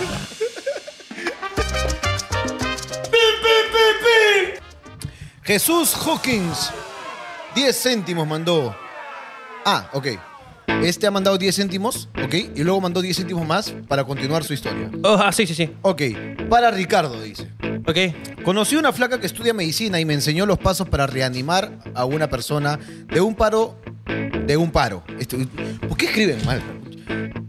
Jesús 5.43 5.95
Hawkins, 5.95 6.73
10 7.55 7.83
céntimos 7.83 8.27
mandó. 8.27 8.75
Ah, 9.65 9.89
ok. 9.93 10.09
Este 10.83 11.07
ha 11.07 11.11
mandado 11.13 11.39
10 11.39 11.55
céntimos, 11.55 12.09
ok. 12.23 12.35
Y 12.57 12.65
luego 12.65 12.81
mandó 12.81 13.01
10 13.01 13.17
céntimos 13.17 13.47
más 13.47 13.73
para 13.87 14.03
continuar 14.03 14.43
su 14.43 14.55
historia. 14.55 14.91
Oh, 15.05 15.17
ah, 15.21 15.31
sí, 15.31 15.47
sí, 15.47 15.55
sí. 15.55 15.73
Ok. 15.83 16.03
Para 16.51 16.73
Ricardo, 16.73 17.23
dice. 17.23 17.49
Ok. 17.87 18.43
Conocí 18.45 18.77
una 18.77 18.93
flaca 18.93 19.21
que 19.21 19.27
estudia 19.27 19.55
medicina 19.55 20.01
y 20.01 20.05
me 20.05 20.15
enseñó 20.15 20.45
los 20.45 20.59
pasos 20.59 20.89
para 20.89 21.07
reanimar 21.07 21.79
a 21.95 22.05
una 22.05 22.29
persona 22.29 22.79
de 23.07 23.21
un 23.21 23.35
paro. 23.35 23.77
De 24.47 24.57
un 24.57 24.71
paro. 24.71 25.05
¿Por 25.89 25.97
qué 25.97 26.07
escriben 26.07 26.45
mal? 26.45 26.63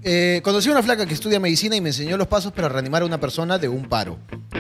Eh, 0.04 0.42
conocí 0.44 0.70
una 0.70 0.84
flaca 0.84 1.06
que 1.06 1.14
estudia 1.14 1.40
medicina 1.40 1.76
y 1.76 1.82
me 1.82 1.90
enseñó 1.90 2.18
los 2.18 2.28
pasos 2.28 2.52
para 2.52 2.70
reanimar 2.70 3.02
a 3.02 3.06
una 3.06 3.20
persona 3.20 3.58
de 3.58 3.68
un 3.68 3.90
paro. 3.90 4.20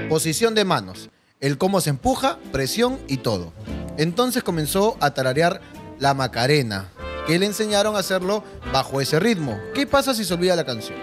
Posición 0.09 0.55
de 0.55 0.65
manos, 0.65 1.09
el 1.39 1.57
cómo 1.57 1.79
se 1.79 1.91
empuja, 1.91 2.39
presión 2.51 2.99
y 3.07 3.17
todo. 3.17 3.53
Entonces 3.97 4.43
comenzó 4.43 4.97
a 4.99 5.11
tararear 5.11 5.61
la 5.99 6.13
Macarena, 6.13 6.89
que 7.27 7.39
le 7.39 7.45
enseñaron 7.45 7.95
a 7.95 7.99
hacerlo 7.99 8.43
bajo 8.73 8.99
ese 8.99 9.19
ritmo. 9.19 9.59
¿Qué 9.73 9.85
pasa 9.87 10.13
si 10.13 10.25
se 10.25 10.33
olvida 10.33 10.55
la 10.55 10.65
canción? 10.65 10.97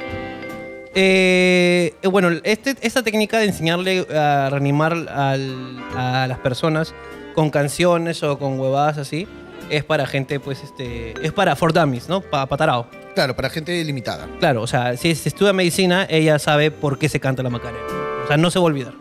Eh, 0.94 1.94
eh, 2.02 2.06
bueno, 2.08 2.30
este, 2.44 2.76
esta 2.80 3.02
técnica 3.02 3.38
de 3.38 3.46
enseñarle 3.46 4.06
a 4.16 4.48
reanimar 4.50 4.92
al- 4.92 5.78
a 5.96 6.26
las 6.28 6.38
personas 6.38 6.94
con 7.34 7.50
canciones 7.50 8.22
o 8.22 8.38
con 8.38 8.58
huevadas 8.60 8.98
así 8.98 9.26
es 9.70 9.82
para 9.82 10.06
gente, 10.06 10.38
pues, 10.40 10.62
este, 10.62 11.14
es 11.24 11.32
para 11.32 11.56
for 11.56 11.72
dummies, 11.72 12.08
¿no? 12.08 12.20
Para 12.20 12.46
patarao. 12.46 12.86
Claro, 13.14 13.34
para 13.34 13.48
gente 13.50 13.82
limitada. 13.84 14.26
Claro, 14.38 14.62
o 14.62 14.66
sea, 14.66 14.96
si 14.96 15.14
se 15.14 15.28
estudia 15.30 15.52
medicina, 15.52 16.06
ella 16.08 16.38
sabe 16.38 16.70
por 16.70 16.98
qué 16.98 17.08
se 17.08 17.18
canta 17.18 17.42
la 17.42 17.50
Macarena. 17.50 17.80
O 18.24 18.26
sea, 18.28 18.36
no 18.36 18.50
se 18.50 18.58
va 18.58 18.64
a 18.64 18.66
olvidar. 18.66 18.92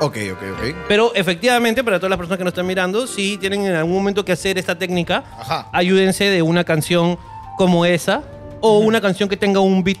Ok, 0.00 0.16
ok, 0.32 0.42
ok. 0.54 0.74
Pero 0.88 1.12
efectivamente, 1.14 1.84
para 1.84 1.98
todas 1.98 2.10
las 2.10 2.18
personas 2.18 2.38
que 2.38 2.44
nos 2.44 2.52
están 2.52 2.66
mirando, 2.66 3.06
si 3.06 3.36
tienen 3.36 3.62
en 3.66 3.74
algún 3.74 3.94
momento 3.94 4.24
que 4.24 4.32
hacer 4.32 4.58
esta 4.58 4.76
técnica, 4.78 5.24
Ajá. 5.38 5.68
ayúdense 5.72 6.24
de 6.24 6.42
una 6.42 6.64
canción 6.64 7.18
como 7.58 7.84
esa 7.84 8.22
o 8.60 8.78
una 8.78 9.00
canción 9.00 9.28
que 9.28 9.36
tenga 9.36 9.60
un 9.60 9.82
beat 9.84 9.98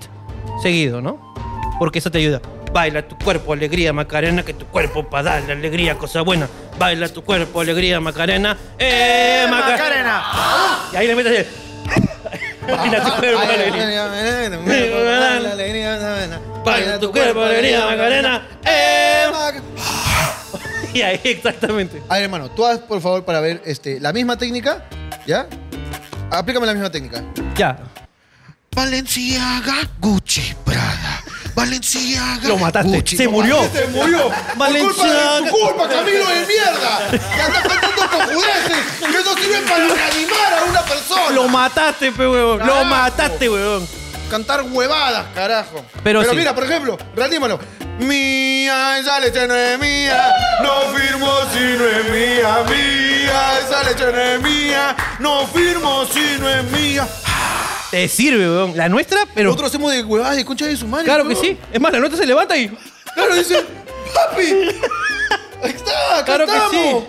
seguido, 0.62 1.00
¿no? 1.00 1.34
Porque 1.78 1.98
eso 1.98 2.10
te 2.10 2.18
ayuda. 2.18 2.40
Baila 2.72 3.06
tu 3.06 3.18
cuerpo, 3.18 3.52
alegría, 3.52 3.92
Macarena, 3.92 4.42
que 4.42 4.54
tu 4.54 4.66
cuerpo 4.66 5.04
para 5.04 5.24
darle 5.32 5.52
alegría, 5.52 5.96
cosa 5.96 6.22
buena. 6.22 6.48
Baila 6.78 7.08
tu 7.08 7.22
cuerpo, 7.22 7.60
alegría, 7.60 8.00
Macarena. 8.00 8.56
¡Eh, 8.78 9.46
Macarena! 9.50 10.22
Y 10.92 10.96
ahí 10.96 11.06
le 11.06 11.14
metes 11.14 11.38
el... 11.40 11.46
Baila 12.66 13.04
tu 13.04 13.10
cuerpo, 13.20 13.40
alegría. 13.40 14.08
Baila 16.64 16.98
tu 16.98 17.12
cuerpo, 17.12 17.40
alegría, 17.42 17.84
Macarena. 17.84 18.48
¡Eh, 18.64 19.26
Y 20.94 21.00
ahí, 21.00 21.20
exactamente. 21.24 22.02
A 22.08 22.14
ver, 22.14 22.24
hermano, 22.24 22.50
tú 22.50 22.66
haz, 22.66 22.78
por 22.78 23.00
favor, 23.00 23.24
para 23.24 23.40
ver 23.40 23.62
este, 23.64 23.98
la 23.98 24.12
misma 24.12 24.36
técnica, 24.36 24.84
¿ya? 25.26 25.46
Aplícame 26.30 26.66
la 26.66 26.74
misma 26.74 26.90
técnica. 26.90 27.24
Ya. 27.56 27.78
Valenciaga, 28.74 29.74
Gucci, 30.00 30.54
Prada. 30.64 31.22
Valenciaga. 31.54 32.48
Lo 32.48 32.56
mataste. 32.56 32.88
Gucci, 32.88 33.16
Se 33.18 33.24
lo 33.24 33.30
murió. 33.32 33.56
mataste, 33.58 33.78
Se 33.80 33.86
murió. 33.88 34.30
Valenciaga. 34.56 34.90
Por 34.92 34.96
culpa 34.96 35.40
de 35.40 35.50
tu 35.50 35.56
culpa, 35.56 35.88
Camilo 35.88 36.26
de 36.26 36.46
mierda. 36.46 37.10
Que 37.10 37.42
anda 37.42 37.62
cantando 37.62 38.10
cojudeces. 38.10 38.78
Que 39.00 39.24
no 39.24 39.34
sirve 39.36 39.60
para 39.68 39.86
reanimar 39.88 40.54
a 40.54 40.64
una 40.64 40.82
persona. 40.82 41.30
Lo 41.30 41.48
mataste, 41.48 42.12
pe, 42.12 42.26
huevón. 42.26 42.66
Lo 42.66 42.84
mataste, 42.84 43.48
huevón. 43.50 43.86
Cantar 44.30 44.62
huevadas, 44.62 45.26
carajo. 45.34 45.84
Pero 46.02 46.24
sí. 46.24 46.34
mira, 46.34 46.54
por 46.54 46.64
ejemplo, 46.64 46.96
reanímalo. 47.14 47.60
Mía, 47.98 48.98
esa 48.98 49.20
leche 49.20 49.46
no 49.46 49.54
es 49.54 49.78
mía, 49.78 50.34
no 50.62 50.80
firmo 50.96 51.30
si 51.52 51.60
no 51.76 51.86
es 51.86 52.10
mía, 52.10 52.64
mía, 52.66 53.58
esa 53.60 53.82
leche 53.84 54.06
no 54.10 54.18
es 54.18 54.40
mía, 54.40 54.96
no 55.18 55.46
firmo 55.46 56.06
si 56.06 56.38
no 56.40 56.48
es 56.48 56.64
mía. 56.70 57.06
Te 57.92 58.08
sirve, 58.08 58.48
weón. 58.48 58.74
La 58.74 58.88
nuestra, 58.88 59.26
pero. 59.34 59.50
Nosotros 59.50 59.68
hacemos 59.68 59.92
de 59.92 60.02
huevadas 60.02 60.34
de 60.34 60.46
concha 60.46 60.64
de 60.66 60.74
su 60.78 60.86
madre. 60.86 61.04
Claro 61.04 61.28
que 61.28 61.36
sí. 61.36 61.58
Es 61.70 61.78
más, 61.78 61.92
la 61.92 61.98
nuestra 61.98 62.18
se 62.18 62.26
levanta 62.26 62.56
y. 62.56 62.68
Claro, 63.14 63.34
dice, 63.34 63.62
papi, 64.14 64.42
ahí 65.62 65.70
está, 65.70 66.16
acá 66.16 66.24
Claro 66.24 66.46
que 66.46 66.56
estamos. 66.56 67.04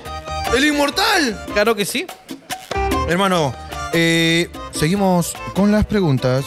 El 0.54 0.66
inmortal. 0.66 1.46
Claro 1.54 1.74
que 1.74 1.86
sí. 1.86 2.06
Hermano, 3.08 3.56
eh, 3.94 4.50
seguimos 4.74 5.34
con 5.56 5.72
las 5.72 5.86
preguntas. 5.86 6.44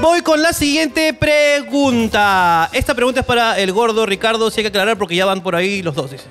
Voy 0.00 0.22
con 0.22 0.42
la 0.42 0.52
siguiente 0.52 1.14
pregunta. 1.14 2.70
Esta 2.72 2.94
pregunta 2.94 3.20
es 3.20 3.26
para 3.26 3.56
el 3.60 3.70
gordo 3.70 4.04
Ricardo, 4.04 4.50
si 4.50 4.58
hay 4.58 4.64
que 4.64 4.68
aclarar 4.70 4.98
porque 4.98 5.14
ya 5.14 5.26
van 5.26 5.44
por 5.44 5.54
ahí 5.54 5.80
los 5.80 5.94
dos, 5.94 6.10
dice. 6.10 6.24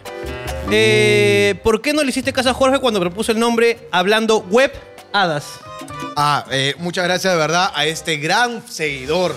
Eh, 0.69 1.55
¿Por 1.63 1.81
qué 1.81 1.93
no 1.93 2.03
le 2.03 2.09
hiciste 2.09 2.33
caso 2.33 2.49
a 2.49 2.53
Jorge 2.53 2.79
cuando 2.79 2.99
propuso 2.99 3.31
el 3.31 3.39
nombre 3.39 3.79
hablando 3.91 4.39
web 4.49 4.73
hadas? 5.13 5.45
Ah, 6.15 6.45
eh, 6.51 6.75
muchas 6.79 7.05
gracias 7.05 7.33
de 7.33 7.39
verdad 7.39 7.71
a 7.73 7.85
este 7.85 8.17
gran 8.17 8.63
seguidor. 8.67 9.35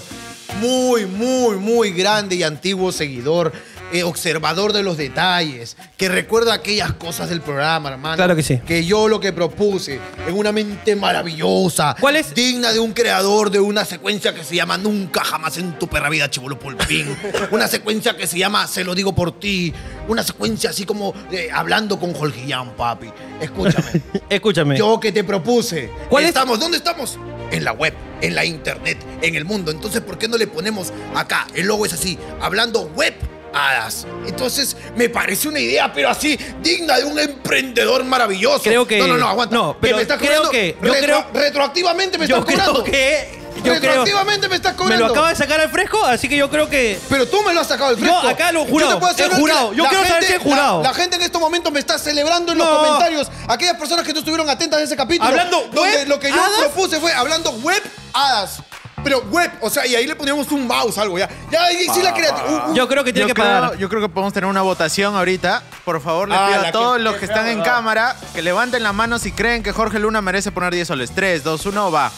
Muy, 0.61 1.07
muy, 1.07 1.57
muy 1.57 1.93
grande 1.93 2.37
y 2.37 2.43
antiguo 2.43 2.93
seguidor. 2.93 3.53
Eh, 3.93 4.03
observador 4.03 4.73
de 4.73 4.83
los 4.83 4.97
detalles. 4.97 5.77
Que 5.97 6.09
recuerda 6.09 6.55
aquellas 6.55 6.93
cosas 6.93 7.29
del 7.29 7.41
programa, 7.41 7.91
hermano. 7.91 8.17
Claro 8.17 8.35
que 8.35 8.43
sí. 8.43 8.59
Que 8.67 8.85
yo 8.85 9.09
lo 9.09 9.21
que 9.21 9.33
propuse 9.33 10.01
en 10.27 10.35
una 10.35 10.53
mente 10.53 10.97
maravillosa. 10.97 11.97
¿Cuál 12.01 12.17
es? 12.17 12.35
Digna 12.35 12.73
de 12.73 12.81
un 12.81 12.93
creador 12.93 13.51
de 13.51 13.61
una 13.61 13.85
secuencia 13.85 14.35
que 14.35 14.45
se 14.45 14.57
llama 14.57 14.79
Nunca 14.79 15.23
jamás 15.25 15.59
en 15.59 15.79
tu 15.79 15.89
perra 15.89 16.09
vida, 16.09 16.31
chivolo 16.31 16.59
pulpín. 16.59 17.17
una 17.51 17.69
secuencia 17.69 18.17
que 18.17 18.27
se 18.27 18.39
llama 18.39 18.67
Se 18.67 18.85
lo 18.85 18.95
digo 18.95 19.15
por 19.15 19.39
ti. 19.39 19.73
Una 20.09 20.23
secuencia 20.23 20.71
así 20.71 20.85
como 20.85 21.15
eh, 21.31 21.49
hablando 21.53 21.99
con 21.99 22.15
Jorge 22.15 22.45
Jan, 22.49 22.75
papi. 22.77 23.09
Escúchame. 23.41 24.03
Escúchame. 24.29 24.79
Yo 24.79 24.99
que 24.99 25.13
te 25.13 25.25
propuse. 25.25 25.91
¿Cuál 26.09 26.25
es? 26.25 26.29
estamos? 26.29 26.59
¿Dónde 26.59 26.79
estamos? 26.79 27.19
En 27.51 27.65
la 27.65 27.73
web, 27.73 27.93
en 28.23 28.35
la 28.35 28.45
internet, 28.45 28.99
en 29.21 29.35
el 29.35 29.45
mundo. 29.45 29.71
Entonces, 29.71 30.01
¿por 30.01 30.17
qué 30.17 30.27
no 30.27 30.39
le 30.39 30.47
ponemos 30.47 30.93
acá? 31.15 31.47
El 31.55 31.67
logo 31.67 31.85
es 31.85 31.93
así, 31.93 32.19
hablando 32.41 32.85
web 32.97 33.15
hadas. 33.55 34.07
Entonces, 34.27 34.77
me 34.97 35.09
parece 35.09 35.49
una 35.49 35.61
idea, 35.61 35.93
pero 35.93 36.09
así, 36.09 36.39
digna 36.61 36.97
de 36.99 37.05
un 37.05 37.19
emprendedor 37.19 38.05
maravilloso. 38.05 38.63
Creo 38.65 38.87
que- 38.87 38.99
No, 38.99 39.07
no, 39.09 39.17
no, 39.17 39.29
aguanta. 39.29 39.55
no, 39.55 39.77
pero 39.81 39.97
me 39.97 40.03
estás 40.03 40.19
creo 40.19 40.51
que- 40.51 40.77
yo 40.83 40.93
retro- 40.93 41.27
creo- 41.33 41.43
retroactivamente 41.45 42.19
me 42.19 42.27
yo 42.27 42.39
estás 42.39 42.55
cobrando. 42.55 42.85
que. 42.85 43.43
Yo 43.57 43.65
creo. 43.65 43.75
retroactivamente 43.75 44.49
me 44.49 44.57
estás 44.57 44.73
Me 44.73 44.79
cobrando. 44.79 45.07
lo 45.07 45.13
acaba 45.13 45.29
de 45.29 45.37
sacar 45.37 45.61
al 45.61 45.69
fresco, 45.71 46.05
así 46.05 46.29
que 46.29 46.37
yo 46.37 46.51
creo 46.51 46.69
que. 46.69 46.99
Pero 47.09 47.29
tú 47.29 47.43
me 47.43 47.53
lo 47.55 47.61
has 47.61 47.69
sacado 47.69 47.93
Yo 47.93 47.99
fresco. 47.99 48.27
acá 48.27 48.51
lo 48.51 48.63
he 48.63 48.67
Yo 48.67 48.89
te 48.89 48.97
puedo 48.97 49.31
jurado. 49.37 49.73
Yo 49.73 49.85
quiero 49.85 50.05
saber 50.05 50.25
gente- 50.25 50.27
si 50.27 50.33
he 50.33 50.39
jurado. 50.39 50.83
La, 50.83 50.89
la 50.89 50.95
gente 50.95 51.17
en 51.17 51.23
estos 51.23 51.41
momentos 51.41 51.73
me 51.73 51.79
está 51.79 51.97
celebrando 51.99 52.53
en 52.53 52.59
los 52.59 52.67
comentarios. 52.69 53.31
Aquellas 53.47 53.77
personas 53.77 54.05
que 54.05 54.13
no 54.13 54.19
estuvieron 54.21 54.49
atentas 54.51 54.81
a 54.81 54.83
ese 54.83 54.97
capítulo. 54.97 55.29
Hablando 55.29 55.59
donde 55.73 55.81
web 55.99 56.09
lo 56.09 56.19
que 56.19 56.31
yo 56.31 56.43
hadas. 56.43 56.59
propuse 56.61 56.99
fue 56.99 57.13
hablando 57.13 57.51
web 57.63 57.81
hadas. 58.15 58.63
Pero 59.05 59.21
web, 59.31 59.51
o 59.61 59.69
sea, 59.69 59.87
y 59.87 59.95
ahí 59.95 60.07
le 60.07 60.15
poníamos 60.15 60.51
un 60.53 60.67
mouse, 60.67 60.97
algo 60.99 61.19
ya. 61.19 61.29
Ya 61.51 61.65
ahí 61.65 61.87
sí 61.93 62.03
la 62.03 62.15
creatividad. 62.15 62.73
Yo 62.75 62.87
creo 62.89 63.03
que 63.05 63.13
tiene 63.13 63.29
Yo 63.29 63.35
que 63.35 63.41
creo, 63.41 63.53
pagar. 63.61 63.77
yo 63.79 63.89
creo 63.89 64.01
que 64.01 64.09
podemos 64.09 64.33
tener 64.33 64.49
una 64.49 64.63
votación 64.63 65.17
ahorita. 65.17 65.63
Por 65.85 66.01
favor, 66.01 66.29
le 66.29 66.35
Ah, 66.37 66.47
pido 66.49 66.63
la 66.63 66.69
a 66.69 66.73
todos 66.73 66.97
que- 66.99 67.03
los 67.03 67.13
que 67.15 67.19
que 67.21 67.25
están 67.27 67.49
en 67.49 67.63
cámara 67.63 68.17
que 68.35 68.43
levanten 68.43 68.83
la 68.83 68.93
mano 68.93 69.19
si 69.19 69.33
creen 69.33 69.63
que 69.63 69.73
Jorge 69.73 69.99
Luna 69.99 70.23
merece 70.23 70.53
poner 70.53 70.73
10 70.73 70.87
soles. 70.89 71.11
3, 71.15 71.43
2, 71.43 71.67
1, 71.67 71.91
va. 71.91 72.11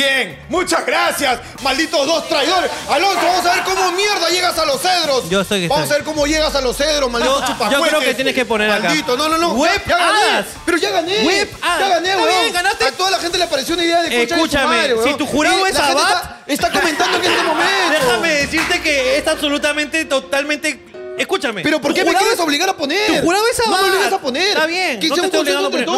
Bien, 0.00 0.38
muchas 0.48 0.86
gracias, 0.86 1.40
malditos 1.62 2.06
dos 2.06 2.26
traidores. 2.26 2.70
Alonso, 2.88 3.20
vamos 3.22 3.44
a 3.44 3.54
ver 3.54 3.64
cómo 3.64 3.92
mierda 3.92 4.30
llegas 4.30 4.58
a 4.58 4.64
los 4.64 4.80
cedros. 4.80 5.28
Yo 5.28 5.42
estoy 5.42 5.60
que 5.60 5.68
Vamos 5.68 5.82
estoy. 5.82 5.94
a 5.94 5.98
ver 5.98 6.04
cómo 6.06 6.26
llegas 6.26 6.54
a 6.54 6.60
los 6.62 6.74
cedros, 6.74 7.10
maldito 7.10 7.44
chupacuetes. 7.46 7.78
yo 7.92 7.98
creo 7.98 8.00
que 8.00 8.14
tienes 8.14 8.34
que 8.34 8.46
poner 8.46 8.70
acá. 8.70 8.84
Maldito, 8.88 9.14
no, 9.18 9.28
no, 9.28 9.36
no. 9.36 9.52
Web 9.52 9.82
ya, 9.86 9.98
ya 9.98 10.06
gané. 10.06 10.46
Pero 10.64 10.78
ya 10.78 10.90
gané. 10.90 11.22
Web 11.26 11.48
Ya 11.60 11.88
gané, 11.88 12.16
weón. 12.16 12.52
ganaste. 12.52 12.84
A 12.86 12.92
toda 12.92 13.10
la 13.10 13.18
gente 13.18 13.36
le 13.36 13.46
pareció 13.46 13.74
una 13.74 13.84
idea 13.84 14.00
de 14.02 14.08
concha 14.08 14.20
de 14.20 14.28
su 14.28 14.34
Escúchame, 14.36 14.64
madre, 14.76 14.94
si 15.04 15.14
tu 15.18 15.26
jurado 15.26 15.66
es 15.66 15.76
Abad- 15.76 15.98
está, 15.98 16.40
está 16.46 16.70
comentando 16.72 17.18
en 17.18 17.24
este 17.24 17.42
momento. 17.44 17.90
Déjame 18.06 18.28
decirte 18.36 18.80
que 18.80 19.18
es 19.18 19.26
absolutamente, 19.28 20.06
totalmente. 20.06 20.86
Escúchame. 21.18 21.60
Pero 21.60 21.78
¿por 21.82 21.92
qué 21.92 22.02
me 22.06 22.14
quieres 22.14 22.32
es- 22.34 22.40
obligar 22.40 22.70
a 22.70 22.74
poner? 22.74 23.06
Tu 23.06 23.20
jurado 23.20 23.44
es 23.52 23.66
No 23.66 23.76
me 23.76 23.88
obligas 23.90 24.12
a 24.14 24.18
poner. 24.18 24.48
Está 24.48 24.64
bien, 24.64 24.98
Que 24.98 25.08
no 25.08 25.14
sea 25.16 25.16
te 25.16 25.20
un 25.20 25.26
estoy 25.26 25.40
obligando 25.40 25.68
a 25.68 25.70
poner, 25.70 25.86
no 25.86 25.92
a 25.92 25.96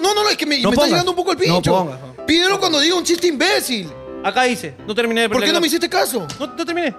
No, 0.00 0.14
no, 0.14 0.22
no, 0.24 0.28
es 0.28 0.36
que 0.36 0.46
me, 0.46 0.58
No 0.58 0.70
me 0.70 0.74
está 0.74 0.86
llegando 0.88 1.12
un 1.12 1.16
poco 1.16 1.30
el 1.30 1.38
No 1.38 1.44
pincho. 1.44 1.70
no. 1.70 2.11
Pídelo 2.26 2.58
cuando 2.60 2.80
diga 2.80 2.94
un 2.94 3.04
chiste 3.04 3.26
imbécil. 3.26 3.90
Acá 4.24 4.44
dice, 4.44 4.74
no 4.86 4.94
terminé 4.94 5.22
de 5.22 5.28
¿Por 5.28 5.42
qué 5.42 5.52
no 5.52 5.60
me 5.60 5.66
hiciste 5.66 5.88
caso? 5.88 6.26
No, 6.38 6.46
no 6.46 6.64
terminé. 6.64 6.94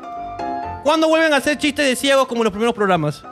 ¿Cuándo 0.84 1.08
vuelven 1.08 1.32
a 1.34 1.38
hacer 1.38 1.58
chistes 1.58 1.86
de 1.88 1.96
ciegos 1.96 2.28
como 2.28 2.42
en 2.42 2.46
los 2.46 2.52
primeros 2.52 2.74
programas? 2.76 3.24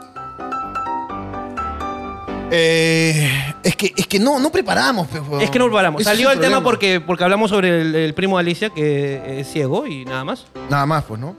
Eh, 2.50 3.54
es 3.62 3.76
que, 3.76 3.92
es 3.96 4.06
que 4.06 4.18
no, 4.18 4.38
no 4.38 4.50
preparamos, 4.50 5.08
weón. 5.12 5.40
Es 5.42 5.50
que 5.50 5.58
no 5.58 5.70
paramos. 5.70 6.00
Ese 6.02 6.10
Salió 6.10 6.28
es 6.30 6.34
el 6.36 6.40
tema 6.40 6.56
problema. 6.56 6.64
porque, 6.64 7.00
porque 7.00 7.24
hablamos 7.24 7.50
sobre 7.50 7.80
el, 7.82 7.94
el 7.94 8.14
primo 8.14 8.36
de 8.36 8.40
Alicia, 8.42 8.70
que 8.70 9.40
es 9.40 9.50
ciego 9.50 9.86
y 9.86 10.04
nada 10.04 10.24
más. 10.24 10.46
Nada 10.68 10.84
más, 10.86 11.04
pues, 11.04 11.20
¿no? 11.20 11.34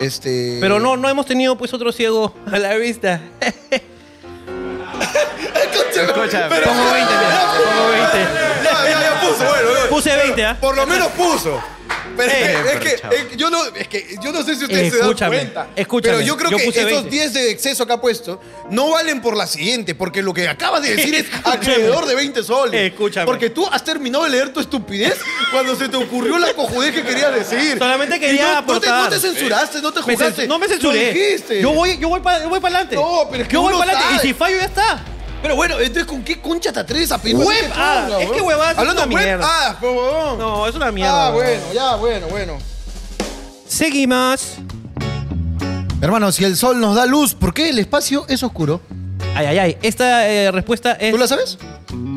Este. 0.00 0.58
Pero 0.60 0.78
no, 0.80 0.96
no 0.96 1.08
hemos 1.08 1.26
tenido 1.26 1.56
pues 1.56 1.72
otro 1.74 1.92
ciego 1.92 2.34
a 2.50 2.58
la 2.58 2.74
vista. 2.76 3.20
Escucha, 5.94 6.48
Pero- 6.48 6.66
Pongo 6.66 6.84
20, 6.92 7.12
mira, 7.12 7.52
pongo 7.56 7.88
20. 7.88 8.18
Ya, 8.64 8.90
ya, 8.90 9.00
ya 9.00 9.03
puso, 9.28 9.44
bueno, 9.44 9.68
bueno. 9.70 9.86
Puse 9.88 10.16
20, 10.16 10.44
¿ah? 10.44 10.56
Por 10.60 10.76
lo 10.76 10.86
menos 10.86 11.08
puso. 11.08 11.62
Pero 12.16 12.30
es, 12.30 12.36
Eh, 12.36 12.40
que, 12.40 12.52
es 12.52 12.58
pero 12.64 12.80
que- 12.80 12.96
chavo. 13.00 13.12
es 13.14 13.24
que 13.24 13.36
yo 13.36 13.50
no, 13.50 13.64
es 13.74 13.88
que 13.88 14.16
yo 14.22 14.32
no 14.32 14.42
sé 14.44 14.54
si 14.54 14.64
ustedes 14.64 14.92
se 14.92 14.98
dan 15.00 15.14
cuenta. 15.14 15.66
escúchame, 15.74 16.14
Pero 16.14 16.26
yo 16.26 16.36
creo 16.36 16.50
yo 16.52 16.56
que 16.58 16.64
puse 16.64 16.78
esos 16.80 16.92
20. 16.92 17.10
10 17.10 17.32
de 17.34 17.50
exceso 17.50 17.86
que 17.86 17.92
ha 17.92 18.00
puesto 18.00 18.40
no 18.70 18.90
valen 18.90 19.20
por 19.20 19.36
la 19.36 19.46
siguiente, 19.48 19.94
porque 19.96 20.22
lo 20.22 20.32
que 20.32 20.48
acabas 20.48 20.82
de 20.82 20.94
decir 20.94 21.14
es 21.14 21.22
Escúchame. 21.32 21.56
acreedor 21.56 22.06
de 22.06 22.14
20 22.14 22.42
soles. 22.44 22.92
Escúchame. 22.92 23.26
Porque 23.26 23.50
tú 23.50 23.66
has 23.70 23.82
terminado 23.84 24.24
de 24.24 24.30
leer 24.30 24.52
tu 24.52 24.60
estupidez 24.60 25.16
cuando 25.50 25.74
se 25.76 25.88
te 25.88 25.96
ocurrió 25.96 26.38
la 26.38 26.54
cojudez 26.54 26.94
que 26.94 27.02
querías 27.02 27.34
decir. 27.34 27.78
Solamente 27.78 28.16
Y 28.16 28.20
quería 28.20 28.42
no, 28.42 28.48
no 28.48 28.52
te, 28.54 28.58
aportar. 28.88 29.02
no 29.04 29.08
te 29.10 29.18
censuraste, 29.20 29.82
no 29.82 29.92
te 29.92 30.00
Me 30.02 30.14
juraste. 30.14 30.42
cens- 30.44 30.48
no 30.48 30.58
me 30.58 30.66
Lo 30.68 30.72
censuré. 30.72 31.12
dijiste. 31.12 31.60
Yo 31.60 31.72
voy, 31.72 31.98
yo 31.98 32.08
voy 32.08 32.20
para 32.20 32.46
voy 32.46 32.58
adelante. 32.60 32.94
No, 32.94 33.26
pero 33.30 33.42
es 33.42 33.48
que 33.48 33.54
yo 33.54 33.60
voy 33.62 33.70
uno 33.74 33.78
para 33.80 33.90
adelante. 33.92 34.14
Y 34.14 34.18
sabe. 34.18 34.28
si 34.28 34.34
fallo, 34.34 34.56
ya 34.56 34.64
está. 34.64 35.04
Pero 35.44 35.56
bueno, 35.56 35.78
entonces 35.78 36.06
¿con 36.06 36.24
qué 36.24 36.40
concha 36.40 36.72
te 36.72 36.80
atreves 36.80 37.12
a 37.12 37.18
pedir? 37.18 37.36
Web 37.36 37.70
hadas. 37.76 38.22
Es 38.22 38.30
que 38.30 38.40
huevadas 38.40 38.72
es 38.72 38.78
Hablando 38.78 39.02
una 39.04 39.14
web 39.14 39.24
mierda. 39.26 39.76
pues, 39.78 39.92
huevón. 39.92 40.38
No, 40.38 40.66
es 40.66 40.74
una 40.74 40.90
mierda. 40.90 41.26
Ah, 41.26 41.30
bueno, 41.32 41.62
ya, 41.74 41.96
bueno, 41.96 42.26
bueno. 42.28 42.58
Seguimos. 43.68 44.54
Hermano, 46.00 46.32
si 46.32 46.44
el 46.44 46.56
sol 46.56 46.80
nos 46.80 46.96
da 46.96 47.04
luz, 47.04 47.34
¿por 47.34 47.52
qué 47.52 47.68
el 47.68 47.78
espacio 47.78 48.24
es 48.26 48.42
oscuro? 48.42 48.80
Ay, 49.34 49.44
ay, 49.44 49.58
ay. 49.58 49.78
Esta 49.82 50.26
eh, 50.30 50.50
respuesta 50.50 50.92
es. 50.92 51.12
¿Tú 51.12 51.18
la 51.18 51.28
sabes? 51.28 51.58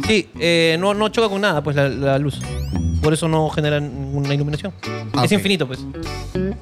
Sí, 0.08 0.30
eh, 0.40 0.78
no, 0.80 0.94
no 0.94 1.10
choca 1.10 1.28
con 1.28 1.42
nada, 1.42 1.62
pues, 1.62 1.76
la, 1.76 1.90
la 1.90 2.18
luz. 2.18 2.40
Por 3.08 3.14
eso 3.14 3.30
no 3.30 3.50
genera 3.50 3.80
ninguna 3.80 4.34
iluminación. 4.34 4.74
Ah, 5.14 5.22
es 5.24 5.28
ok. 5.28 5.38
infinito, 5.38 5.66
pues. 5.66 5.80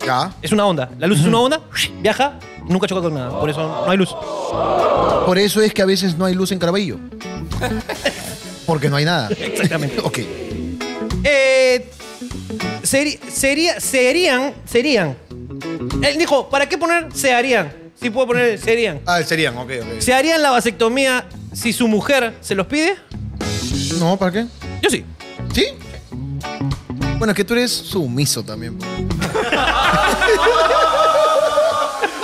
Ya. 0.06 0.32
Es 0.44 0.52
una 0.52 0.68
onda. 0.68 0.92
La 1.00 1.08
luz 1.08 1.20
es 1.22 1.26
una 1.26 1.40
onda, 1.40 1.60
viaja, 2.04 2.38
nunca 2.70 2.86
choca 2.86 3.02
con 3.02 3.16
nada. 3.16 3.40
Por 3.40 3.50
eso 3.50 3.62
no 3.68 3.90
hay 3.90 3.98
luz. 3.98 4.16
Por 5.26 5.40
eso 5.40 5.60
es 5.64 5.74
que 5.74 5.82
a 5.82 5.86
veces 5.88 6.16
no 6.16 6.24
hay 6.24 6.36
luz 6.36 6.52
en 6.52 6.60
Caraballo. 6.60 7.00
Porque 8.68 8.90
no 8.92 8.98
hay 8.98 9.06
nada. 9.06 9.28
Exactamente. 9.40 10.00
Ok. 10.04 10.20
Eh, 11.24 11.90
seri- 12.84 13.20
sería, 13.28 13.80
serían, 13.80 14.54
serían. 14.66 15.18
Él 16.04 16.16
dijo, 16.20 16.48
¿para 16.52 16.70
qué 16.70 16.78
poner 16.78 17.08
se 17.12 17.34
harían? 17.34 17.74
Si 18.00 18.12
puedo 18.12 18.28
poner 18.28 18.60
serían. 18.60 19.00
Ah, 19.08 19.24
serían, 19.24 19.58
ok, 19.58 19.72
ok. 19.82 19.88
¿Se 20.00 20.14
harían 20.14 20.44
la 20.44 20.52
vasectomía 20.52 21.26
si 21.54 21.74
su 21.74 21.88
mujer 21.88 22.36
se 22.42 22.54
los 22.54 22.68
pide? 22.68 22.98
No, 23.98 24.16
¿para 24.18 24.32
qué? 24.32 24.46
Yo 24.84 24.92
sí. 24.92 25.04
¿Sí? 25.56 25.66
Bueno, 27.18 27.32
es 27.32 27.36
que 27.38 27.44
tú 27.46 27.54
eres 27.54 27.72
sumiso 27.72 28.44
también. 28.44 28.78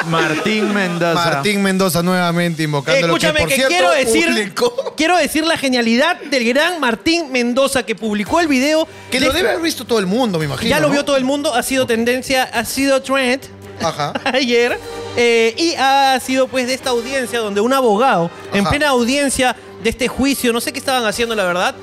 Martín 0.07 0.73
Mendoza. 0.73 1.13
Martín 1.13 1.61
Mendoza 1.63 2.01
nuevamente 2.03 2.63
invocando 2.63 3.07
lo 3.07 3.13
que, 3.17 3.25
Escúchame 3.27 3.39
por 3.39 3.49
que, 3.49 3.55
cierto, 3.55 3.69
quiero 3.69 3.91
decir, 3.91 4.27
publicó. 4.27 4.93
quiero 4.97 5.17
decir 5.17 5.45
la 5.45 5.57
genialidad 5.57 6.19
del 6.21 6.43
gran 6.45 6.79
Martín 6.79 7.31
Mendoza 7.31 7.83
que 7.83 7.95
publicó 7.95 8.39
el 8.39 8.47
video. 8.47 8.87
Que 9.09 9.19
de- 9.19 9.27
lo 9.27 9.33
debe 9.33 9.49
haber 9.51 9.61
visto 9.61 9.85
todo 9.85 9.99
el 9.99 10.07
mundo, 10.07 10.39
me 10.39 10.45
imagino. 10.45 10.69
Ya 10.69 10.79
lo 10.79 10.87
¿no? 10.87 10.93
vio 10.93 11.05
todo 11.05 11.17
el 11.17 11.23
mundo, 11.23 11.53
ha 11.53 11.63
sido 11.63 11.85
tendencia, 11.85 12.43
ha 12.43 12.65
sido 12.65 13.01
trend 13.01 13.41
Ajá. 13.81 14.13
ayer 14.33 14.77
eh, 15.15 15.53
y 15.57 15.75
ha 15.75 16.19
sido 16.19 16.47
pues 16.47 16.67
de 16.67 16.73
esta 16.73 16.89
audiencia 16.89 17.39
donde 17.39 17.61
un 17.61 17.71
abogado 17.71 18.29
en 18.53 18.61
Ajá. 18.61 18.69
plena 18.69 18.89
audiencia 18.89 19.55
de 19.83 19.89
este 19.89 20.07
juicio, 20.07 20.51
no 20.51 20.59
sé 20.61 20.73
qué 20.73 20.79
estaban 20.79 21.05
haciendo 21.05 21.35
la 21.35 21.43
verdad, 21.43 21.75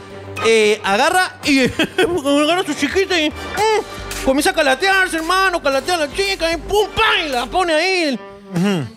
eh, 0.46 0.80
agarra 0.84 1.38
y 1.44 1.60
agarra 1.64 2.60
a 2.60 2.64
su 2.64 2.74
chiquita 2.74 3.20
y 3.20 3.30
mm, 3.30 3.98
Comienza 4.24 4.50
a 4.50 4.52
calatearse, 4.52 5.16
hermano, 5.16 5.62
calatea 5.62 5.94
a 5.94 5.98
la 5.98 6.12
chica, 6.12 6.52
y 6.52 6.56
pum, 6.58 6.88
pam, 6.94 7.26
y 7.26 7.28
la 7.30 7.46
pone 7.46 7.72
ahí. 7.72 8.18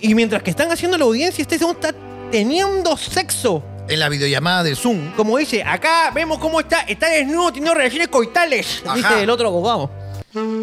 Y 0.01 0.13
mientras 0.13 0.43
que 0.43 0.49
están 0.49 0.69
haciendo 0.71 0.97
la 0.97 1.05
audiencia, 1.05 1.41
este 1.41 1.57
segundo 1.57 1.79
está 1.79 1.95
teniendo 2.29 2.97
sexo. 2.97 3.63
En 3.87 3.99
la 3.99 4.09
videollamada 4.09 4.63
de 4.63 4.75
Zoom. 4.75 5.11
Como 5.15 5.37
dice, 5.37 5.63
acá 5.63 6.11
vemos 6.13 6.37
cómo 6.37 6.59
está, 6.59 6.81
está 6.81 7.09
desnudo, 7.09 7.47
teniendo 7.53 7.73
relaciones 7.75 8.07
coitales, 8.09 8.81
Ajá. 8.85 8.95
dice 8.95 9.23
el 9.23 9.29
otro 9.29 9.47
abogado. 9.47 9.89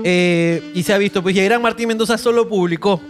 Eh, 0.04 0.72
y 0.74 0.82
se 0.82 0.92
ha 0.92 0.98
visto, 0.98 1.22
pues, 1.22 1.34
y 1.34 1.40
el 1.40 1.46
gran 1.46 1.62
Martín 1.62 1.88
Mendoza 1.88 2.18
solo 2.18 2.48
publicó 2.48 3.00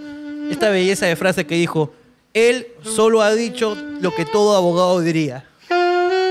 esta 0.50 0.70
belleza 0.70 1.06
de 1.06 1.16
frase 1.16 1.46
que 1.46 1.56
dijo, 1.56 1.92
él 2.34 2.68
solo 2.82 3.22
ha 3.22 3.34
dicho 3.34 3.76
lo 4.00 4.14
que 4.14 4.24
todo 4.24 4.56
abogado 4.56 5.00
diría. 5.00 5.44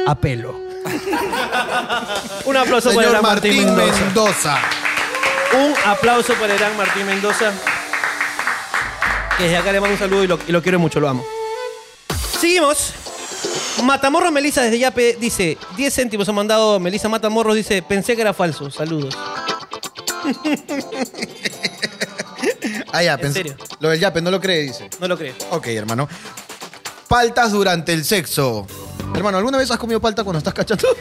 Apelo. 0.06 0.56
Un 2.46 2.58
aplauso 2.58 2.94
para 2.94 3.06
el 3.08 3.12
gran 3.12 3.24
Martín, 3.24 3.56
Martín 3.66 3.76
Mendoza. 3.76 4.06
Mendoza. 4.06 4.60
Un 5.54 5.74
aplauso 5.86 6.34
para 6.36 6.54
el 6.54 6.60
gran 6.60 6.76
Martín 6.78 7.06
Mendoza. 7.06 7.52
Que 9.38 9.44
desde 9.44 9.58
acá 9.58 9.72
le 9.72 9.80
mando 9.80 9.94
un 9.94 10.00
saludo 10.00 10.24
y 10.24 10.28
lo, 10.28 10.40
y 10.48 10.52
lo 10.52 10.62
quiero 10.62 10.80
mucho, 10.80 11.00
lo 11.00 11.10
amo. 11.10 11.26
Seguimos. 12.40 12.94
Matamorro 13.84 14.32
Melisa 14.32 14.64
desde 14.64 14.80
Yape 14.80 15.18
dice, 15.20 15.58
10 15.76 15.94
céntimos 15.94 16.28
ha 16.28 16.32
mandado 16.32 16.80
Melisa 16.80 17.08
Matamorros, 17.10 17.56
dice, 17.56 17.84
pensé 17.84 18.16
que 18.16 18.22
era 18.24 18.34
falso, 18.34 18.72
saludos. 18.72 19.16
Ah, 22.92 23.04
ya, 23.04 23.14
¿En 23.14 23.20
pensé. 23.20 23.40
serio? 23.40 23.56
Lo 23.80 23.90
del 23.90 24.00
yape, 24.00 24.22
no 24.22 24.32
lo 24.32 24.42
cree, 24.42 24.64
dice. 24.64 24.90
No 25.00 25.08
lo 25.08 25.18
creo. 25.18 25.36
Ok, 25.52 25.68
hermano. 25.68 26.08
Paltas 27.08 27.52
durante 27.52 27.94
el 27.94 28.04
sexo. 28.06 28.66
Hermano, 29.16 29.38
¿alguna 29.38 29.58
vez 29.58 29.72
has 29.72 29.78
comido 29.78 30.00
palta 30.02 30.24
cuando 30.24 30.40
estás 30.40 30.54
cachando? 30.54 30.88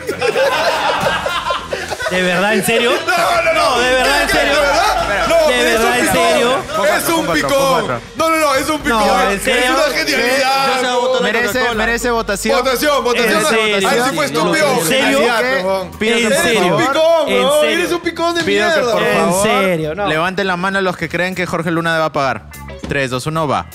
¿De 2.10 2.22
verdad, 2.22 2.54
en 2.54 2.64
serio? 2.64 2.92
No, 3.04 3.42
no, 3.42 3.52
no. 3.52 3.78
¿De 3.80 3.90
verdad, 3.90 4.22
en 4.22 4.28
¿Qué, 4.28 4.32
qué, 4.32 4.38
serio? 4.38 4.54
¿De 4.54 4.60
verdad? 4.60 5.26
No, 5.28 5.48
¿De 5.48 5.54
es 5.74 5.80
un 5.80 5.82
verdad, 5.82 5.98
en 5.98 6.02
picón. 6.06 6.16
serio? 6.30 6.50
Es 6.96 7.08
un 7.08 7.26
picón. 7.26 8.00
No, 8.16 8.30
no, 8.30 8.36
no, 8.36 8.54
es 8.54 8.68
un 8.70 8.80
picón. 8.80 9.06
No, 9.06 9.30
¿en 9.30 9.40
serio? 9.40 9.62
Es 9.64 9.70
una 9.70 9.82
genialidad. 9.98 11.20
Merece, 11.22 11.74
merece 11.74 12.10
votación. 12.12 12.58
Votación, 12.62 13.02
votación. 13.02 13.44
Ahí 13.84 14.00
sí 14.08 14.10
fue 14.14 14.26
estúpido. 14.26 14.72
¿En 14.72 14.84
serio? 14.86 15.18
¿En 15.20 15.90
Pido 15.98 16.16
que 16.16 16.22
¿En 16.22 16.28
por 16.30 16.38
serio? 16.42 16.60
favor. 16.60 16.78
picón, 16.78 17.28
¿En 17.28 17.42
bro. 17.42 17.60
serio? 17.60 17.78
Eres 17.78 17.92
un 17.92 18.00
picón 18.00 18.34
de 18.36 18.44
Pido 18.44 18.68
que 18.72 18.80
mierda. 18.80 19.24
En 19.26 19.32
serio, 19.42 19.94
no. 19.96 20.06
levanten 20.06 20.46
la 20.46 20.56
mano 20.56 20.80
los 20.80 20.96
que 20.96 21.08
creen 21.08 21.34
que 21.34 21.44
Jorge 21.46 21.72
Luna 21.72 21.98
va 21.98 22.04
a 22.06 22.12
pagar. 22.12 22.46
3, 22.88 23.10
2, 23.10 23.26
1, 23.26 23.48
va. 23.48 23.66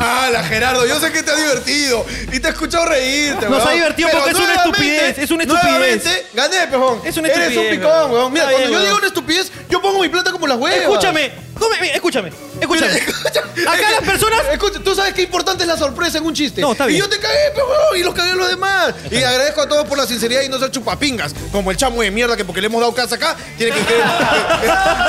Ah, 0.00 0.28
la 0.32 0.42
Gerardo, 0.44 0.86
yo 0.86 0.98
sé 1.00 1.10
que 1.12 1.22
te 1.22 1.30
ha 1.30 1.36
divertido 1.36 2.04
y 2.32 2.38
te 2.40 2.48
he 2.48 2.50
escuchado 2.50 2.84
reírte, 2.86 3.48
Nos 3.48 3.58
weón. 3.58 3.68
ha 3.68 3.72
divertido 3.72 4.08
Pero 4.10 4.18
porque 4.22 4.30
es 4.32 4.36
una 4.38 4.46
nuevamente, 4.54 4.78
estupidez, 4.86 5.18
es 5.18 5.30
una 5.30 5.42
estupidez. 5.44 5.70
Nuevamente, 5.72 6.26
gané, 6.34 6.66
pejón. 6.68 7.00
Es 7.04 7.16
una 7.16 7.28
Eres 7.28 7.40
estupidez, 7.48 7.72
un 7.72 7.76
picón, 7.78 7.92
weón. 7.92 8.10
weón. 8.12 8.32
Mira, 8.32 8.44
Está 8.44 8.52
cuando 8.56 8.68
bien, 8.68 8.70
yo 8.70 8.74
weón. 8.76 8.84
digo 8.86 8.98
una 8.98 9.06
estupidez, 9.06 9.52
yo 9.70 9.82
pongo 9.82 10.00
mi 10.00 10.08
plata 10.08 10.32
como 10.32 10.46
las 10.46 10.58
huevas. 10.58 10.80
Escúchame, 10.80 11.32
mira, 11.80 11.94
escúchame, 11.94 12.32
escúchame. 12.60 12.92
Acá 13.66 13.90
las 13.90 14.02
personas... 14.04 14.40
Escucha, 14.52 14.80
tú 14.80 14.94
sabes 14.94 15.14
qué 15.14 15.22
importante 15.22 15.62
es 15.64 15.68
la 15.68 15.76
sorpresa 15.78 16.18
en 16.18 16.24
un 16.26 16.34
chiste. 16.34 16.60
No, 16.60 16.72
está 16.72 16.84
Y 16.84 16.88
bien. 16.88 17.00
yo 17.00 17.08
te 17.08 17.18
cagué, 17.18 17.50
pe, 17.54 17.60
weón, 17.62 17.96
y 17.96 18.02
los 18.02 18.14
cagué 18.14 18.32
a 18.32 18.34
los 18.34 18.48
demás. 18.48 18.94
Y 19.10 19.16
agradezco 19.22 19.62
a 19.62 19.68
todos 19.68 19.86
por 19.86 19.96
la 19.98 20.06
sinceridad 20.06 20.42
y 20.42 20.48
no 20.48 20.58
ser 20.58 20.70
chupapingas. 20.70 21.34
Como 21.52 21.70
el 21.70 21.76
chamo 21.76 22.02
de 22.02 22.10
mierda 22.10 22.36
que 22.36 22.44
porque 22.44 22.60
le 22.60 22.66
hemos 22.66 22.80
dado 22.80 22.94
casa 22.94 23.14
acá, 23.16 23.34
tiene 23.56 23.72
que 23.74 23.80
creer 23.80 24.02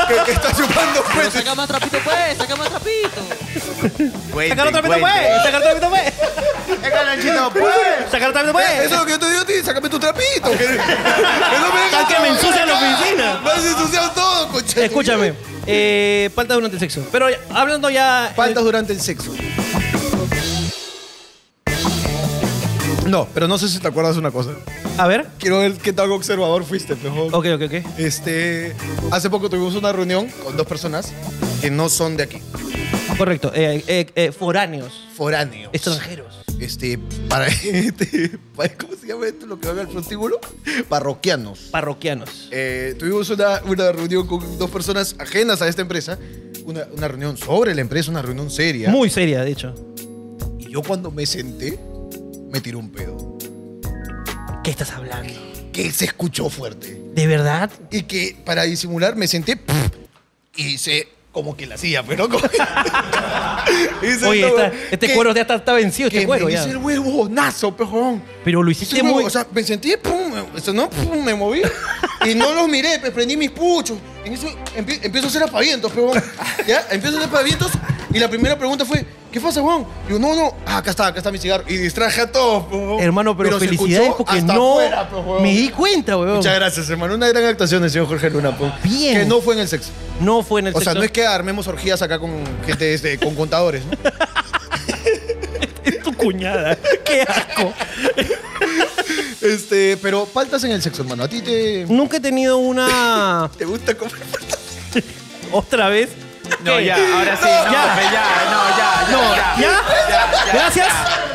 que, 0.07 0.13
que- 0.15 0.23
que 0.23 0.31
está 0.31 0.49
chupando 0.55 1.03
Pero 1.07 1.21
pues. 1.21 1.33
saca 1.33 1.55
más 1.55 1.67
trapito, 1.67 1.97
pues, 2.03 2.37
saca 2.37 2.55
más 2.55 2.69
trapito. 2.69 3.21
Sacar 4.67 4.85
otra 4.85 4.99
pues. 4.99 5.13
Sacar 5.43 5.61
otra 5.61 5.73
pita, 5.73 5.89
pues. 5.89 6.13
Sacar 8.11 8.29
otra 8.29 8.51
pues. 8.51 8.69
Eso 8.71 8.83
es 8.83 8.99
lo 8.99 9.05
que 9.05 9.11
yo 9.11 9.19
te 9.19 9.29
digo 9.29 9.41
a 9.41 9.45
ti, 9.45 9.53
sácame 9.63 9.89
tu 9.89 9.99
trapito. 9.99 10.51
Que, 10.51 10.57
que 10.57 10.67
no 10.67 11.73
me 11.73 11.81
dejas 11.81 12.07
que 12.07 12.19
me 12.19 12.27
ensucian 12.29 12.67
la 12.67 12.73
oficina. 12.73 13.41
Me 13.43 13.51
has 13.51 13.65
ensuciado 13.65 14.11
todo, 14.11 14.47
coche. 14.49 14.85
Escúchame, 14.85 15.33
eh, 15.65 16.29
falta 16.35 16.53
durante 16.53 16.75
el 16.75 16.79
sexo. 16.79 17.05
Pero 17.11 17.27
hablando 17.53 17.89
ya... 17.89 18.31
Faltas 18.35 18.63
durante 18.63 18.93
el 18.93 19.01
sexo. 19.01 19.33
No, 23.07 23.25
pero 23.33 23.47
no 23.47 23.57
sé 23.57 23.69
si 23.69 23.79
te 23.79 23.87
acuerdas 23.87 24.15
de 24.15 24.19
una 24.19 24.31
cosa. 24.31 24.51
A 24.97 25.07
ver. 25.07 25.27
Quiero 25.39 25.59
ver 25.59 25.73
qué 25.73 25.93
tan 25.93 26.11
observador 26.11 26.65
fuiste, 26.65 26.95
pejón. 26.95 27.33
Ok, 27.33 27.45
ok, 27.55 27.61
ok. 27.65 27.99
Este, 27.99 28.75
hace 29.11 29.29
poco 29.29 29.49
tuvimos 29.49 29.75
una 29.75 29.93
reunión 29.93 30.27
con 30.43 30.57
dos 30.57 30.67
personas 30.67 31.13
que 31.61 31.71
no 31.71 31.87
son 31.87 32.17
de 32.17 32.23
aquí, 32.23 32.41
Correcto. 33.17 33.51
eh, 33.55 33.83
eh, 33.87 34.07
eh, 34.15 34.31
foráneos. 34.31 34.93
foráneos. 35.15 35.69
Extranjeros. 35.73 36.35
Este, 36.59 36.97
para, 37.29 37.47
este, 37.63 38.37
para- 38.55 38.75
¿cómo 38.75 38.93
se 38.95 39.07
llama 39.07 39.27
esto? 39.27 39.45
Lo 39.45 39.59
que 39.59 39.71
va 39.71 39.81
al 39.81 39.87
prostíbulo. 39.87 40.39
Parroquianos. 40.89 41.59
Parroquianos. 41.71 42.49
Eh, 42.51 42.95
tuvimos 42.97 43.29
una, 43.29 43.61
una 43.65 43.91
reunión 43.91 44.25
con 44.27 44.57
dos 44.57 44.69
personas 44.69 45.15
ajenas 45.19 45.61
a 45.61 45.67
esta 45.67 45.81
empresa. 45.81 46.17
Una, 46.65 46.85
una 46.95 47.07
reunión 47.07 47.37
sobre 47.37 47.73
la 47.75 47.81
empresa, 47.81 48.11
una 48.11 48.21
reunión 48.21 48.49
seria. 48.51 48.89
Muy 48.89 49.09
seria, 49.09 49.43
de 49.43 49.51
hecho. 49.51 49.73
Y 50.59 50.69
yo 50.71 50.81
cuando 50.81 51.11
me 51.11 51.25
senté, 51.25 51.79
me 52.51 52.59
tiró 52.61 52.79
un 52.79 52.91
pedo. 52.91 53.37
¿Qué 54.63 54.71
estás 54.71 54.91
hablando? 54.91 55.33
Que 55.71 55.91
se 55.91 56.05
escuchó 56.05 56.49
fuerte. 56.49 56.99
¿De 57.13 57.25
verdad? 57.27 57.71
Y 57.91 58.03
que 58.03 58.35
para 58.43 58.63
disimular 58.63 59.15
me 59.15 59.27
senté 59.27 59.57
y 60.55 60.65
hice 60.73 61.07
como 61.37 61.55
que 61.55 61.67
la 61.67 61.75
hacía, 61.75 62.01
pero 62.01 62.27
como... 62.27 62.43
Hice 64.01 64.25
Oye, 64.27 64.47
esta- 64.47 64.71
este 64.89 65.07
que- 65.07 65.13
cuero 65.13 65.35
ya 65.35 65.41
está, 65.41 65.53
está 65.55 65.73
vencido, 65.73 66.09
que 66.09 66.17
este 66.17 66.25
cuero 66.27 66.47
me 66.47 66.51
ya. 66.53 66.61
hice 66.61 66.71
el 66.71 66.77
huevonazo, 66.77 67.75
pejón. 67.77 68.23
Pero 68.43 68.63
lo 68.63 68.71
hiciste 68.71 69.03
muy... 69.03 69.23
O 69.23 69.29
sea, 69.29 69.45
me 69.51 69.63
sentí, 69.63 69.95
pum, 69.97 70.33
eso 70.55 70.73
no, 70.73 70.89
pum, 70.89 71.23
me 71.23 71.35
moví. 71.35 71.61
Y 72.25 72.33
no 72.33 72.55
los 72.55 72.67
miré, 72.67 72.97
pues 72.99 73.11
prendí 73.11 73.37
mis 73.37 73.51
puchos. 73.51 73.99
En 74.25 74.33
eso 74.33 74.47
empie- 74.75 74.99
empiezo 75.03 75.27
a 75.27 75.29
hacer 75.29 75.43
apavientos, 75.43 75.91
pejón. 75.91 76.19
¿Ya? 76.67 76.87
Empiezo 76.89 77.17
a 77.17 77.19
hacer 77.19 77.29
apavientos. 77.29 77.71
Y 78.11 78.17
la 78.17 78.29
primera 78.29 78.57
pregunta 78.57 78.83
fue, 78.83 79.05
¿qué 79.31 79.39
pasa, 79.39 79.61
Juan? 79.61 79.85
Digo, 80.07 80.17
no, 80.17 80.33
no, 80.35 80.55
ah, 80.65 80.77
acá 80.77 80.89
está, 80.89 81.05
acá 81.07 81.19
está 81.19 81.31
mi 81.31 81.37
cigarro. 81.37 81.65
Y 81.67 81.77
distraje 81.77 82.21
a 82.21 82.31
todos, 82.31 82.63
pejón. 82.65 82.99
Hermano, 82.99 83.37
pero, 83.37 83.59
felicidades 83.59 84.13
porque 84.17 84.41
no 84.41 84.79
afuera, 84.79 85.07
me 85.41 85.51
di 85.51 85.69
cuenta, 85.69 86.17
weón. 86.17 86.37
Muchas 86.37 86.55
gracias, 86.55 86.89
hermano. 86.89 87.13
Una 87.13 87.27
gran 87.27 87.45
actuación 87.45 87.81
del 87.83 87.91
señor 87.91 88.07
Jorge 88.07 88.29
Luna, 88.31 88.51
pejón. 88.57 88.73
Bien. 88.83 89.19
Que 89.19 89.25
no 89.25 89.39
fue 89.39 89.53
en 89.53 89.59
el 89.61 89.67
sexo. 89.67 89.91
No 90.19 90.41
fue 90.43 90.61
en 90.61 90.67
el 90.67 90.75
O 90.75 90.81
sea, 90.81 90.93
no 90.93 91.03
es 91.03 91.11
que 91.11 91.25
armemos 91.25 91.67
orgías 91.67 92.01
acá 92.01 92.19
con 92.19 92.31
gente, 92.65 92.93
este, 92.93 93.17
con 93.19 93.35
contadores, 93.35 93.83
¿no? 93.85 93.91
Es 95.83 96.01
tu 96.03 96.13
cuñada. 96.13 96.77
Qué 97.05 97.21
asco. 97.21 97.73
Este, 99.41 99.95
pero 100.01 100.25
faltas 100.25 100.63
en 100.65 100.71
el 100.71 100.81
sexo, 100.81 101.03
hermano. 101.03 101.23
¿A 101.23 101.27
ti 101.29 101.41
te, 101.41 101.85
Nunca 101.87 102.17
he 102.17 102.19
tenido 102.19 102.57
una... 102.57 103.49
te 103.57 103.63
gusta 103.65 103.93
comer? 103.95 104.13
¿Otra 105.51 105.87
vez? 105.87 106.09
No, 106.63 106.77
¿Qué? 106.77 106.85
ya, 106.85 106.95
ahora 106.95 107.35
sí. 107.37 107.43
No, 107.43 107.71
Ya. 107.71 108.11
ya, 108.11 108.25
no, 108.51 108.69
ya, 108.77 109.05
ya. 109.07 109.11
No, 109.11 109.35
ya. 109.35 109.55
¿ya? 109.59 110.53
Gracias. 110.53 110.87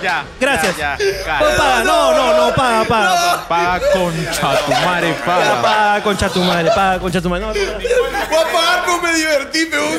Ya. 0.02 0.24
Gracias. 0.40 0.76
Ya, 0.76 0.98
ya, 0.98 1.06
No, 1.06 1.24
cara. 1.24 1.56
paga, 1.56 1.84
no, 1.84 2.12
no, 2.12 2.36
no, 2.48 2.54
paga, 2.54 2.84
paga. 2.84 3.48
Paga 3.48 3.80
concha 3.92 4.58
tu 4.66 4.72
madre, 4.72 5.14
paga. 5.24 5.62
Paga, 5.62 6.02
concha 6.02 6.28
tu 6.28 6.40
madre, 6.42 6.70
paga, 6.74 6.98
concha 6.98 7.20
tu 7.20 7.28
madre. 7.28 7.46
No, 7.46 7.54
no, 7.54 7.60
no. 7.72 7.78
Voy 7.78 8.38
a 8.42 8.52
me 9.00 9.14
divertí, 9.14 9.66
peón. 9.66 9.98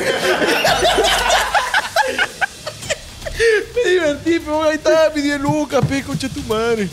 me 3.84 3.90
divertí, 3.90 4.38
peón. 4.40 4.66
Ahí 4.66 4.74
está, 4.74 5.10
mi 5.14 5.22
10 5.22 5.40
lucas, 5.40 5.84
pe, 5.86 6.02
concha 6.02 6.28
tu 6.28 6.42
madre. 6.42 6.88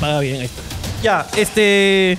Paga 0.00 0.20
bien, 0.20 0.40
ahí 0.40 0.46
está. 0.46 0.62
Ya, 1.02 1.26
este. 1.36 2.18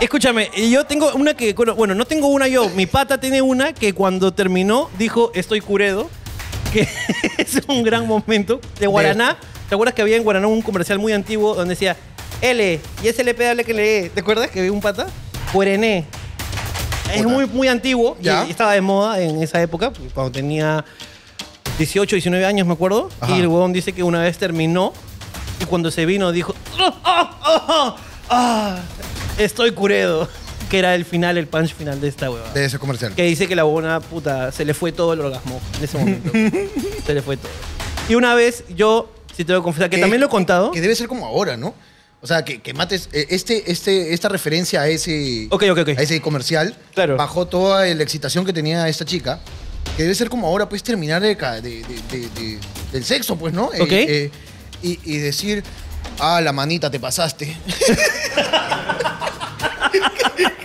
Escúchame, 0.00 0.50
yo 0.70 0.84
tengo 0.86 1.12
una 1.14 1.34
que. 1.34 1.52
Bueno, 1.54 1.94
no 1.94 2.04
tengo 2.04 2.28
una 2.28 2.48
yo. 2.48 2.68
Mi 2.70 2.86
pata 2.86 3.18
tiene 3.20 3.42
una 3.42 3.72
que 3.72 3.92
cuando 3.92 4.32
terminó 4.32 4.90
dijo: 4.98 5.30
Estoy 5.34 5.60
curedo. 5.60 6.08
Que 6.72 6.88
es 7.38 7.60
un 7.66 7.82
gran 7.82 8.06
momento. 8.06 8.60
De 8.78 8.86
Guaraná. 8.86 9.36
¿Te 9.68 9.74
acuerdas 9.74 9.94
que 9.94 10.02
había 10.02 10.16
en 10.16 10.24
Guaraná 10.24 10.46
un 10.48 10.62
comercial 10.62 10.98
muy 10.98 11.12
antiguo 11.12 11.54
donde 11.54 11.74
decía 11.74 11.96
L 12.40 12.80
y 13.04 13.08
ese 13.08 13.22
LP 13.22 13.48
hable 13.48 13.64
que 13.64 13.74
lee? 13.74 14.08
¿Te 14.08 14.20
acuerdas 14.20 14.50
que 14.50 14.58
había 14.58 14.72
un 14.72 14.80
pata? 14.80 15.06
Cuerené. 15.52 16.06
Es 17.14 17.24
muy, 17.26 17.46
muy 17.46 17.68
antiguo 17.68 18.16
Ya. 18.20 18.44
y 18.46 18.50
estaba 18.50 18.72
de 18.72 18.80
moda 18.80 19.20
en 19.20 19.42
esa 19.42 19.60
época, 19.62 19.92
cuando 20.14 20.32
tenía 20.32 20.84
18, 21.78 22.16
19 22.16 22.44
años, 22.44 22.66
me 22.66 22.72
acuerdo. 22.74 23.08
Ajá. 23.20 23.36
Y 23.36 23.40
el 23.40 23.46
huevón 23.48 23.72
dice 23.72 23.92
que 23.92 24.02
una 24.02 24.20
vez 24.22 24.36
terminó 24.38 24.92
y 25.60 25.64
cuando 25.64 25.90
se 25.90 26.04
vino 26.06 26.32
dijo: 26.32 26.54
"Ah, 26.78 27.38
ah, 27.44 27.96
ah, 28.28 28.78
Estoy 29.38 29.72
curedo. 29.72 30.28
Que 30.70 30.78
era 30.78 30.94
el 30.94 31.04
final, 31.04 31.36
el 31.36 31.48
punch 31.48 31.74
final 31.74 32.00
de 32.00 32.06
esta 32.06 32.30
huevada. 32.30 32.52
De 32.52 32.64
ese 32.64 32.78
comercial. 32.78 33.12
Que 33.16 33.24
dice 33.24 33.48
que 33.48 33.56
la 33.56 33.64
huevona, 33.64 33.98
puta, 33.98 34.52
se 34.52 34.64
le 34.64 34.72
fue 34.72 34.92
todo 34.92 35.14
el 35.14 35.20
orgasmo 35.20 35.60
en 35.78 35.82
ese 35.84 35.98
momento. 35.98 36.30
se 37.06 37.12
le 37.12 37.22
fue 37.22 37.36
todo. 37.36 37.50
Y 38.08 38.14
una 38.14 38.36
vez 38.36 38.62
yo, 38.68 39.10
si 39.36 39.44
te 39.44 39.52
voy 39.52 39.60
a 39.60 39.64
confesar, 39.64 39.90
que 39.90 39.98
también 39.98 40.20
lo 40.20 40.26
he 40.28 40.30
contado. 40.30 40.70
Que 40.70 40.80
debe 40.80 40.94
ser 40.94 41.08
como 41.08 41.26
ahora, 41.26 41.56
¿no? 41.56 41.74
O 42.22 42.26
sea, 42.26 42.44
que, 42.44 42.60
que 42.60 42.74
mates 42.74 43.08
eh, 43.12 43.26
este, 43.30 43.70
este, 43.72 44.12
esta 44.12 44.28
referencia 44.28 44.82
a 44.82 44.88
ese, 44.88 45.46
Ok, 45.50 45.64
ok, 45.70 45.78
ok. 45.78 45.88
a 45.98 46.02
ese 46.02 46.20
comercial. 46.20 46.76
Claro. 46.94 47.16
Bajó 47.16 47.46
toda 47.46 47.86
la 47.86 48.02
excitación 48.02 48.44
que 48.44 48.52
tenía 48.52 48.86
esta 48.88 49.04
chica. 49.06 49.40
Que 49.96 50.02
debe 50.02 50.14
ser 50.14 50.28
como 50.28 50.46
ahora, 50.46 50.68
pues, 50.68 50.82
terminar 50.82 51.22
de, 51.22 51.36
ca- 51.36 51.60
de- 51.60 51.82
de- 51.82 52.02
de- 52.18 52.28
de- 52.40 52.58
del 52.92 53.04
sexo, 53.04 53.36
pues, 53.36 53.54
¿no? 53.54 53.70
Eh, 53.72 53.80
Ok. 53.80 53.92
eh, 53.92 54.30
y, 54.82 54.98
y 55.04 55.16
decir, 55.18 55.62
ah, 56.18 56.40
la 56.42 56.52
manita, 56.52 56.90
te 56.90 57.00
pasaste. 57.00 57.56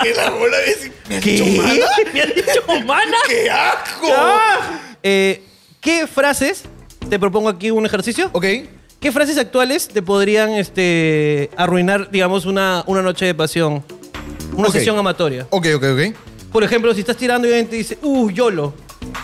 que 0.01 0.13
la 0.13 0.29
bola 0.31 0.57
es... 0.67 0.91
¿Me 1.09 1.17
has 1.17 1.23
¿Qué? 1.23 1.31
dicho 1.31 1.45
mana? 1.61 1.85
¿Me 2.13 2.21
has 2.21 2.35
dicho 2.35 2.63
humana? 2.67 3.17
¡Qué 3.27 3.49
asco! 3.49 4.07
Ah. 4.15 4.79
Eh, 5.03 5.41
¿Qué 5.81 6.05
frases, 6.07 6.63
te 7.09 7.17
propongo 7.19 7.47
aquí 7.49 7.71
un 7.71 7.85
ejercicio? 7.85 8.29
Ok. 8.33 8.45
¿Qué 9.05 9.11
frases 9.11 9.37
actuales 9.37 9.87
te 9.87 10.01
podrían 10.01 10.49
este, 10.53 11.51
arruinar, 11.57 12.09
digamos, 12.09 12.47
una, 12.47 12.83
una 12.87 13.03
noche 13.03 13.23
de 13.25 13.35
pasión? 13.35 13.83
Una 14.55 14.69
Ok. 14.69 14.73
sesión 14.73 14.97
amatoria. 14.97 15.45
Ok, 15.51 15.67
ok, 15.75 15.83
ok. 15.93 16.15
Por 16.51 16.63
ejemplo, 16.63 16.91
si 16.91 17.01
estás 17.01 17.15
tirando 17.15 17.47
y 17.47 17.51
alguien 17.51 17.67
te 17.69 17.75
dice, 17.75 17.99
uh, 18.01 18.31
YOLO. 18.31 18.73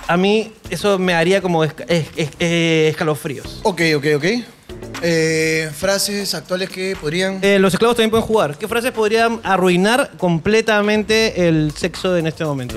A 0.07 0.17
mí 0.17 0.53
eso 0.69 0.99
me 0.99 1.15
haría 1.15 1.41
como 1.41 1.65
esca- 1.65 1.86
es- 1.88 2.05
es- 2.15 2.29
eh, 2.39 2.89
escalofríos. 2.91 3.61
Ok, 3.63 3.82
ok, 3.95 4.05
ok. 4.17 4.25
Eh, 5.01 5.71
frases 5.75 6.36
actuales 6.36 6.69
que 6.69 6.95
podrían... 7.01 7.39
Eh, 7.41 7.57
los 7.57 7.73
esclavos 7.73 7.95
también 7.97 8.11
pueden 8.11 8.27
jugar. 8.27 8.59
¿Qué 8.59 8.67
frases 8.67 8.91
podrían 8.91 9.39
arruinar 9.43 10.11
completamente 10.19 11.47
el 11.47 11.73
sexo 11.75 12.15
en 12.17 12.27
este 12.27 12.45
momento? 12.45 12.75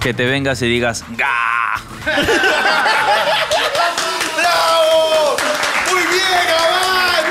Que 0.00 0.14
te 0.14 0.24
vengas 0.24 0.62
y 0.62 0.66
digas, 0.66 1.04
¡ga! 1.14 1.74
¡Bravo! 4.38 5.36
¡Muy 5.90 6.00
bien, 6.06 6.40
Gabán! 6.48 7.24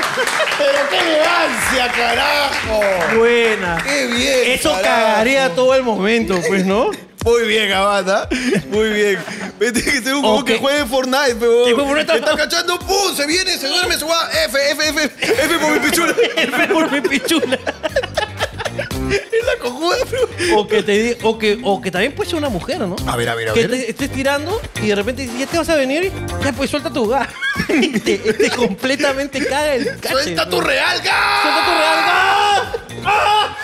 ¡Pero 0.58 0.78
qué 0.90 1.18
elegancia, 1.46 1.92
carajo! 1.92 2.80
Buena. 3.18 3.82
¡Qué 3.84 4.06
bien! 4.06 4.52
Eso 4.52 4.70
carajo! 4.72 4.84
cagaría 4.84 5.54
todo 5.54 5.74
el 5.74 5.82
momento, 5.82 6.38
pues, 6.48 6.64
¿no? 6.64 6.90
Muy 7.24 7.48
bien, 7.48 7.68
Gabata. 7.68 8.28
Muy 8.68 8.88
bien. 8.90 9.18
Vete 9.58 9.82
que 9.82 10.00
ser 10.00 10.14
un 10.14 10.24
Ok. 10.24 10.46
que 10.46 10.58
juegue 10.58 10.86
Fortnite, 10.86 11.34
pero. 11.38 11.98
Está 11.98 12.36
cachando, 12.36 12.78
¡pum! 12.78 13.14
Se 13.14 13.26
viene, 13.26 13.58
se 13.58 13.66
duerme, 13.66 13.98
se 13.98 14.04
va. 14.04 14.30
F, 14.46 14.56
F, 14.70 14.88
F, 14.88 15.10
F 15.20 15.58
por 15.58 15.72
mi 15.72 15.80
pichula. 15.80 16.14
F 16.36 16.66
por 16.68 16.90
mi 16.92 17.00
pichula. 17.00 17.58
Es 19.10 19.46
la 19.46 19.58
cojuda, 19.62 19.96
pero. 20.10 20.58
O 20.60 20.66
que, 20.68 20.82
te 20.82 20.92
di- 21.02 21.16
o, 21.22 21.38
que, 21.38 21.58
o 21.62 21.80
que 21.80 21.90
también 21.90 22.12
puede 22.14 22.30
ser 22.30 22.38
una 22.38 22.48
mujer, 22.48 22.80
¿no? 22.80 22.96
A 23.06 23.16
ver, 23.16 23.28
a 23.28 23.34
ver, 23.34 23.50
a 23.50 23.52
que 23.54 23.66
ver. 23.66 23.70
te- 23.70 23.90
estés 23.90 24.10
tirando 24.10 24.60
y 24.82 24.88
de 24.88 24.94
repente 24.94 25.22
dices, 25.22 25.38
ya 25.38 25.46
te 25.46 25.58
vas 25.58 25.68
a 25.68 25.76
venir, 25.76 26.12
ya 26.44 26.52
pues 26.52 26.70
suelta 26.70 26.92
tu 26.92 27.06
gas. 27.08 27.28
y 27.68 27.98
te, 28.00 28.18
te 28.18 28.50
completamente 28.50 29.44
caga 29.44 29.74
el 29.74 29.86
cache. 30.00 30.08
¡Suelta 30.22 30.48
tu 30.48 30.60
real, 30.60 31.00
gas! 31.02 31.42
¡Suelta 31.42 31.64
tu 31.64 31.72
real 31.78 31.98
gas! 32.06 33.04
¡Ah! 33.04 33.56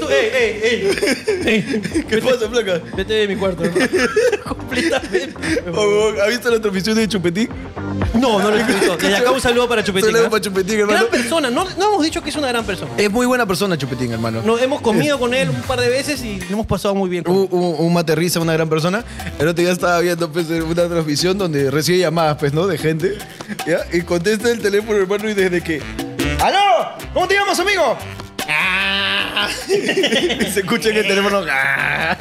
Tú, 0.00 0.08
ey, 0.08 0.30
ey, 0.34 0.60
ey. 0.62 1.42
ey. 1.44 2.04
¿Qué 2.08 2.18
pasa, 2.18 2.48
flaca? 2.48 2.80
Vete 2.96 3.12
de 3.14 3.28
mi 3.28 3.36
cuarto. 3.36 3.64
¿no? 3.64 3.70
completamente. 4.44 5.34
Oh, 5.74 6.12
¿Has 6.22 6.28
visto 6.28 6.50
la 6.50 6.60
transmisión 6.60 6.96
de 6.96 7.08
Chupetín? 7.08 7.48
No, 8.14 8.38
no 8.38 8.50
lo 8.50 8.56
he 8.56 8.64
visto. 8.64 8.96
Desde 8.96 9.16
acá 9.16 9.30
un 9.30 9.40
saludo 9.40 9.68
para 9.68 9.82
Chupetín. 9.82 10.06
Saludos 10.06 10.26
¿ah? 10.26 10.30
para 10.30 10.42
Chupetín, 10.42 10.80
hermano. 10.80 10.98
Gran 10.98 11.10
persona. 11.10 11.50
No, 11.50 11.64
no 11.76 11.88
hemos 11.88 12.02
dicho 12.04 12.22
que 12.22 12.30
es 12.30 12.36
una 12.36 12.48
gran 12.48 12.64
persona. 12.64 12.90
Es 12.96 13.10
muy 13.10 13.26
buena 13.26 13.46
persona, 13.46 13.76
Chupetín, 13.76 14.12
hermano. 14.12 14.42
Nos 14.42 14.60
hemos 14.60 14.80
comido 14.80 15.18
con 15.18 15.34
él 15.34 15.48
un 15.50 15.62
par 15.62 15.80
de 15.80 15.88
veces 15.88 16.22
y 16.22 16.38
lo 16.40 16.54
hemos 16.54 16.66
pasado 16.66 16.94
muy 16.94 17.08
bien. 17.08 17.24
con. 17.24 17.34
Un, 17.34 17.48
un, 17.50 17.74
un 17.78 17.92
mate 17.92 18.14
risa, 18.14 18.40
una 18.40 18.52
gran 18.52 18.68
persona. 18.68 19.04
El 19.38 19.48
otro 19.48 19.62
día 19.62 19.72
estaba 19.72 20.00
viendo 20.00 20.30
pues, 20.30 20.48
una 20.48 20.88
transmisión 20.88 21.38
donde 21.38 21.70
recibe 21.70 21.98
llamadas, 21.98 22.36
pues, 22.38 22.52
¿no? 22.52 22.66
De 22.66 22.78
gente. 22.78 23.18
¿ya? 23.66 23.80
Y 23.92 24.02
contesta 24.02 24.50
el 24.50 24.60
teléfono, 24.60 24.98
hermano, 24.98 25.28
y 25.28 25.34
desde 25.34 25.62
que. 25.62 25.82
¡Aló! 26.40 26.92
¿Cómo 27.12 27.26
te 27.26 27.34
llamas, 27.34 27.58
amigo? 27.58 27.96
Se 30.52 30.60
escucha 30.60 30.88
en 30.90 30.96
el 30.98 31.06
teléfono. 31.06 31.42
¡Ah! 31.50 32.16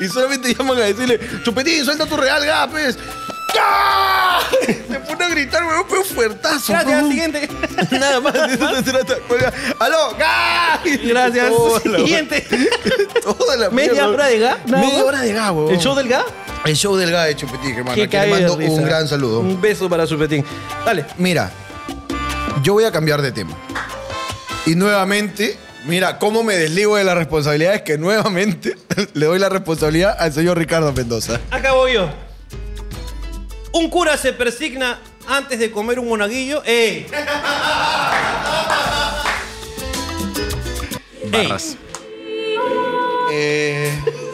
Y 0.00 0.06
solamente 0.08 0.54
llaman 0.54 0.78
a 0.78 0.82
decirle, 0.82 1.20
Chupetín, 1.44 1.84
suelta 1.84 2.06
tu 2.06 2.16
real, 2.16 2.44
gapes. 2.44 2.96
Se 4.66 5.00
pone 5.00 5.24
a 5.24 5.28
gritar, 5.30 5.64
weón, 5.64 5.84
pero 5.88 6.04
fuertazo. 6.04 6.72
Gracias, 6.72 6.94
weón. 6.94 7.08
siguiente. 7.10 7.48
Nada 7.90 8.20
más, 8.20 8.32
de 8.34 8.54
eso 8.54 8.76
se 8.76 8.82
trata. 8.82 9.16
Cuelga. 9.26 9.52
¡Aló! 9.78 10.16
¡Ga! 10.18 10.80
Gracias. 11.04 11.52
Siguiente. 11.82 12.46
Toda 13.22 13.56
la 13.56 13.70
¿Media 13.70 13.92
mierda. 13.92 14.08
hora 14.10 14.26
de? 14.26 14.38
Nada 14.38 14.58
Media 14.66 14.98
más. 14.98 15.02
hora 15.02 15.20
de 15.22 15.32
gas, 15.32 15.50
weón. 15.50 15.70
¿El 15.72 15.78
show 15.78 15.94
del 15.96 16.08
gas? 16.08 16.24
El 16.64 16.76
show 16.76 16.96
del 16.96 17.10
gas 17.10 17.26
de 17.26 17.36
Chupetín, 17.36 17.76
hermano. 17.76 17.96
Que 17.96 18.06
le 18.06 18.30
mando 18.30 18.54
un 18.54 18.84
gran 18.84 19.08
saludo. 19.08 19.40
Un 19.40 19.60
beso 19.60 19.88
para 19.88 20.06
Chupetín. 20.06 20.44
Dale. 20.84 21.06
Mira, 21.16 21.50
yo 22.62 22.74
voy 22.74 22.84
a 22.84 22.92
cambiar 22.92 23.22
de 23.22 23.32
tema. 23.32 23.56
Y 24.68 24.74
nuevamente, 24.74 25.56
mira 25.86 26.18
cómo 26.18 26.42
me 26.42 26.54
desligo 26.54 26.96
de 26.96 27.04
las 27.04 27.16
responsabilidades 27.16 27.80
que 27.80 27.96
nuevamente 27.96 28.76
le 29.14 29.24
doy 29.24 29.38
la 29.38 29.48
responsabilidad 29.48 30.14
al 30.18 30.30
señor 30.30 30.58
Ricardo 30.58 30.92
Mendoza. 30.92 31.40
Acabo 31.50 31.88
yo. 31.88 32.10
Un 33.72 33.88
cura 33.88 34.18
se 34.18 34.34
persigna 34.34 35.00
antes 35.26 35.58
de 35.58 35.70
comer 35.70 35.98
un 35.98 36.08
monaguillo. 36.08 36.62
¡Ey! 36.66 37.06
Ey. 41.22 41.30
Barras. 41.30 41.76
Eh... 43.32 43.90
Eh, 44.06 44.27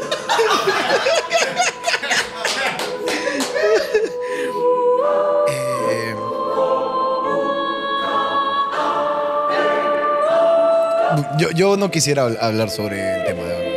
Yo, 11.38 11.50
yo 11.50 11.76
no 11.76 11.90
quisiera 11.90 12.26
habl- 12.28 12.38
hablar 12.40 12.70
sobre 12.70 13.00
el 13.00 13.24
tema 13.24 13.42
de 13.42 13.54
ahora. 13.56 13.68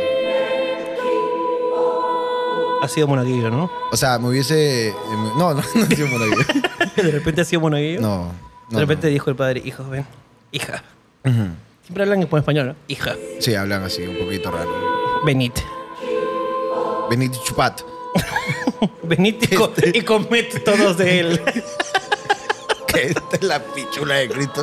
Ha 2.82 2.88
sido 2.88 3.08
monaguillo, 3.08 3.50
¿no? 3.50 3.70
O 3.90 3.96
sea, 3.96 4.18
me 4.18 4.28
hubiese. 4.28 4.88
eh, 4.88 4.94
No, 5.36 5.54
no, 5.54 5.54
no 5.54 5.60
ha 5.60 5.86
sido 5.86 6.06
ahí. 6.06 6.30
De 6.96 7.10
repente 7.10 7.40
ha 7.40 7.44
sido 7.44 7.60
monaguillo. 7.60 8.00
No. 8.00 8.32
no, 8.70 8.78
De 8.78 8.80
repente 8.80 9.08
no. 9.08 9.12
dijo 9.12 9.30
el 9.30 9.36
padre, 9.36 9.62
hijo, 9.64 9.84
ven. 9.88 10.06
Hija. 10.52 10.82
Siempre 11.24 12.02
hablan 12.04 12.22
en 12.22 12.28
español, 12.36 12.66
¿no? 12.68 12.76
Hija. 12.86 13.14
Sí, 13.40 13.54
hablan 13.54 13.82
así, 13.82 14.02
un 14.02 14.16
poquito 14.18 14.50
raro. 14.50 14.70
Venid. 15.24 15.52
Venid 17.10 17.32
chupat. 17.44 17.80
Venid 19.02 19.36
y, 19.50 19.54
co- 19.54 19.72
y 19.92 20.02
comed 20.02 20.62
todos 20.64 20.96
de 20.98 21.20
él. 21.20 21.40
Que 22.86 23.02
esta 23.08 23.20
es 23.36 23.42
la 23.42 23.58
pichula 23.62 24.14
de 24.16 24.28
Cristo. 24.28 24.62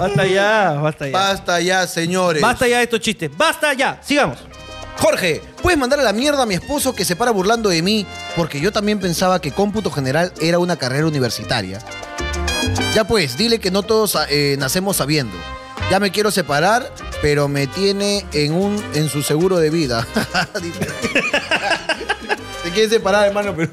Basta 0.00 0.26
ya, 0.26 0.72
basta 0.80 1.06
ya. 1.06 1.12
Basta 1.12 1.60
ya, 1.60 1.86
señores. 1.86 2.40
Basta 2.40 2.66
ya 2.66 2.78
de 2.78 2.84
estos 2.84 3.00
chistes. 3.00 3.30
Basta 3.36 3.74
ya. 3.74 4.00
Sigamos. 4.02 4.38
Jorge, 4.96 5.42
¿puedes 5.62 5.78
mandar 5.78 6.00
a 6.00 6.02
la 6.02 6.14
mierda 6.14 6.44
a 6.44 6.46
mi 6.46 6.54
esposo 6.54 6.94
que 6.94 7.04
se 7.04 7.16
para 7.16 7.32
burlando 7.32 7.68
de 7.68 7.82
mí? 7.82 8.06
Porque 8.34 8.62
yo 8.62 8.72
también 8.72 8.98
pensaba 8.98 9.42
que 9.42 9.52
cómputo 9.52 9.90
general 9.90 10.32
era 10.40 10.58
una 10.58 10.76
carrera 10.76 11.06
universitaria. 11.06 11.80
Ya 12.94 13.04
pues, 13.04 13.36
dile 13.36 13.58
que 13.58 13.70
no 13.70 13.82
todos 13.82 14.16
eh, 14.30 14.56
nacemos 14.58 14.96
sabiendo. 14.96 15.36
Ya 15.90 16.00
me 16.00 16.10
quiero 16.10 16.30
separar, 16.30 16.90
pero 17.20 17.46
me 17.48 17.66
tiene 17.66 18.24
en 18.32 18.54
un 18.54 18.82
en 18.94 19.10
su 19.10 19.22
seguro 19.22 19.58
de 19.58 19.68
vida. 19.68 20.06
Se 22.64 22.70
quiere 22.70 22.88
separar, 22.88 23.26
hermano, 23.26 23.54
pero 23.54 23.70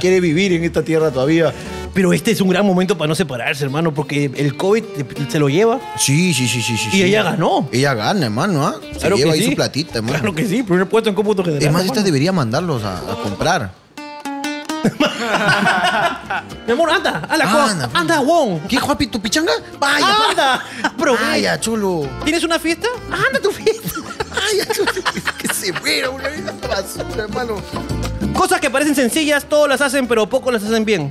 quiere 0.00 0.20
vivir 0.20 0.54
en 0.54 0.64
esta 0.64 0.82
tierra 0.82 1.10
todavía. 1.10 1.52
Pero 1.94 2.12
este 2.12 2.32
es 2.32 2.40
un 2.40 2.48
gran 2.48 2.66
momento 2.66 2.98
para 2.98 3.08
no 3.08 3.14
separarse, 3.14 3.62
hermano, 3.64 3.94
porque 3.94 4.24
el 4.34 4.56
COVID 4.56 4.82
se 5.28 5.38
lo 5.38 5.48
lleva. 5.48 5.78
Sí, 5.96 6.34
sí, 6.34 6.48
sí, 6.48 6.60
sí, 6.60 6.76
sí. 6.76 6.88
Y 6.88 6.90
sí. 6.90 7.02
ella 7.04 7.22
ganó. 7.22 7.68
Ella 7.72 7.94
gana, 7.94 8.26
hermano, 8.26 8.66
¿ah? 8.66 8.74
Se 8.92 8.98
Claro 8.98 9.16
lleva 9.16 9.32
que 9.32 9.38
ahí 9.38 9.44
sí. 9.44 9.50
su 9.50 9.56
platita, 9.56 9.98
hermano. 9.98 10.18
Claro 10.18 10.34
que 10.34 10.44
sí, 10.46 10.62
primer 10.64 10.88
puesto 10.88 11.08
en 11.08 11.14
cómputo 11.14 11.44
general. 11.44 11.64
Es 11.64 11.72
más, 11.72 11.84
esta 11.84 12.02
debería 12.02 12.32
mandarlos 12.32 12.82
a, 12.82 12.98
a 12.98 13.14
comprar. 13.22 13.72
Mi 16.66 16.72
amor, 16.72 16.90
anda, 16.90 17.22
anda, 17.28 17.44
Anda, 17.44 17.64
anda, 17.70 17.88
pues. 17.88 18.00
anda, 18.00 18.20
Wong. 18.20 18.60
¿Qué, 18.68 18.76
Juapi, 18.78 19.06
tu 19.06 19.20
pichanga? 19.20 19.52
Vaya. 19.78 20.06
Anda, 20.30 20.64
bro. 20.98 21.14
Vaya, 21.14 21.58
chulo. 21.60 22.08
¿Tienes 22.24 22.42
una 22.44 22.58
fiesta? 22.58 22.88
Anda 23.10 23.38
a 23.38 23.40
tu 23.40 23.50
fiesta. 23.50 24.00
Vaya, 24.30 24.66
chulo. 24.72 24.90
Que 25.38 25.54
se 25.54 25.72
muera, 25.72 26.10
una 26.10 26.28
esta 26.28 26.68
basura, 26.68 27.24
hermano. 27.24 27.56
Cosas 28.34 28.60
que 28.60 28.68
parecen 28.70 28.94
sencillas, 28.94 29.44
todos 29.48 29.68
las 29.68 29.80
hacen, 29.80 30.06
pero 30.08 30.28
pocos 30.28 30.52
las 30.52 30.62
hacen 30.64 30.84
bien. 30.84 31.10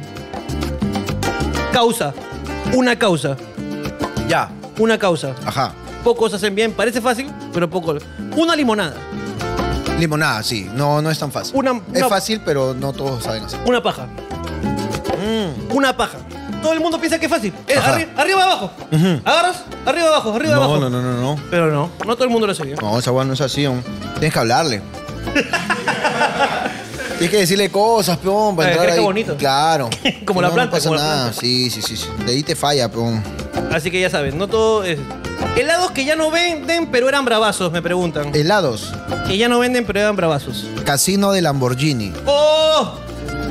Causa. 1.74 2.14
Una 2.74 2.98
causa. 2.98 3.36
Ya. 4.30 4.50
Una 4.80 4.98
causa. 4.98 5.36
Ajá. 5.46 5.74
Pocos 6.04 6.34
hacen 6.34 6.56
bien. 6.56 6.72
Parece 6.72 7.02
fácil, 7.02 7.30
pero 7.54 7.70
poco. 7.70 7.96
Una 8.38 8.56
limonada. 8.56 8.94
Limonada, 10.00 10.42
sí. 10.44 10.70
No, 10.76 11.02
no 11.02 11.10
es 11.10 11.20
tan 11.20 11.32
fácil. 11.32 11.56
Una- 11.56 11.82
es 11.94 12.00
una- 12.00 12.10
fácil, 12.10 12.42
pero 12.46 12.74
no 12.74 12.94
todos 12.94 13.24
saben 13.24 13.44
hacer. 13.44 13.60
Una 13.66 13.82
paja. 13.82 14.08
Una 15.72 15.96
paja. 15.98 16.18
Todo 16.62 16.74
el 16.74 16.80
mundo 16.80 16.98
piensa 17.00 17.20
que 17.20 17.26
es 17.26 17.32
fácil. 17.32 17.54
Es 17.68 17.78
Ajá. 17.78 17.98
arri- 17.98 18.08
arriba 18.16 18.44
abajo. 18.44 18.72
Agarras, 19.26 19.64
arriba 19.86 20.08
abajo, 20.08 20.34
arriba 20.34 20.56
abajo. 20.56 20.78
No, 20.80 20.90
no, 20.90 21.02
no, 21.02 21.12
no, 21.14 21.22
no. 21.36 21.42
Pero 21.50 21.72
no, 21.72 21.90
no 22.06 22.14
todo 22.16 22.24
el 22.26 22.30
mundo 22.30 22.48
lo 22.48 22.54
hace 22.54 22.64
bien. 22.64 22.78
No, 22.82 22.98
esa 23.00 23.12
weá 23.12 23.26
no 23.26 23.34
es 23.34 23.42
así, 23.42 23.66
aún. 23.66 23.84
Tienes 24.14 24.32
que 24.34 24.40
hablarle. 24.40 24.82
Tienes 27.18 27.30
que 27.30 27.38
decirle 27.38 27.70
cosas, 27.70 28.18
peón, 28.18 28.56
para 28.56 28.72
entrar 28.72 28.90
ahí. 28.92 29.00
bonito. 29.00 29.36
Claro. 29.38 29.90
Como 30.26 30.42
la 30.42 30.50
no, 30.50 30.54
planta, 30.56 30.72
No 30.72 30.78
pasa 30.78 30.90
como 30.90 30.96
la 31.00 31.04
nada. 31.04 31.24
planta. 31.26 31.40
Sí, 31.42 31.70
sí, 31.70 31.82
sí, 31.82 31.96
sí. 31.98 32.08
De 32.26 32.32
ahí 32.34 32.44
te 32.44 32.56
falla, 32.56 32.90
peón. 32.90 33.24
Así 33.72 33.90
que 33.92 34.00
ya 34.02 34.10
saben, 34.10 34.38
no 34.38 34.48
todo 34.48 34.84
es. 34.84 35.00
Helados 35.58 35.92
que 35.92 36.06
ya 36.06 36.16
no 36.16 36.32
venden, 36.32 36.88
pero 36.92 37.08
eran 37.10 37.26
bravazos, 37.26 37.72
me 37.72 37.82
preguntan. 37.82 38.34
Helados. 38.36 38.94
Que 39.28 39.38
ya 39.38 39.48
no 39.48 39.60
venden, 39.60 39.86
pero 39.86 40.00
eran 40.00 40.16
bravazos. 40.16 40.66
Casino 40.86 41.32
de 41.32 41.42
Lamborghini. 41.42 42.14
¡Oh! 42.26 42.96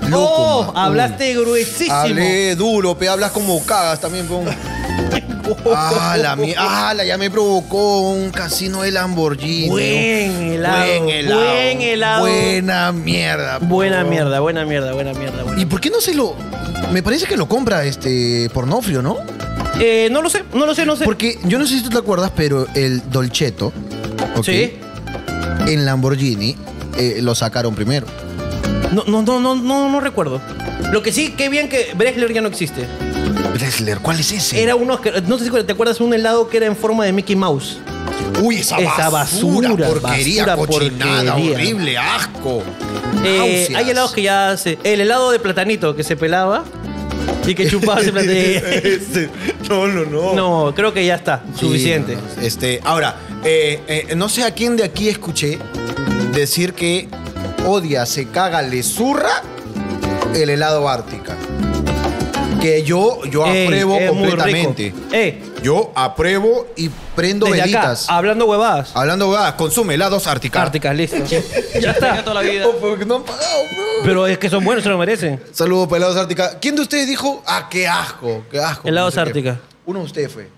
loco. 0.09 0.27
Oh, 0.35 0.73
man. 0.73 0.77
hablaste 0.85 1.35
gruesísimo. 1.35 1.95
Hablé 1.95 2.55
duro, 2.57 2.97
pe, 2.99 3.09
hablas 3.09 3.31
como 3.33 3.65
cagas 3.65 4.01
también, 4.01 4.27
pe. 4.27 4.35
Ah, 5.75 6.17
la 6.21 6.37
mi- 6.37 6.55
ah, 6.57 6.93
la 6.95 7.05
ya 7.05 7.19
me 7.19 7.31
provocó 7.31 8.01
un 8.13 8.31
casino 8.31 8.83
de 8.83 8.93
Lamborghini. 8.93 9.69
Buen 9.69 10.53
helado, 10.53 11.03
Buen 11.05 11.09
helado. 11.11 11.41
buen 11.41 11.81
helado. 11.83 12.21
Buena 12.23 12.93
mierda. 12.93 13.59
Buena 13.59 14.05
mierda, 14.05 14.41
buena 14.41 14.65
mierda, 14.65 14.93
buena 14.93 15.13
mierda. 15.15 15.43
buena 15.43 15.61
¿Y 15.61 15.67
por 15.67 15.81
qué 15.81 15.91
no 15.91 16.01
se 16.01 16.15
lo.? 16.15 16.37
Me 16.93 17.03
parece 17.03 17.27
que 17.27 17.37
lo 17.37 17.47
compra 17.49 17.85
este 17.85 18.49
Pornofrio, 18.53 19.03
¿no? 19.03 19.17
Eh, 19.81 20.09
no 20.11 20.21
lo 20.23 20.29
sé, 20.31 20.45
no 20.53 20.67
lo 20.67 20.75
sé, 20.75 20.85
no 20.87 20.97
sé. 20.97 21.05
Porque 21.05 21.39
yo 21.45 21.59
no 21.59 21.67
sé 21.67 21.79
si 21.79 21.83
tú 21.83 21.91
te 21.91 21.99
acuerdas, 21.99 22.31
pero 22.37 22.67
el 22.75 23.03
Dolcetto. 23.11 23.73
¿ok? 24.37 24.45
Sí. 24.45 24.75
En 25.67 25.85
Lamborghini 25.85 26.57
eh, 26.99 27.19
lo 27.23 27.35
sacaron 27.35 27.75
primero. 27.75 28.07
No, 28.93 29.05
no, 29.07 29.23
no, 29.23 29.41
no, 29.41 29.55
no, 29.55 29.89
no 29.89 30.01
recuerdo. 30.01 30.41
Lo 30.93 31.03
que 31.03 31.13
sí, 31.13 31.33
qué 31.37 31.49
bien 31.49 31.69
que 31.71 31.93
Bresler 31.97 32.33
ya 32.35 32.43
no 32.43 32.49
existe. 32.49 32.87
Bresler, 33.53 33.99
¿cuál 33.99 34.21
es 34.21 34.33
ese? 34.33 34.63
Era 34.63 34.75
uno 34.77 35.01
que, 35.01 35.21
no 35.23 35.39
sé 35.39 35.45
si 35.45 35.51
te 35.51 35.73
acuerdas, 35.73 36.01
un 36.01 36.15
helado 36.15 36.49
que 36.49 36.57
era 36.57 36.67
en 36.67 36.77
forma 36.77 37.05
de 37.05 37.13
Mickey 37.13 37.37
Mouse. 37.37 37.79
Uy, 38.41 38.57
esa, 38.57 38.79
Esa 38.79 39.11
basura, 39.11 39.69
basura, 39.71 39.89
porquería, 39.89 40.47
basura, 40.47 40.67
cochinada, 40.67 41.35
porquería. 41.35 41.53
horrible, 41.55 41.99
asco. 41.99 42.63
Eh, 43.25 43.37
Náuseas. 43.39 43.75
hay 43.79 43.91
helados 43.91 44.13
que 44.13 44.23
ya 44.23 44.57
se. 44.57 44.79
El 44.83 45.01
helado 45.01 45.31
de 45.31 45.39
platanito 45.39 45.95
que 45.95 46.03
se 46.03 46.17
pelaba 46.17 46.65
y 47.47 47.55
que 47.55 47.69
chupaba 47.69 48.01
ese 48.01 48.11
platanito. 48.13 48.67
Este, 48.89 49.29
no, 49.69 49.87
no, 49.87 50.05
no. 50.07 50.35
No, 50.35 50.75
creo 50.75 50.93
que 50.95 51.05
ya 51.05 51.17
está. 51.17 51.43
Sí, 51.55 51.61
suficiente. 51.67 52.17
no, 52.17 52.23
no. 52.23 52.43
Este, 52.43 52.81
ahora, 52.85 53.17
eh, 53.45 53.83
eh, 53.87 54.15
no 54.17 54.29
sé 54.29 54.45
a 54.45 54.53
quién 54.53 54.77
de 54.77 54.85
aquí 54.85 55.09
escuché 55.09 55.59
decir 56.33 56.73
que 56.73 57.09
odia, 57.67 58.07
se 58.07 58.29
caga, 58.29 58.63
le 58.63 58.83
zurra 58.83 59.43
el 60.35 60.49
helado 60.51 60.89
Ártica. 60.89 61.37
Que 62.63 62.83
yo, 62.85 63.25
yo 63.25 63.45
Ey, 63.47 63.65
apruebo 63.65 63.97
es 63.99 64.13
muy 64.15 64.29
completamente. 64.29 64.83
rico. 64.85 64.99
Ey, 65.13 65.43
Yo 65.63 65.93
apruebo 65.97 66.69
y 66.77 66.89
prendo 67.17 67.47
desde 67.47 67.61
velitas. 67.63 68.05
acá, 68.05 68.17
hablando 68.17 68.47
huevadas. 68.47 68.93
Hablando 68.95 69.29
huevadas, 69.29 69.55
consume 69.55 69.95
helados 69.95 70.27
Ártica. 70.29 70.63
Árticas, 70.63 70.95
listo. 70.97 71.17
ya 71.81 71.91
está. 71.91 72.23
toda 72.23 72.41
la 72.43 72.49
vida. 72.49 72.67
Oh, 72.69 72.77
porque 72.81 73.05
no 73.05 73.17
han 73.17 73.23
pagado, 73.25 73.65
bro. 73.75 73.83
Pero 74.05 74.27
es 74.29 74.39
que 74.39 74.49
son 74.49 74.65
buenos, 74.65 74.85
se 74.85 74.91
lo 74.91 74.97
merecen. 74.99 75.43
Saludos 75.53 75.89
para 75.89 75.99
helados 75.99 76.17
Ártica. 76.17 76.59
¿Quién 76.61 76.77
de 76.77 76.83
ustedes 76.83 77.09
dijo? 77.09 77.43
Ah, 77.47 77.67
qué 77.69 77.89
asco, 77.89 78.45
qué 78.51 78.61
asco. 78.61 78.87
Helados 78.87 79.15
No 79.17 79.21
sé 79.25 79.33
qué. 79.33 79.51
Ártica. 79.51 79.61
Uno 79.85 79.99
de 79.99 80.05
ustedes 80.05 80.33
fue. 80.33 80.49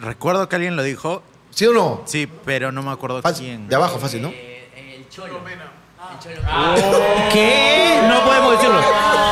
Recuerdo 0.00 0.48
que 0.48 0.56
alguien 0.56 0.74
lo 0.74 0.82
dijo. 0.82 1.22
¿Sí 1.50 1.64
o 1.66 1.72
no? 1.72 2.02
Sí, 2.06 2.28
pero 2.44 2.72
no 2.72 2.82
me 2.82 2.90
acuerdo 2.90 3.22
Fácil. 3.22 3.46
quién. 3.46 3.68
De 3.68 3.76
abajo, 3.76 3.98
fácil, 3.98 4.20
¿no? 4.22 4.32
¿Qué? 7.32 8.00
No 8.08 8.24
podemos 8.24 8.52
decirlo. 8.52 8.80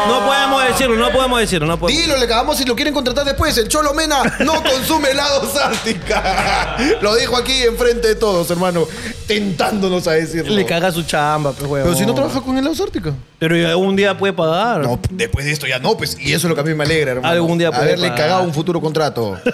No 0.07 0.27
podemos 0.27 0.65
decirlo, 0.69 0.97
no 0.97 1.11
podemos 1.13 1.41
decirlo, 1.41 1.67
no 1.67 1.79
podemos. 1.79 2.03
Dilo, 2.03 2.17
le 2.19 2.27
cagamos 2.29 2.57
si 2.59 2.65
lo 2.65 2.75
quieren 2.77 2.93
contratar 2.93 3.25
después. 3.25 3.57
El 3.57 3.69
Cholo 3.69 3.95
Mena 3.95 4.23
no 4.41 4.63
consume 4.63 5.11
helados 5.11 5.57
Ártica. 5.57 6.77
Lo 7.01 7.15
dijo 7.17 7.37
aquí 7.37 7.63
enfrente 7.63 8.09
de 8.09 8.15
todos, 8.17 8.51
hermano. 8.51 8.87
Tentándonos 9.27 10.07
a 10.07 10.13
decirlo. 10.13 10.55
Le 10.55 10.67
caga 10.67 10.93
su 10.93 11.03
chamba, 11.05 11.53
pues, 11.53 11.63
huevón. 11.71 11.85
Pero 11.89 11.97
si 11.99 12.05
no 12.07 12.15
trabaja 12.15 12.41
con 12.43 12.59
helados 12.59 12.81
Ártica. 12.81 13.13
Pero 13.39 13.57
ya 13.57 13.77
un 13.77 13.97
día 13.97 14.17
puede 14.17 14.33
pagar. 14.33 14.81
No, 14.83 14.99
después 15.11 15.47
de 15.47 15.53
esto 15.53 15.67
ya 15.67 15.79
no, 15.79 15.97
pues. 15.97 16.17
Y 16.21 16.33
eso 16.33 16.47
es 16.47 16.51
lo 16.51 16.55
que 16.55 16.61
a 16.61 16.65
mí 16.65 16.75
me 16.75 16.85
alegra, 16.85 17.13
hermano. 17.13 17.33
Algún 17.33 17.57
día 17.59 17.71
puede 17.71 17.83
Haberle 17.85 18.09
pagar. 18.09 18.25
cagado 18.25 18.43
un 18.45 18.53
futuro 18.55 18.81
contrato. 18.81 19.39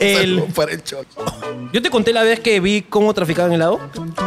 El- 0.00 0.16
Saludos 0.36 0.52
para 0.54 0.72
el 0.72 0.82
Cholo. 0.82 1.06
yo 1.72 1.82
te 1.82 1.90
conté 1.90 2.12
la 2.12 2.22
vez 2.22 2.40
que 2.40 2.58
vi 2.60 2.82
cómo 2.82 3.12
traficaban 3.14 3.52
helado. 3.52 3.78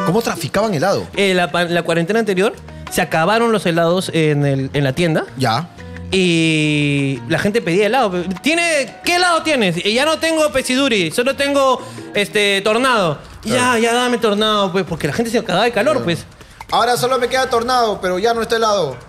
¿Cómo 0.06 0.22
traficaban 0.22 0.74
helado? 0.74 1.06
En 1.16 1.36
la, 1.38 1.52
pa- 1.52 1.64
la 1.66 1.82
cuarentena 1.84 2.20
anterior 2.20 2.54
se 2.92 3.02
acabaron 3.02 3.52
los 3.52 3.66
helados 3.66 4.10
en, 4.14 4.46
el- 4.46 4.70
en 4.74 4.84
la 4.84 4.94
tienda 4.94 5.26
Ya. 5.38 5.70
y 6.12 7.20
la 7.28 7.40
gente 7.40 7.62
pedía 7.62 7.88
helado. 7.88 8.12
¿Tiene, 8.44 8.98
¿Qué 9.04 9.16
helado 9.16 9.42
tienes? 9.42 9.84
Y 9.84 9.94
ya 9.94 10.06
no 10.06 10.20
tengo 10.20 10.52
pesiduri, 10.52 11.10
solo 11.12 11.36
tengo 11.36 11.82
este 12.14 12.62
tornado. 12.62 13.18
Ya, 13.44 13.78
ya 13.80 13.94
dame 13.94 14.20
tornado, 14.20 14.72
pues, 14.72 14.86
porque 14.88 15.08
la 15.08 15.14
gente 15.14 15.32
se 15.32 15.44
cagaba 15.44 15.66
de 15.66 15.72
calor, 15.72 16.04
pues. 16.04 16.24
Ahora 16.72 16.96
solo 16.98 17.18
me 17.20 17.28
queda 17.28 17.50
tornado, 17.50 18.00
pero 18.00 18.18
ya 18.20 18.34
no 18.34 18.42
está 18.44 18.56
helado. 18.58 18.96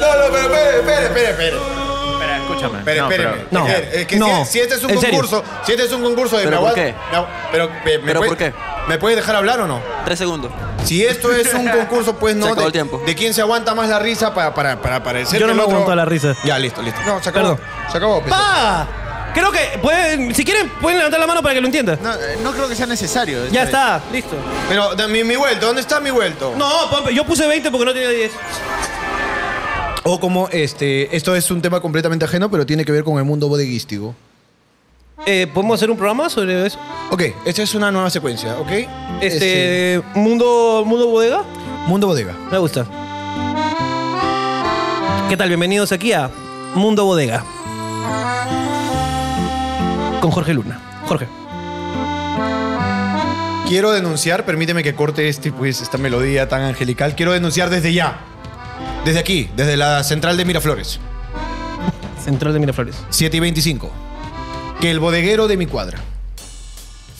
No, 0.00 0.06
no, 0.16 0.32
pero 0.32 0.38
espere, 0.42 0.78
espere, 0.80 1.04
espere, 1.06 1.30
espere. 1.30 1.91
Espera, 2.66 2.80
escúchame. 2.80 3.00
No, 3.00 3.08
pero- 3.08 3.48
No, 3.50 3.66
Es 3.68 3.74
que- 3.74 4.00
es 4.00 4.06
que 4.06 4.16
no, 4.16 4.44
si, 4.44 4.52
si 4.52 4.60
este 4.60 4.74
es 4.74 4.82
un 4.84 4.88
serio. 4.90 5.02
concurso, 5.10 5.44
si 5.64 5.72
este 5.72 5.84
es 5.84 5.92
un 5.92 6.02
concurso 6.02 6.36
de 6.38 6.44
¿Pero 6.44 6.60
por 6.60 6.74
qué? 6.74 6.94
me 7.10 7.18
agu- 7.18 7.26
pero, 7.50 7.68
me, 7.84 7.98
me 7.98 8.04
¿Pero 8.06 8.20
puede- 8.20 8.28
por 8.30 8.38
qué? 8.38 8.52
¿Me 8.88 8.98
puede 8.98 9.16
dejar 9.16 9.36
hablar 9.36 9.60
o 9.60 9.66
no? 9.66 9.80
Tres 10.04 10.18
segundos. 10.18 10.50
Si 10.84 11.04
esto 11.04 11.32
es 11.32 11.54
un 11.54 11.68
concurso, 11.70 12.16
pues 12.16 12.34
no. 12.34 12.46
Se 12.46 12.52
acabó 12.52 12.60
de, 12.62 12.66
el 12.66 12.72
tiempo. 12.72 13.02
de 13.06 13.14
quién 13.14 13.32
se 13.32 13.40
aguanta 13.40 13.74
más 13.74 13.88
la 13.88 13.98
risa 14.00 14.34
para, 14.34 14.52
para, 14.54 14.80
para 14.80 15.02
parecer 15.02 15.38
Yo 15.40 15.46
no 15.46 15.54
me 15.54 15.62
otro- 15.62 15.74
aguanto 15.76 15.94
la 15.94 16.04
risa. 16.04 16.34
Ya, 16.44 16.58
listo, 16.58 16.82
listo. 16.82 17.00
No, 17.06 17.22
se 17.22 17.28
acabó. 17.28 17.56
Perdón. 17.56 17.60
Se 17.90 17.96
acabó. 17.98 18.22
¡Pa! 18.24 18.86
Creo 19.34 19.50
que 19.50 19.78
pueden, 19.80 20.34
si 20.34 20.44
quieren, 20.44 20.68
pueden 20.80 20.98
levantar 20.98 21.18
la 21.18 21.26
mano 21.26 21.40
para 21.42 21.54
que 21.54 21.60
lo 21.62 21.66
entienda. 21.66 21.96
No, 22.02 22.12
eh, 22.12 22.36
no 22.42 22.52
creo 22.52 22.68
que 22.68 22.74
sea 22.76 22.84
necesario. 22.86 23.46
Ya 23.50 23.62
esta 23.62 23.96
está, 23.98 24.12
listo. 24.12 24.36
Pero 24.68 24.94
de- 24.94 25.08
mi, 25.08 25.24
mi 25.24 25.36
vuelto, 25.36 25.64
¿dónde 25.66 25.80
está 25.80 26.00
mi 26.00 26.10
vuelto? 26.10 26.52
No, 26.58 27.08
yo 27.08 27.24
puse 27.24 27.46
20 27.46 27.70
porque 27.70 27.86
no 27.86 27.92
tenía 27.94 28.10
10. 28.10 28.30
O 30.04 30.18
como 30.18 30.48
este, 30.48 31.14
esto 31.16 31.36
es 31.36 31.50
un 31.50 31.62
tema 31.62 31.80
completamente 31.80 32.24
ajeno, 32.24 32.50
pero 32.50 32.66
tiene 32.66 32.84
que 32.84 32.92
ver 32.92 33.04
con 33.04 33.18
el 33.18 33.24
mundo 33.24 33.48
bodeguístico. 33.48 34.14
Eh, 35.26 35.46
¿Podemos 35.54 35.76
hacer 35.76 35.90
un 35.90 35.96
programa 35.96 36.28
sobre 36.28 36.66
eso? 36.66 36.78
Ok, 37.10 37.22
esta 37.44 37.62
es 37.62 37.74
una 37.76 37.92
nueva 37.92 38.10
secuencia, 38.10 38.58
¿ok? 38.58 38.70
Este, 39.20 40.02
mundo, 40.14 40.82
mundo 40.84 41.06
bodega. 41.06 41.44
mundo 41.86 42.08
bodega. 42.08 42.34
Me 42.50 42.58
gusta. 42.58 42.84
¿Qué 45.28 45.36
tal? 45.36 45.48
Bienvenidos 45.48 45.92
aquí 45.92 46.12
a 46.12 46.30
Mundo 46.74 47.04
Bodega. 47.04 47.44
Con 50.20 50.30
Jorge 50.30 50.52
Luna. 50.52 50.80
Jorge. 51.06 51.28
Quiero 53.68 53.92
denunciar, 53.92 54.44
permíteme 54.44 54.82
que 54.82 54.94
corte 54.94 55.28
este, 55.28 55.52
pues, 55.52 55.80
esta 55.80 55.96
melodía 55.96 56.48
tan 56.48 56.62
angelical. 56.62 57.14
Quiero 57.14 57.32
denunciar 57.32 57.70
desde 57.70 57.94
ya. 57.94 58.20
Desde 59.04 59.18
aquí, 59.18 59.50
desde 59.56 59.76
la 59.76 60.04
central 60.04 60.36
de 60.36 60.44
Miraflores. 60.44 61.00
Central 62.22 62.52
de 62.52 62.60
Miraflores. 62.60 62.94
7 63.10 63.36
y 63.36 63.40
25. 63.40 63.90
Que 64.80 64.92
el 64.92 65.00
bodeguero 65.00 65.48
de 65.48 65.56
mi 65.56 65.66
cuadra. 65.66 65.98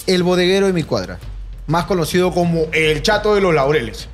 El 0.07 0.23
bodeguero 0.23 0.69
de 0.69 0.73
mi 0.73 0.85
cuadra. 0.85 1.19
Más 1.67 1.87
conocido 1.87 2.33
como 2.33 2.67
el 2.73 3.03
chato 3.03 3.35
de 3.35 3.41
los 3.41 3.53
laureles. 3.53 4.09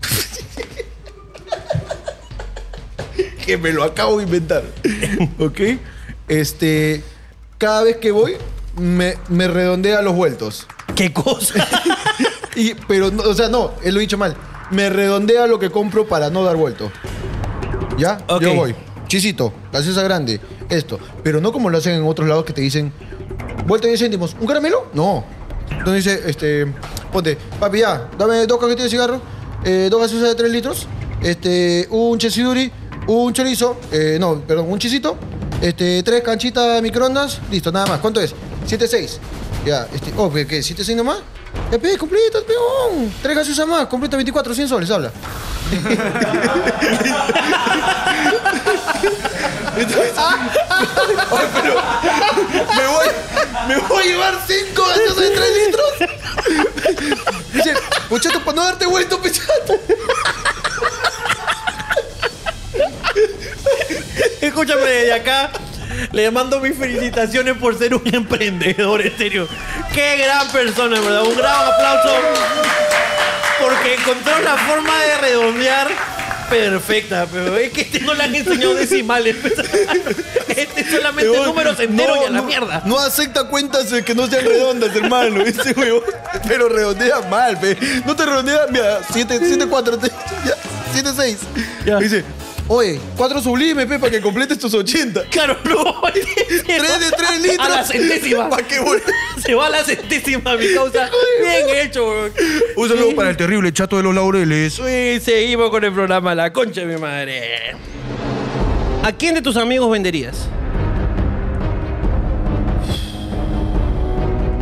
que 3.46 3.56
me 3.56 3.72
lo 3.72 3.84
acabo 3.84 4.18
de 4.18 4.24
inventar. 4.24 4.64
¿Ok? 5.38 5.60
Este. 6.26 7.04
Cada 7.56 7.84
vez 7.84 7.98
que 7.98 8.10
voy, 8.10 8.34
me, 8.76 9.14
me 9.28 9.46
redondea 9.46 10.02
los 10.02 10.16
vueltos. 10.16 10.66
¿Qué 10.96 11.12
cosa? 11.12 11.68
Y, 12.54 12.74
pero, 12.86 13.10
no, 13.10 13.22
o 13.22 13.32
sea, 13.32 13.48
no, 13.48 13.72
él 13.82 13.94
lo 13.94 14.00
he 14.00 14.02
dicho 14.02 14.18
mal. 14.18 14.36
Me 14.70 14.90
redondea 14.90 15.46
lo 15.46 15.58
que 15.58 15.70
compro 15.70 16.06
para 16.06 16.28
no 16.28 16.44
dar 16.44 16.56
vuelto. 16.56 16.92
¿Ya? 18.02 18.18
Ok. 18.26 18.42
Yo 18.42 18.54
voy. 18.56 18.74
Chisito, 19.06 19.52
gaseosa 19.72 20.02
grande, 20.02 20.40
esto. 20.68 20.98
Pero 21.22 21.40
no 21.40 21.52
como 21.52 21.70
lo 21.70 21.78
hacen 21.78 21.94
en 21.94 22.02
otros 22.02 22.26
lados 22.28 22.44
que 22.44 22.52
te 22.52 22.60
dicen, 22.60 22.92
vuelta 23.64 23.86
10 23.86 24.00
céntimos. 24.00 24.34
¿Un 24.40 24.46
caramelo? 24.48 24.88
No. 24.92 25.24
Entonces 25.70 26.04
dice, 26.04 26.22
este, 26.28 26.66
ponte, 27.12 27.38
papi, 27.60 27.78
ya, 27.78 28.10
dame 28.18 28.44
dos 28.46 28.58
cajetillas 28.58 28.84
de 28.84 28.90
cigarro, 28.90 29.20
eh, 29.64 29.86
dos 29.88 30.00
gaseosas 30.00 30.30
de 30.30 30.34
3 30.34 30.50
litros, 30.50 30.88
este, 31.22 31.86
un 31.90 32.18
chesiduri, 32.18 32.72
un 33.06 33.32
chorizo, 33.32 33.78
eh, 33.92 34.16
no, 34.18 34.40
perdón, 34.40 34.66
un 34.68 34.78
chisito, 34.80 35.16
este, 35.60 36.02
tres 36.02 36.22
canchitas 36.22 36.74
de 36.74 36.82
microondas, 36.82 37.40
listo, 37.52 37.70
nada 37.70 37.86
más. 37.86 38.00
¿Cuánto 38.00 38.20
es? 38.20 38.34
7.6. 38.66 39.18
Ya, 39.64 39.86
este, 39.94 40.12
oh, 40.16 40.32
¿qué? 40.32 40.44
qué? 40.44 40.58
¿7.6 40.58 40.96
nomás? 40.96 41.18
Ya, 41.70 41.78
pe, 41.78 41.96
completa, 41.96 42.38
peón. 42.46 43.12
Tres 43.22 43.36
gaseosas 43.36 43.66
más, 43.66 43.86
completa 43.86 44.16
24, 44.16 44.54
100 44.54 44.68
soles, 44.68 44.90
habla. 44.90 45.10
Oye, 51.30 51.46
pero 51.54 51.74
me 52.76 52.86
voy, 52.86 53.06
me 53.68 53.76
voy 53.88 54.02
a 54.02 54.06
llevar 54.06 54.38
cinco 54.46 54.82
gaseosas 54.86 55.16
de 55.16 55.30
3 55.30 55.50
litros. 55.66 55.92
Dice, 57.52 57.74
Pochato, 58.08 58.40
para 58.40 58.56
no 58.56 58.64
darte 58.64 58.86
vuelto, 58.86 59.20
Pochato. 59.20 59.74
Escúchame 64.40 64.82
desde 64.82 65.12
acá. 65.14 65.50
Le 66.12 66.30
mando 66.30 66.60
mis 66.60 66.76
felicitaciones 66.76 67.56
por 67.56 67.78
ser 67.78 67.94
un 67.94 68.02
emprendedor, 68.12 69.02
en 69.02 69.16
serio. 69.16 69.48
Qué 69.92 70.16
gran 70.18 70.48
persona, 70.48 70.96
en 70.96 71.04
¿verdad? 71.04 71.24
Un 71.24 71.36
gran 71.36 71.66
aplauso. 71.66 72.14
Porque 73.60 73.94
encontró 73.94 74.38
la 74.40 74.56
forma 74.56 75.00
de 75.02 75.16
redondear 75.18 75.88
perfecta, 76.52 77.26
pero 77.32 77.56
es 77.56 77.72
que 77.72 77.82
este 77.82 78.00
no 78.00 78.14
le 78.14 78.24
han 78.24 78.34
enseñado 78.34 78.74
decimales. 78.74 79.36
Este 80.48 80.90
solamente 80.90 81.34
números 81.44 81.80
enteros 81.80 82.18
y 82.22 82.24
a 82.26 82.30
la 82.30 82.40
no, 82.40 82.44
mierda. 82.44 82.82
No 82.84 82.98
acepta 82.98 83.44
cuentas 83.44 83.90
eh, 83.92 84.04
que 84.04 84.14
no 84.14 84.26
sean 84.26 84.44
redondas, 84.44 84.94
hermano. 84.94 85.42
Ese. 85.42 85.74
Pero 86.46 86.68
redondea 86.68 87.22
mal, 87.22 87.58
pe. 87.58 87.78
No 88.04 88.14
te 88.14 88.26
redondea, 88.26 88.66
mira, 88.70 89.00
7, 89.10 89.40
7, 89.42 89.66
4, 89.66 89.98
7, 90.92 91.10
6. 91.16 91.38
Ya. 91.86 91.98
Dice, 91.98 92.24
oye, 92.68 93.00
4 93.16 93.42
sublimes, 93.42 93.86
pe, 93.86 93.98
para 93.98 94.10
que 94.10 94.20
completes 94.20 94.58
tus 94.58 94.74
80. 94.74 95.24
Claro, 95.30 95.56
no. 95.64 96.02
3 96.12 96.66
de 96.66 97.16
3 97.16 97.42
litros. 97.42 97.66
A 97.66 97.68
la 97.68 97.84
centésima. 97.84 98.48
¿Para 98.48 98.66
qué, 98.66 98.78
güey? 98.80 99.00
Se 99.44 99.54
va 99.54 99.66
a 99.66 99.70
la 99.70 99.84
centésima, 99.84 100.56
mi 100.56 100.72
causa. 100.74 101.08
Bien 101.40 101.86
hecho, 101.86 102.04
weón. 102.08 102.32
Un 102.76 102.88
saludo 102.88 103.14
para 103.14 103.30
el 103.30 103.36
terrible 103.36 103.72
chato 103.72 103.96
de 103.96 104.02
los 104.02 104.14
laureles. 104.14 104.78
Y 104.78 105.20
seguimos 105.20 105.70
con 105.70 105.84
el 105.84 105.92
programa 105.92 106.34
La 106.34 106.52
Concha 106.52 106.82
de 106.82 106.86
mi 106.86 107.00
madre. 107.00 107.76
¿A 109.02 109.12
quién 109.12 109.34
de 109.34 109.42
tus 109.42 109.56
amigos 109.56 109.90
venderías? 109.90 110.46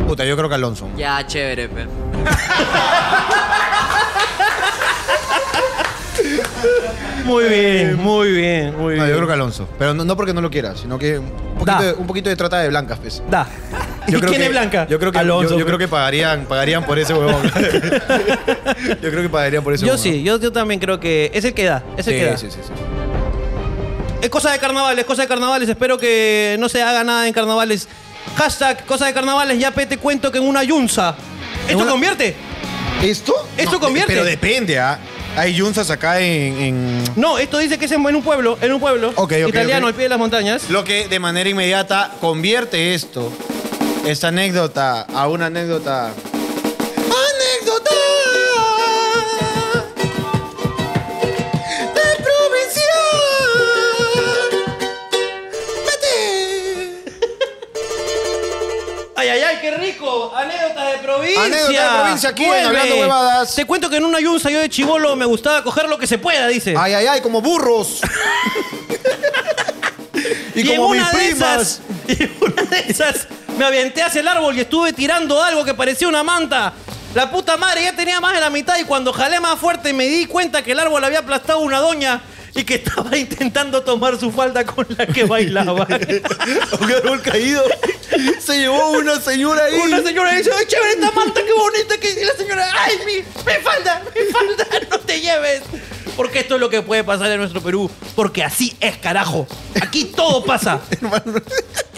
Puta, 0.07 0.25
yo 0.25 0.35
creo 0.35 0.49
que 0.49 0.55
Alonso. 0.55 0.89
Ya, 0.97 1.25
chévere, 1.25 1.69
pe. 1.69 1.85
Muy 7.25 7.43
bien, 7.45 7.95
muy 7.97 8.31
bien, 8.31 8.75
muy 8.77 8.95
No, 8.95 9.03
bien. 9.03 9.07
yo 9.09 9.15
creo 9.15 9.27
que 9.27 9.33
Alonso. 9.33 9.67
Pero 9.77 9.93
no, 9.93 10.03
no 10.05 10.15
porque 10.15 10.33
no 10.33 10.41
lo 10.41 10.49
quiera, 10.49 10.75
sino 10.75 10.97
que 10.97 11.19
un 11.19 11.29
poquito, 11.57 11.81
de, 11.83 11.93
un 11.93 12.07
poquito 12.07 12.29
de 12.29 12.35
trata 12.35 12.59
de 12.59 12.69
blancas, 12.69 12.99
pues. 12.99 13.21
Da. 13.29 13.47
¿Y 14.07 14.11
Yo 14.13 14.19
creo 14.19 14.29
quién 14.29 14.41
que- 14.41 14.45
es 14.47 14.51
Blanca? 14.51 14.87
Yo 14.89 14.97
creo 14.99 15.11
que, 15.11 15.19
Alonso. 15.19 15.51
yo, 15.53 15.59
yo 15.59 15.65
pe. 15.65 15.69
creo 15.69 15.77
que 15.77 15.87
pagarían, 15.87 16.45
pagarían 16.45 16.83
por 16.85 16.97
ese 16.97 17.13
huevón. 17.13 17.43
yo 19.01 19.09
creo 19.11 19.21
que 19.21 19.29
pagarían 19.29 19.63
por 19.63 19.73
ese 19.73 19.85
Yo 19.85 19.93
huevón. 19.93 20.03
sí, 20.03 20.23
yo, 20.23 20.39
yo 20.39 20.51
también 20.51 20.79
creo 20.79 20.99
que 20.99 21.29
es 21.33 21.45
el 21.45 21.53
que 21.53 21.65
da, 21.65 21.83
es 21.97 22.07
el 22.07 22.13
que 22.15 22.25
da. 22.25 22.37
sí, 22.37 22.47
sí, 22.49 22.57
sí. 22.61 22.71
Es 24.21 24.29
cosa 24.29 24.51
de 24.51 24.59
carnavales, 24.59 25.05
cosa 25.05 25.23
de 25.23 25.27
carnavales. 25.27 25.67
Espero 25.69 25.97
que 25.97 26.55
no 26.59 26.69
se 26.69 26.81
haga 26.81 27.03
nada 27.03 27.27
en 27.27 27.33
carnavales. 27.33 27.87
Hashtag 28.37 28.85
cosa 28.85 29.05
de 29.07 29.13
carnavales. 29.13 29.57
Ya 29.59 29.71
pe, 29.71 29.85
te 29.87 29.97
cuento 29.97 30.31
que 30.31 30.37
en 30.37 30.43
una 30.47 30.63
yunza. 30.63 31.15
¿Esto 31.67 31.81
una- 31.83 31.91
convierte? 31.91 32.35
¿Esto? 33.01 33.33
¿Esto 33.57 33.79
convierte? 33.79 34.13
Pero 34.13 34.23
depende, 34.25 34.77
¿ah? 34.79 34.99
Hay 35.37 35.53
yunzas 35.53 35.89
acá 35.89 36.19
en, 36.19 36.57
en- 36.59 37.03
No, 37.15 37.37
esto 37.37 37.57
dice 37.57 37.77
que 37.77 37.85
es 37.85 37.91
en 37.91 38.05
un 38.05 38.21
pueblo, 38.21 38.57
en 38.61 38.73
un 38.73 38.79
pueblo 38.79 39.09
Ok, 39.15 39.33
ok, 39.43 39.49
italiano 39.49 39.87
al 39.87 39.93
pie 39.93 40.03
de 40.03 40.09
las 40.09 40.19
montañas. 40.19 40.69
Lo 40.69 40.83
que 40.83 41.07
de 41.07 41.19
manera 41.19 41.49
inmediata 41.49 42.11
convierte 42.19 42.93
esto, 42.93 43.31
esta 44.05 44.27
anécdota, 44.27 45.01
a 45.03 45.27
una. 45.27 45.45
¡Anécdota! 45.45 46.11
Provincia. 61.33 61.59
Anécdota 61.59 61.93
de 61.93 62.01
provincia 62.01 62.29
aquí 62.29 62.43
en 62.43 62.49
Vuelve. 62.49 62.67
Hablando 62.67 62.95
Huevadas. 62.95 63.55
Te 63.55 63.65
cuento 63.65 63.89
que 63.89 63.97
en 63.97 64.05
una 64.05 64.19
yunza 64.19 64.49
yo 64.49 64.59
de 64.59 64.69
chivolo 64.69 65.15
me 65.15 65.25
gustaba 65.25 65.63
coger 65.63 65.89
lo 65.89 65.97
que 65.97 66.07
se 66.07 66.17
pueda, 66.17 66.47
dice. 66.47 66.75
¡Ay, 66.77 66.93
ay, 66.93 67.07
ay! 67.07 67.21
Como 67.21 67.41
burros. 67.41 68.01
y, 70.55 70.65
como 70.65 70.89
mis 70.89 71.01
una 71.01 71.11
de 71.11 71.17
primas. 71.17 71.47
esas, 71.47 71.81
y 72.07 72.23
en 72.23 72.35
una 72.41 72.63
de 72.63 72.85
esas 72.87 73.27
me 73.57 73.65
aventé 73.65 74.01
hacia 74.01 74.21
el 74.21 74.27
árbol 74.27 74.57
y 74.57 74.61
estuve 74.61 74.93
tirando 74.93 75.41
algo 75.41 75.63
que 75.63 75.73
parecía 75.73 76.07
una 76.07 76.23
manta. 76.23 76.73
La 77.13 77.29
puta 77.29 77.57
madre 77.57 77.83
ya 77.83 77.93
tenía 77.93 78.21
más 78.21 78.33
de 78.33 78.39
la 78.39 78.49
mitad 78.49 78.77
y 78.79 78.85
cuando 78.85 79.11
jalé 79.11 79.39
más 79.39 79.59
fuerte 79.59 79.91
me 79.91 80.05
di 80.05 80.25
cuenta 80.27 80.63
que 80.63 80.71
el 80.71 80.79
árbol 80.79 81.03
había 81.03 81.19
aplastado 81.19 81.59
una 81.59 81.79
doña 81.79 82.21
y 82.55 82.63
que 82.63 82.75
estaba 82.75 83.17
intentando 83.17 83.81
tomar 83.83 84.19
su 84.19 84.31
falda 84.31 84.65
con 84.65 84.85
la 84.97 85.05
que 85.05 85.23
bailaba. 85.23 85.83
Árbol 87.03 87.21
caído. 87.21 87.63
Se 88.39 88.59
llevó 88.59 88.91
una 88.91 89.19
señora 89.19 89.65
ahí. 89.65 89.79
Una 89.79 90.01
señora 90.01 90.33
dice, 90.33 90.51
¡ay, 90.57 90.65
chévere 90.67 90.91
esta 90.93 91.11
manta, 91.11 91.41
qué 91.45 91.53
bonita! 91.53 91.97
Que... 91.97 92.09
Y 92.09 92.25
la 92.25 92.33
señora, 92.33 92.67
¡ay, 92.79 92.97
mi, 93.05 93.15
mi 93.15 93.61
falda, 93.63 94.03
mi 94.15 94.31
falda, 94.31 94.67
no 94.89 94.99
te 94.99 95.19
lleves! 95.21 95.61
Porque 96.15 96.39
esto 96.39 96.55
es 96.55 96.61
lo 96.61 96.69
que 96.69 96.81
puede 96.81 97.03
pasar 97.03 97.31
en 97.31 97.37
nuestro 97.39 97.61
Perú. 97.61 97.89
Porque 98.15 98.43
así 98.43 98.75
es, 98.79 98.97
carajo. 98.97 99.47
Aquí 99.81 100.05
todo 100.05 100.43
pasa. 100.43 100.81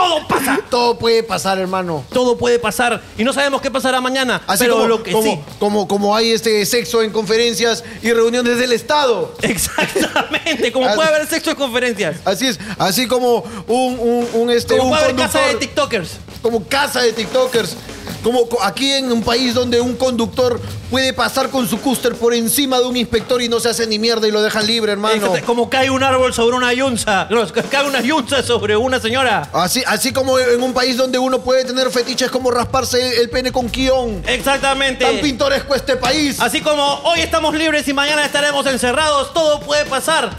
todo 0.00 0.28
pasa. 0.28 0.58
Todo 0.70 0.98
puede 0.98 1.22
pasar, 1.22 1.58
hermano. 1.58 2.04
Todo 2.12 2.36
puede 2.38 2.58
pasar 2.58 3.02
y 3.18 3.24
no 3.24 3.32
sabemos 3.32 3.60
qué 3.60 3.70
pasará 3.70 4.00
mañana. 4.00 4.40
Así 4.46 4.64
pero 4.64 4.74
como, 4.74 4.86
lo 4.86 5.02
que 5.02 5.12
como, 5.12 5.24
sí. 5.24 5.40
como, 5.58 5.88
como 5.88 6.16
hay 6.16 6.32
este 6.32 6.64
sexo 6.66 7.02
en 7.02 7.10
conferencias 7.10 7.84
y 8.02 8.12
reuniones 8.12 8.58
del 8.58 8.72
Estado. 8.72 9.34
Exactamente, 9.42 10.72
como 10.72 10.86
Así- 10.86 10.96
puede 10.96 11.08
haber 11.08 11.26
sexo 11.28 11.50
en 11.50 11.56
conferencias. 11.56 12.16
Así 12.24 12.46
es, 12.46 12.58
así 12.78 13.06
como 13.06 13.44
un, 13.68 13.98
un, 13.98 14.28
un, 14.34 14.50
este, 14.50 14.76
Como 14.76 14.90
un 14.90 14.96
puede 14.96 15.04
haber 15.04 15.16
casa 15.16 15.40
de 15.40 15.54
TikTokers. 15.56 16.10
Como 16.42 16.64
casa 16.66 17.02
de 17.02 17.12
TikTokers, 17.12 17.76
como 18.22 18.48
co- 18.48 18.62
aquí 18.62 18.90
en 18.92 19.10
un 19.12 19.22
país 19.22 19.54
donde 19.54 19.80
un 19.80 19.94
conductor 19.96 20.60
puede 20.90 21.12
pasar 21.12 21.50
con 21.50 21.68
su 21.68 21.80
cúster 21.80 22.14
por 22.14 22.34
encima 22.34 22.78
de 22.78 22.86
un 22.86 22.96
inspector 22.96 23.40
y 23.42 23.48
no 23.48 23.60
se 23.60 23.68
hace 23.68 23.86
ni 23.86 23.98
mierda 23.98 24.26
y 24.26 24.30
lo 24.30 24.42
dejan 24.42 24.66
libre, 24.66 24.92
hermano. 24.92 25.14
Exacto, 25.26 25.46
Como 25.46 25.70
cae 25.70 25.90
un 25.90 26.02
árbol 26.02 26.32
sobre 26.34 26.56
una 26.56 26.72
yunza. 26.72 27.26
No, 27.30 27.46
cae 27.70 27.86
una 27.86 28.00
yunza 28.00 28.42
sobre 28.42 28.76
una 28.76 29.00
señora. 29.00 29.48
Así, 29.52 29.82
así 29.86 30.12
como 30.12 30.38
en 30.38 30.62
un 30.62 30.72
país 30.72 30.96
donde 30.96 31.18
uno 31.18 31.40
puede 31.42 31.64
tener 31.64 31.90
fetiches 31.90 32.30
como 32.30 32.50
rasparse 32.50 33.20
el 33.20 33.30
pene 33.30 33.52
con 33.52 33.70
guion. 33.70 34.22
Exactamente. 34.26 35.04
Tan 35.04 35.18
pintoresco 35.20 35.74
este 35.74 35.96
país. 35.96 36.40
Así 36.40 36.60
como 36.60 36.82
hoy 37.04 37.20
estamos 37.20 37.54
libres 37.54 37.86
y 37.88 37.92
mañana 37.92 38.24
estaremos 38.24 38.66
encerrados, 38.66 39.32
todo 39.32 39.60
puede 39.60 39.84
pasar. 39.84 40.30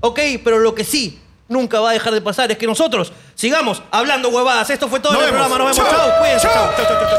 Ok, 0.00 0.20
pero 0.44 0.58
lo 0.58 0.74
que 0.74 0.84
sí 0.84 1.18
nunca 1.48 1.80
va 1.80 1.90
a 1.90 1.92
dejar 1.92 2.14
de 2.14 2.20
pasar 2.20 2.50
es 2.50 2.58
que 2.58 2.66
nosotros 2.66 3.12
sigamos 3.34 3.82
hablando 3.90 4.28
huevadas. 4.30 4.70
Esto 4.70 4.88
fue 4.88 5.00
todo 5.00 5.14
en 5.14 5.20
el 5.20 5.32
vemos. 5.32 5.46
programa. 5.46 5.64
Nos 5.64 5.76
vemos. 5.76 5.90
Chao. 5.92 6.08
Chao. 6.08 6.18
Cuídense. 6.20 6.48
Chao. 6.48 6.70
Chao. 6.76 7.18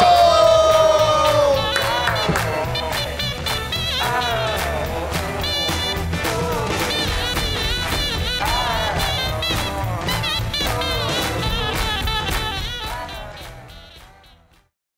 Chao. 0.00 0.39